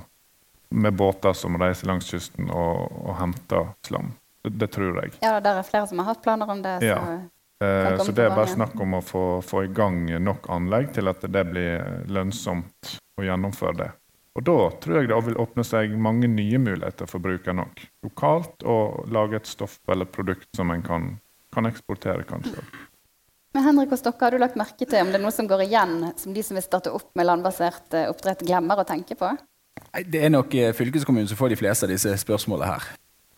med 0.70 0.96
båter 0.96 1.36
som 1.36 1.58
reiser 1.60 1.92
langs 1.92 2.08
kysten 2.08 2.48
og, 2.48 2.88
og 3.04 3.18
henter 3.20 3.74
slam. 3.84 4.14
Det, 4.50 4.70
tror 4.74 5.02
jeg. 5.02 5.18
Ja, 5.24 5.38
det 5.44 5.54
er 5.54 5.68
flere 5.68 5.88
som 5.90 6.02
har 6.04 6.12
hatt 6.12 6.24
planer 6.24 6.50
om 6.54 6.64
det. 6.64 6.78
Så, 6.84 6.90
ja. 6.90 7.20
eh, 7.64 7.98
så 8.02 8.16
det 8.16 8.28
er 8.28 8.36
bare 8.36 8.50
snakk 8.52 8.76
om 8.84 8.98
å 8.98 9.04
få, 9.06 9.24
få, 9.46 9.66
i 9.68 9.72
gang 9.74 10.04
nok 10.24 10.50
anlegg 10.54 10.92
til 10.98 11.12
at 11.12 11.24
det 11.24 11.46
blir 11.52 12.04
lønnsomt 12.12 12.98
å 13.18 13.26
gjennomføre 13.28 13.80
det. 13.84 13.94
Og 14.38 14.44
Da 14.46 14.58
tror 14.84 15.00
jeg 15.00 15.10
det 15.10 15.22
vil 15.26 15.40
åpne 15.42 15.64
seg 15.66 15.96
mange 15.98 16.30
nye 16.30 16.60
muligheter 16.62 17.10
for 17.10 17.24
brukeren 17.24 17.64
òg. 17.64 17.88
Lokalt, 18.06 18.62
og 18.70 19.08
lage 19.10 19.40
et 19.40 19.50
stoff 19.50 19.80
eller 19.90 20.06
produkt 20.06 20.50
som 20.56 20.70
en 20.72 20.86
kan, 20.86 21.16
kan 21.56 21.66
eksportere, 21.66 22.28
kanskje. 22.30 22.62
Men 23.58 23.66
Henrik 23.66 23.96
og 23.96 23.98
Stokke, 23.98 24.22
Har 24.22 24.36
du 24.36 24.38
lagt 24.38 24.60
merke 24.60 24.86
til 24.86 25.02
om 25.02 25.10
det 25.10 25.18
er 25.18 25.24
noe 25.24 25.34
som 25.34 25.48
går 25.50 25.66
igjen, 25.66 26.12
som 26.22 26.34
de 26.36 26.44
som 26.46 26.58
vil 26.58 26.66
starte 26.66 26.94
opp 26.94 27.10
med 27.18 27.26
landbasert 27.26 27.96
eh, 27.98 28.10
oppdrett, 28.12 28.46
glemmer 28.46 28.78
å 28.78 28.86
tenke 28.86 29.18
på? 29.18 29.32
Det 30.06 30.22
er 30.22 30.30
nok 30.30 30.54
eh, 30.54 30.74
fylkeskommunen 30.78 31.30
som 31.30 31.40
får 31.40 31.56
de 31.56 31.60
fleste 31.64 31.88
av 31.88 31.94
disse 31.96 32.14
spørsmålene 32.22 32.70
her. 32.76 32.86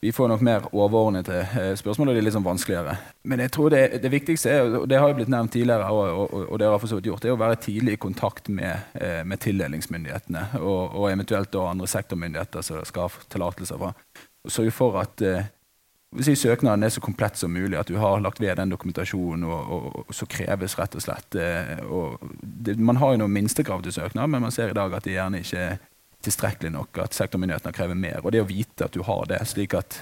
Vi 0.02 0.12
får 0.12 0.28
nok 0.32 0.42
mer 0.42 0.68
overordnede 0.72 1.42
eh, 1.60 1.74
spørsmål, 1.76 2.10
og 2.10 2.16
det 2.16 2.22
er 2.22 2.26
litt 2.30 2.36
sånn 2.38 2.46
vanskeligere. 2.46 2.94
Men 3.28 3.42
jeg 3.44 3.52
tror 3.52 3.74
det, 3.74 3.82
det 4.00 4.12
viktigste 4.14 4.54
er, 4.54 4.78
og 4.80 4.86
det 4.88 5.00
har 5.02 5.12
jo 5.12 5.18
blitt 5.18 5.32
nevnt 5.32 5.52
tidligere, 5.52 5.90
og, 5.92 6.22
og, 6.24 6.46
og 6.46 6.62
det 6.62 6.70
har 6.72 6.80
for 6.80 6.92
så 6.92 7.00
vidt 7.00 7.10
gjort, 7.12 7.26
det 7.26 7.34
er 7.34 7.36
å 7.36 7.42
være 7.42 7.60
tidlig 7.66 7.98
i 7.98 8.02
kontakt 8.06 8.48
med, 8.48 8.88
eh, 8.96 9.20
med 9.28 9.44
tildelingsmyndighetene 9.44 10.46
og, 10.62 10.96
og, 10.96 11.10
eventuelt 11.12 11.52
da 11.52 11.68
andre 11.74 11.92
sektormyndigheter 11.92 12.64
som 12.64 12.80
skal 12.88 13.10
ha 13.10 13.28
tillatelser 13.28 13.82
fra. 13.82 13.92
Sørge 14.48 14.76
for 14.78 15.02
at 15.04 15.26
eh, 15.28 15.52
si, 16.24 16.38
søknaden 16.40 16.88
er 16.88 16.96
så 16.96 17.04
komplett 17.04 17.36
som 17.42 17.52
mulig, 17.52 17.76
at 17.76 17.92
du 17.92 18.00
har 18.00 18.24
lagt 18.24 18.40
ved 18.40 18.56
den 18.56 18.72
dokumentasjonen 18.72 19.44
og, 19.52 20.16
som 20.16 20.32
kreves, 20.32 20.80
rett 20.80 20.96
og 20.96 21.04
slett. 21.04 21.42
Og 21.92 22.24
det, 22.40 22.80
man 22.80 23.04
har 23.04 23.18
jo 23.18 23.26
noen 23.26 23.36
minstekrav 23.36 23.84
til 23.84 24.00
søknad, 24.00 24.32
men 24.32 24.48
man 24.48 24.56
ser 24.56 24.72
i 24.72 24.80
dag 24.80 24.96
at 24.96 25.04
de 25.04 25.20
gjerne 25.20 25.44
ikke 25.44 25.74
tilstrekkelig 26.26 26.72
nok, 26.74 26.98
at 27.06 27.16
sektormyndighetene 27.16 27.76
krever 27.76 27.98
mer. 27.98 28.20
Og 28.24 28.34
det 28.36 28.44
å 28.44 28.50
vite 28.50 28.88
at 28.88 28.96
du 28.96 29.04
har 29.08 29.28
det, 29.30 29.40
slik 29.48 29.76
at 29.78 30.02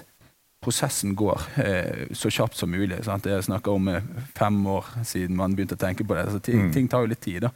prosessen 0.64 1.14
går 1.16 1.42
eh, 1.62 2.08
så 2.18 2.32
kjapt 2.34 2.58
som 2.58 2.72
mulig. 2.74 3.04
Sant? 3.06 3.30
Jeg 3.30 3.46
snakker 3.46 3.78
om 3.78 3.92
eh, 3.92 4.08
fem 4.36 4.58
år 4.68 4.90
siden 5.06 5.38
man 5.38 5.54
begynte 5.56 5.78
å 5.78 5.84
tenke 5.84 6.06
på 6.08 6.18
det. 6.18 6.26
så 6.34 6.42
Ting, 6.44 6.68
mm. 6.68 6.74
ting 6.74 6.90
tar 6.92 7.06
jo 7.06 7.12
litt 7.14 7.22
tid. 7.24 7.46
da. 7.46 7.54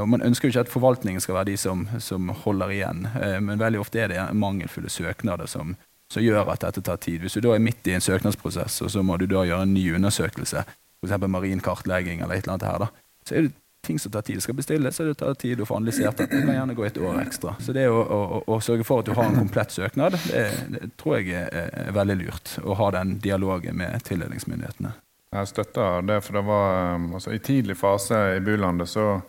Og 0.00 0.08
man 0.08 0.22
ønsker 0.22 0.48
jo 0.48 0.54
ikke 0.54 0.66
at 0.66 0.72
forvaltningen 0.72 1.22
skal 1.24 1.38
være 1.38 1.50
de 1.50 1.58
som, 1.60 1.86
som 2.02 2.30
holder 2.44 2.72
igjen, 2.74 3.04
eh, 3.20 3.38
men 3.42 3.60
veldig 3.60 3.82
ofte 3.82 4.02
er 4.02 4.12
det 4.12 4.24
mangelfulle 4.36 4.92
søknader 4.92 5.50
som, 5.50 5.74
som 6.12 6.24
gjør 6.24 6.52
at 6.52 6.64
dette 6.66 6.84
tar 6.86 7.00
tid. 7.02 7.24
Hvis 7.24 7.38
du 7.38 7.44
da 7.46 7.54
er 7.56 7.64
midt 7.64 7.86
i 7.88 7.96
en 7.96 8.04
søknadsprosess, 8.04 8.82
og 8.84 8.92
så 8.92 9.04
må 9.06 9.18
du 9.20 9.26
da 9.30 9.46
gjøre 9.48 9.66
en 9.66 9.74
ny 9.74 9.88
undersøkelse, 9.98 10.64
f.eks. 11.02 11.16
marin 11.28 11.62
kartlegging 11.64 12.22
eller 12.22 12.38
et 12.38 12.46
eller 12.46 12.56
annet 12.56 12.68
her, 12.70 12.86
da, 12.86 13.22
så 13.26 13.36
er 13.36 13.48
det 13.48 13.56
ting 13.86 13.98
som 13.98 14.12
tar 14.12 14.22
tid. 14.22 14.36
Det 14.36 14.40
skal 14.40 14.56
bestilles, 14.58 14.96
så 14.96 15.04
det 15.04 15.14
tar 15.20 15.34
tid 15.34 15.62
å 15.62 15.66
få 15.68 15.78
analysert 15.78 16.18
det. 16.18 16.26
Det 16.30 16.42
kan 16.42 16.54
gjerne 16.54 16.74
gå 16.74 16.86
et 16.86 16.98
år 16.98 17.20
ekstra. 17.22 17.54
Så 17.62 17.74
det 17.76 17.86
å, 17.88 18.02
å, 18.02 18.42
å 18.46 18.58
sørge 18.64 18.86
for 18.86 19.02
at 19.02 19.08
du 19.08 19.14
har 19.16 19.30
en 19.30 19.38
komplett 19.38 19.74
søknad, 19.74 20.18
det, 20.26 20.44
det 20.74 20.92
tror 21.00 21.18
jeg 21.18 21.32
er, 21.38 21.70
er, 21.70 21.90
veldig 21.96 22.18
lurt. 22.24 22.56
Å 22.62 22.78
ha 22.80 22.90
den 22.98 23.16
dialogen 23.22 23.78
med 23.80 24.04
tildelingsmyndighetene. 24.08 24.94
Jeg 25.36 25.50
støtter 25.50 26.06
det, 26.06 26.20
for 26.24 26.38
det 26.38 26.44
var 26.46 26.96
um, 26.96 27.10
altså, 27.18 27.34
i 27.34 27.42
tidlig 27.42 27.76
fase 27.78 28.20
i 28.36 28.40
Bulandet 28.40 28.88
så 28.88 29.20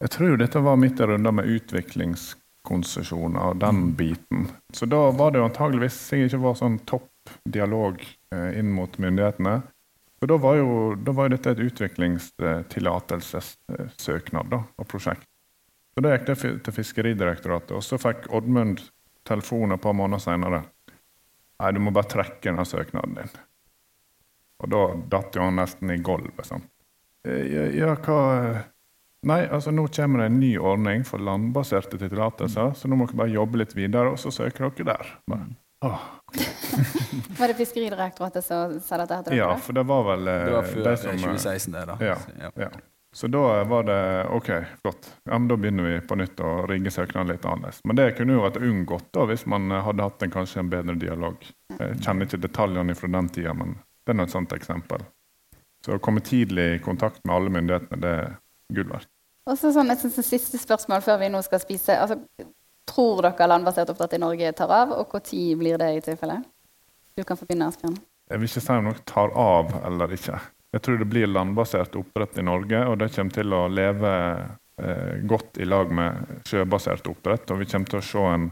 Jeg 0.00 0.12
tror 0.12 0.36
dette 0.40 0.60
var 0.60 0.80
midt 0.80 1.00
i 1.00 1.06
runder 1.08 1.32
med 1.32 1.48
utviklingskonsesjoner 1.48 3.52
og 3.52 3.60
den 3.62 3.94
biten. 3.96 4.50
Så 4.74 4.88
da 4.90 5.06
var 5.16 5.32
det 5.32 5.40
jo 5.40 5.46
antageligvis 5.48 5.96
ikke 6.12 6.42
var 6.42 6.58
sånn 6.58 6.82
topp 6.84 7.32
dialog 7.48 8.02
eh, 8.34 8.58
inn 8.60 8.74
mot 8.76 8.98
myndighetene. 9.00 9.62
For 10.20 10.26
da 10.30 10.36
var 10.40 10.54
jo, 10.56 10.94
da 10.96 11.12
var 11.12 11.28
dette 11.32 11.50
et 11.52 11.64
utviklingstillatelsessøknad 11.66 14.54
og 14.56 14.86
prosjekt. 14.88 15.26
Så 15.96 16.00
Da 16.04 16.12
gikk 16.12 16.26
det 16.28 16.36
til 16.64 16.74
Fiskeridirektoratet, 16.76 17.72
og 17.76 17.82
så 17.84 17.96
fikk 18.00 18.20
Oddmund 18.36 18.78
telefon 19.26 19.72
et 19.72 19.80
par 19.80 19.94
måneder 19.96 20.20
senere. 20.20 20.60
Nei, 21.56 21.72
du 21.72 21.80
må 21.80 21.90
bare 21.96 22.12
trekke 22.12 22.50
denne 22.50 22.64
søknaden 22.68 23.14
din. 23.16 23.32
Og 24.60 24.66
da 24.72 24.80
datt 25.16 25.36
jo 25.36 25.42
han 25.44 25.56
nesten 25.56 25.90
i 25.92 26.02
gulvet. 26.04 26.44
sant? 26.44 26.68
Ja, 27.26 27.64
ja, 27.72 27.94
hva 27.96 28.18
Nei, 29.26 29.40
altså 29.50 29.72
nå 29.74 29.88
kommer 29.90 30.20
det 30.20 30.26
en 30.28 30.38
ny 30.38 30.52
ordning 30.60 31.04
for 31.08 31.18
landbaserte 31.18 31.98
tillatelser, 31.98 32.74
så 32.78 32.84
nå 32.86 32.94
må 32.98 33.06
dere 33.08 33.18
bare 33.18 33.32
jobbe 33.32 33.58
litt 33.58 33.74
videre, 33.74 34.12
og 34.12 34.18
så 34.22 34.30
søker 34.30 34.68
dere 34.68 34.84
der. 34.92 35.06
Bare, 35.26 35.48
åh, 35.84 36.00
Var 37.38 37.48
det 37.48 37.54
Fiskeridirektoratet 37.54 38.44
som 38.44 38.80
sa 38.80 38.98
dette? 38.98 39.22
til? 39.22 39.36
Ja, 39.36 39.56
for 39.56 39.76
det 39.76 39.82
var 39.86 40.04
vel 40.10 40.28
eh, 40.28 40.44
Det 40.44 40.52
var 40.52 40.68
før 40.72 40.84
de 40.84 40.96
som, 40.96 41.10
eh, 41.10 41.24
2016, 41.24 41.72
det, 41.72 41.84
da. 41.86 41.96
Ja, 42.00 42.16
ja. 42.40 42.50
ja. 42.66 42.70
Så 43.16 43.30
da 43.32 43.64
var 43.64 43.86
det 43.88 44.26
OK, 44.36 44.50
flott. 44.82 45.06
Ja, 45.24 45.38
men 45.38 45.48
Da 45.48 45.56
begynner 45.56 45.86
vi 45.88 46.00
på 46.04 46.18
nytt 46.20 46.40
å 46.40 46.66
rigge 46.68 46.90
søknaden 46.92 47.32
litt 47.32 47.44
annerledes. 47.48 47.80
Men 47.84 47.96
det 47.96 48.10
kunne 48.18 48.36
jo 48.36 48.42
vært 48.44 48.58
unngått 48.60 49.06
da, 49.16 49.24
hvis 49.30 49.46
man 49.48 49.70
eh, 49.72 49.84
hadde 49.86 50.08
hatt 50.08 50.22
en, 50.26 50.32
kanskje 50.34 50.60
en 50.60 50.72
bedre 50.72 50.98
dialog. 51.00 51.46
Jeg 51.78 52.00
kjenner 52.04 52.28
ikke 52.28 52.42
detaljene 52.44 52.96
fra 52.96 53.12
den 53.16 53.30
tida, 53.32 53.54
men 53.56 53.78
det 54.04 54.12
er 54.12 54.18
nå 54.20 54.26
et 54.28 54.34
sånt 54.34 54.52
eksempel. 54.56 55.04
Så 55.84 55.96
å 55.96 56.02
komme 56.02 56.20
tidlig 56.24 56.66
i 56.74 56.82
kontakt 56.82 57.22
med 57.24 57.36
alle 57.36 57.52
myndighetene, 57.56 58.00
det 58.02 58.12
er 58.20 58.36
gull 58.74 58.90
verdt. 58.90 59.08
Og 59.46 59.58
så 59.60 59.70
sånn, 59.70 59.92
et 59.94 60.02
siste 60.02 60.58
spørsmål 60.58 61.04
før 61.06 61.20
vi 61.22 61.28
nå 61.30 61.40
skal 61.46 61.60
spise. 61.62 61.94
Altså, 62.02 62.18
tror 62.90 63.22
dere 63.26 63.48
landbasert 63.50 63.90
oppdrett 63.92 64.16
i 64.16 64.20
Norge 64.22 64.52
tar 64.56 64.72
av, 64.72 64.92
og 64.96 65.14
når 65.14 65.56
blir 65.58 65.78
det 65.78 65.90
i 65.94 66.04
tilfelle? 66.04 66.42
Du 67.16 67.24
kan 67.24 67.38
forbinde, 67.38 67.66
Asbjørn. 67.70 67.96
Jeg 68.30 68.42
vil 68.42 68.50
ikke 68.50 68.60
si 68.64 68.74
om 68.74 68.86
noe 68.88 69.02
tar 69.06 69.32
av 69.38 69.72
eller 69.86 70.12
ikke. 70.16 70.38
Jeg 70.74 70.82
tror 70.82 70.98
det 71.00 71.08
blir 71.08 71.30
landbasert 71.30 71.94
oppdrett 71.96 72.38
i 72.38 72.44
Norge, 72.44 72.82
og 72.90 72.98
det 73.00 73.12
kommer 73.14 73.32
til 73.32 73.54
å 73.54 73.62
leve 73.70 74.12
eh, 74.82 75.14
godt 75.24 75.60
i 75.62 75.68
lag 75.68 75.92
med 75.94 76.42
sjøbasert 76.44 77.06
oppdrett. 77.08 77.48
Og 77.54 77.62
vi 77.62 77.68
kommer 77.70 77.92
til 77.92 78.02
å 78.02 78.04
se 78.04 78.24
en, 78.34 78.48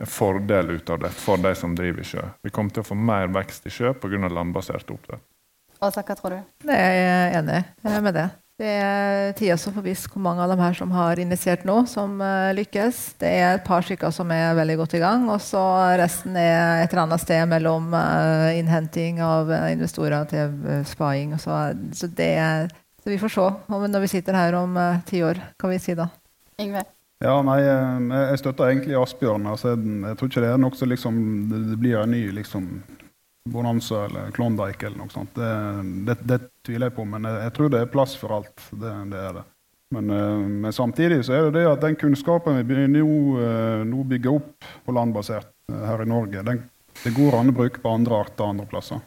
en 0.00 0.10
fordel 0.10 0.72
ut 0.74 0.90
av 0.90 1.04
det 1.04 1.12
for 1.14 1.38
de 1.38 1.52
som 1.54 1.76
driver 1.78 2.02
i 2.02 2.08
sjø. 2.10 2.24
Vi 2.42 2.54
kommer 2.54 2.74
til 2.74 2.82
å 2.82 2.88
få 2.90 2.98
mer 2.98 3.30
vekst 3.36 3.68
i 3.68 3.74
sjø 3.74 3.92
pga. 4.00 4.32
landbasert 4.32 4.90
oppdrett. 4.90 5.22
Åsa, 5.80 6.02
hva 6.02 6.16
tror 6.16 6.34
du? 6.34 6.40
Det 6.66 6.76
er 6.76 6.96
jeg 6.98 7.36
enig 7.44 7.62
med 8.08 8.16
det. 8.16 8.28
Det 8.60 8.68
er 8.68 9.30
tida 9.38 9.54
som 9.56 9.72
får 9.72 9.84
vist 9.86 10.08
hvor 10.12 10.20
mange 10.20 10.42
av 10.44 10.50
dem 10.52 10.60
her 10.60 10.74
som 10.76 10.90
har 10.92 11.16
initiert 11.22 11.62
nå, 11.64 11.78
som 11.88 12.18
uh, 12.20 12.50
lykkes. 12.52 12.98
Det 13.22 13.30
er 13.38 13.54
et 13.54 13.64
par 13.64 13.86
stykker 13.86 14.12
som 14.12 14.28
er 14.34 14.52
veldig 14.58 14.76
godt 14.82 14.98
i 14.98 15.00
gang, 15.00 15.24
og 15.32 15.40
så 15.40 15.62
resten 15.96 16.36
er 16.36 16.82
et 16.82 16.92
eller 16.92 17.06
annet 17.06 17.22
sted 17.22 17.48
mellom 17.48 17.88
uh, 17.96 18.50
innhenting 18.52 19.22
av 19.24 19.48
uh, 19.48 19.64
investorer 19.72 20.28
til 20.28 20.84
spaing. 20.90 21.38
Så, 21.40 21.56
så, 21.96 22.10
det, 22.18 22.34
så, 23.00 23.08
vi 23.08 23.20
får 23.22 23.32
se 23.32 23.48
om, 23.48 23.88
når 23.88 24.04
vi 24.04 24.12
sitter 24.12 24.36
her 24.36 24.58
om 24.60 24.76
ti 25.08 25.24
år, 25.24 25.40
hva 25.56 25.72
vi 25.72 25.80
sier 25.80 26.02
da. 26.02 26.10
Yngve? 26.60 26.84
Ja, 27.24 27.38
nei, 27.44 27.58
jeg 27.64 28.42
støtter 28.42 28.68
egentlig 28.68 29.00
Asbjørn. 29.00 29.48
Altså, 29.48 29.72
jeg, 29.72 29.88
jeg, 30.04 30.20
tror 30.20 30.28
ikke 30.28 30.44
det 30.44 30.52
er 30.52 30.60
nok 30.60 30.76
så 30.76 30.88
liksom, 30.88 31.16
det, 31.48 31.64
det 31.72 31.80
blir 31.80 32.02
en 32.02 32.12
ny 32.12 32.26
liksom, 32.36 32.68
Bonanza 33.48 34.04
eller 34.04 34.30
Klondyke 34.30 34.86
eller 34.86 34.98
noe 35.00 35.12
sånt. 35.12 35.34
Det, 35.34 35.50
det, 36.06 36.16
det, 36.28 36.40
tviler 36.66 36.90
jeg 36.90 36.96
på, 36.96 37.06
men 37.08 37.24
jeg, 37.24 37.40
jeg, 37.46 37.54
tror 37.56 37.72
det 37.72 37.80
er 37.80 37.92
plass 37.92 38.16
for 38.20 38.36
alt. 38.36 38.66
Det, 38.70 38.92
det 39.12 39.20
er 39.20 39.38
det. 39.40 39.44
Men, 39.94 40.10
uh, 40.10 40.48
men, 40.48 40.72
samtidig 40.72 41.24
så 41.26 41.34
er 41.34 41.48
det 41.48 41.58
det 41.58 41.68
at 41.70 41.82
den 41.82 41.96
kunnskapen 41.98 42.60
vi 42.60 42.66
begynner 42.68 43.00
nå, 43.00 43.06
uh, 43.40 43.86
nå 43.88 44.04
bygger 44.12 44.36
opp 44.38 44.68
på 44.86 44.94
landbasert 44.94 45.50
uh, 45.72 45.80
her 45.88 46.04
i 46.04 46.10
Norge, 46.10 46.44
den, 46.46 46.60
det 47.00 47.14
går 47.16 47.38
an 47.40 47.50
å 47.50 47.56
bruke 47.56 47.82
på 47.82 47.90
andre 47.90 48.20
arter 48.22 48.46
andre 48.46 48.68
plasser. 48.70 49.00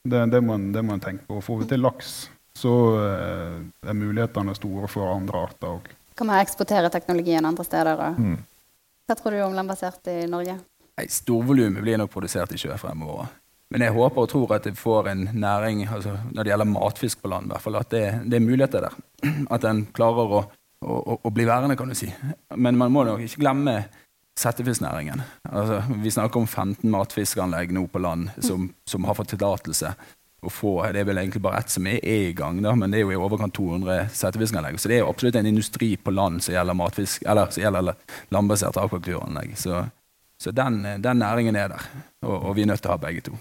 Det, 0.00 0.22
det, 0.32 0.40
må 0.40 0.56
en, 0.56 0.70
det 0.72 0.84
må 0.86 0.96
en 0.96 1.02
tenke 1.02 1.26
på. 1.28 1.42
Får 1.44 1.60
vi 1.60 1.72
til 1.74 1.82
laks, 1.84 2.14
så 2.56 2.72
er 2.96 3.96
mulighetene 3.96 4.54
store 4.56 4.88
for 4.88 5.12
andre 5.12 5.42
arter 5.44 5.74
òg. 5.74 5.90
Kan 6.16 6.30
man 6.30 6.40
eksportere 6.40 6.88
teknologien 6.92 7.44
andre 7.44 7.64
steder? 7.66 8.00
Mm. 8.16 8.38
Hva 9.08 9.16
tror 9.18 9.36
du 9.36 9.42
om 9.44 9.56
landbasert 9.56 10.08
i 10.08 10.22
Norge? 10.30 10.56
Storvolumet 11.08 11.84
blir 11.84 12.00
nok 12.00 12.12
produsert 12.12 12.52
i 12.56 12.60
sjø 12.60 12.76
fremover. 12.80 13.28
Men 13.70 13.84
jeg 13.86 13.94
håper 13.94 14.24
og 14.24 14.30
tror 14.32 14.54
at 14.56 14.66
det 14.66 14.78
får 14.78 15.08
en 15.12 15.28
næring 15.38 15.84
altså 15.86 16.16
når 16.32 16.42
det 16.42 16.50
gjelder 16.50 16.70
matfisk 16.72 17.22
på 17.22 17.30
land, 17.30 17.46
i 17.46 17.52
hvert 17.52 17.62
fall, 17.62 17.78
at 17.78 17.90
det, 17.94 18.04
det 18.26 18.38
er 18.38 18.46
muligheter 18.46 18.86
der. 18.88 18.96
At 19.54 19.62
den 19.62 19.84
klarer 19.94 20.34
å, 20.34 20.40
å, 20.82 21.18
å, 21.22 21.30
bli 21.30 21.46
værende, 21.46 21.76
kan 21.78 21.90
du 21.90 21.94
si. 21.94 22.08
Men 22.56 22.78
man 22.80 22.90
må 22.92 23.04
nok 23.06 23.22
ikke 23.22 23.44
glemme 23.44 23.76
settefisknæringen. 24.40 25.22
Altså, 25.50 25.82
vi 26.02 26.10
snakker 26.10 26.40
om 26.40 26.48
15 26.48 26.88
matfiskanlegg 26.90 27.74
nå 27.76 27.84
på 27.92 28.02
land 28.02 28.32
som, 28.42 28.70
som 28.88 29.06
har 29.06 29.18
fått 29.18 29.34
tillatelse. 29.36 29.92
Det 30.40 31.00
er 31.02 31.04
vel 31.04 31.20
egentlig 31.20 31.42
bare 31.44 31.60
ett 31.60 31.70
som 31.70 31.86
er, 31.86 31.98
er 32.00 32.30
i 32.30 32.32
gang, 32.36 32.62
da, 32.64 32.72
men 32.74 32.90
det 32.90 33.00
er 33.00 33.04
jo 33.04 33.12
i 33.12 33.20
overkant 33.20 33.54
200 33.54 34.08
settefiskanlegg. 34.16 34.80
Så 34.80 34.88
det 34.88 34.96
er 34.96 35.02
jo 35.04 35.10
absolutt 35.12 35.36
en 35.36 35.50
industri 35.50 35.92
på 36.00 36.14
land 36.16 36.40
som 36.42 36.56
gjelder, 36.56 36.78
matfisk, 36.80 37.26
eller, 37.28 37.52
som 37.52 37.62
gjelder 37.62 37.92
landbasert 38.32 38.80
akvakulturanlegg. 38.80 39.52
Så, 39.60 39.84
så 40.40 40.54
den, 40.56 40.80
den, 41.04 41.20
næringen 41.20 41.60
er 41.60 41.76
der, 41.76 41.86
og, 42.24 42.34
og 42.38 42.56
vi 42.56 42.64
er 42.64 42.72
nødt 42.72 42.80
til 42.80 42.90
å 42.90 42.96
ha 42.96 43.02
begge 43.04 43.28
to. 43.28 43.36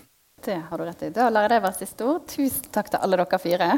Det 0.45 0.61
har 0.69 0.77
du 0.77 0.85
rett 0.87 1.03
i. 1.03 1.09
Da 1.13 1.27
lar 1.29 1.47
jeg 1.47 1.55
det 1.55 1.63
være 1.65 1.79
siste 1.81 2.05
ord. 2.07 2.23
Tusen 2.31 2.71
takk 2.71 2.91
til 2.93 3.03
alle 3.03 3.19
dere 3.19 3.39
fire. 3.43 3.69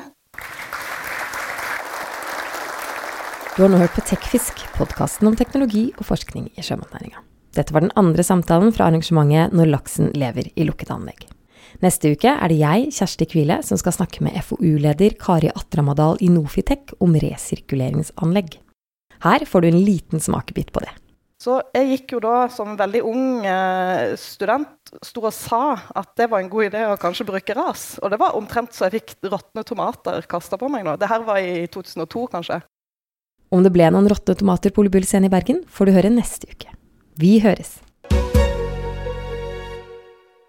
Du 3.52 3.64
har 3.66 3.72
nå 3.72 3.82
hørt 3.82 3.98
på 3.98 4.04
Tekfisk, 4.08 4.62
podkasten 4.78 5.28
om 5.28 5.36
teknologi 5.36 5.90
og 5.98 6.08
forskning 6.08 6.48
i 6.56 6.64
sjømatnæringa. 6.64 7.20
Dette 7.58 7.76
var 7.76 7.84
den 7.84 7.92
andre 8.00 8.24
samtalen 8.24 8.72
fra 8.72 8.88
arrangementet 8.88 9.52
Når 9.58 9.72
laksen 9.74 10.14
lever 10.16 10.48
i 10.56 10.64
lukket 10.64 10.94
anlegg. 10.94 11.26
Neste 11.84 12.14
uke 12.14 12.32
er 12.32 12.52
det 12.52 12.62
jeg, 12.62 12.92
Kjersti 12.96 13.28
Kvile, 13.32 13.60
som 13.66 13.80
skal 13.80 13.96
snakke 13.96 14.24
med 14.24 14.38
FoU-leder 14.46 15.18
Kari 15.20 15.52
Atramadal 15.52 16.20
i 16.22 16.30
Nofitek 16.32 16.94
om 17.04 17.16
resirkuleringsanlegg. 17.16 18.60
Her 19.26 19.46
får 19.46 19.62
du 19.62 19.72
en 19.72 19.84
liten 19.84 20.24
smakebit 20.24 20.72
på 20.72 20.84
det. 20.84 20.94
Så 21.42 21.56
jeg 21.74 21.88
gikk 21.90 22.14
jo 22.14 22.20
da 22.22 22.46
som 22.54 22.76
veldig 22.78 23.00
ung 23.08 23.46
eh, 23.50 24.12
student 24.20 24.92
sto 25.02 25.24
og 25.26 25.34
sa 25.34 25.74
at 25.98 26.12
det 26.20 26.28
var 26.30 26.44
en 26.44 26.52
god 26.52 26.68
idé 26.68 26.84
å 26.86 27.00
kanskje 27.02 27.26
bruke 27.26 27.56
ras. 27.58 27.96
Og 28.04 28.14
det 28.14 28.20
var 28.22 28.38
omtrent 28.38 28.76
så 28.78 28.86
jeg 28.86 29.00
fikk 29.00 29.32
råtne 29.32 29.66
tomater 29.66 30.22
kasta 30.30 30.60
på 30.62 30.70
meg 30.70 30.86
nå. 30.86 30.94
Det 31.02 31.10
her 31.10 31.26
var 31.26 31.42
i 31.42 31.66
2002, 31.66 32.28
kanskje. 32.36 32.62
Om 33.52 33.66
det 33.66 33.74
ble 33.74 33.90
noen 33.90 34.12
råtne 34.12 34.38
tomater 34.38 34.74
på 34.74 34.84
Ole 34.84 34.94
Bull 34.94 35.08
scene 35.08 35.32
i 35.32 35.34
Bergen, 35.34 35.64
får 35.66 35.90
du 35.90 35.98
høre 35.98 36.14
neste 36.14 36.52
uke. 36.52 36.76
Vi 37.18 37.40
høres! 37.42 37.80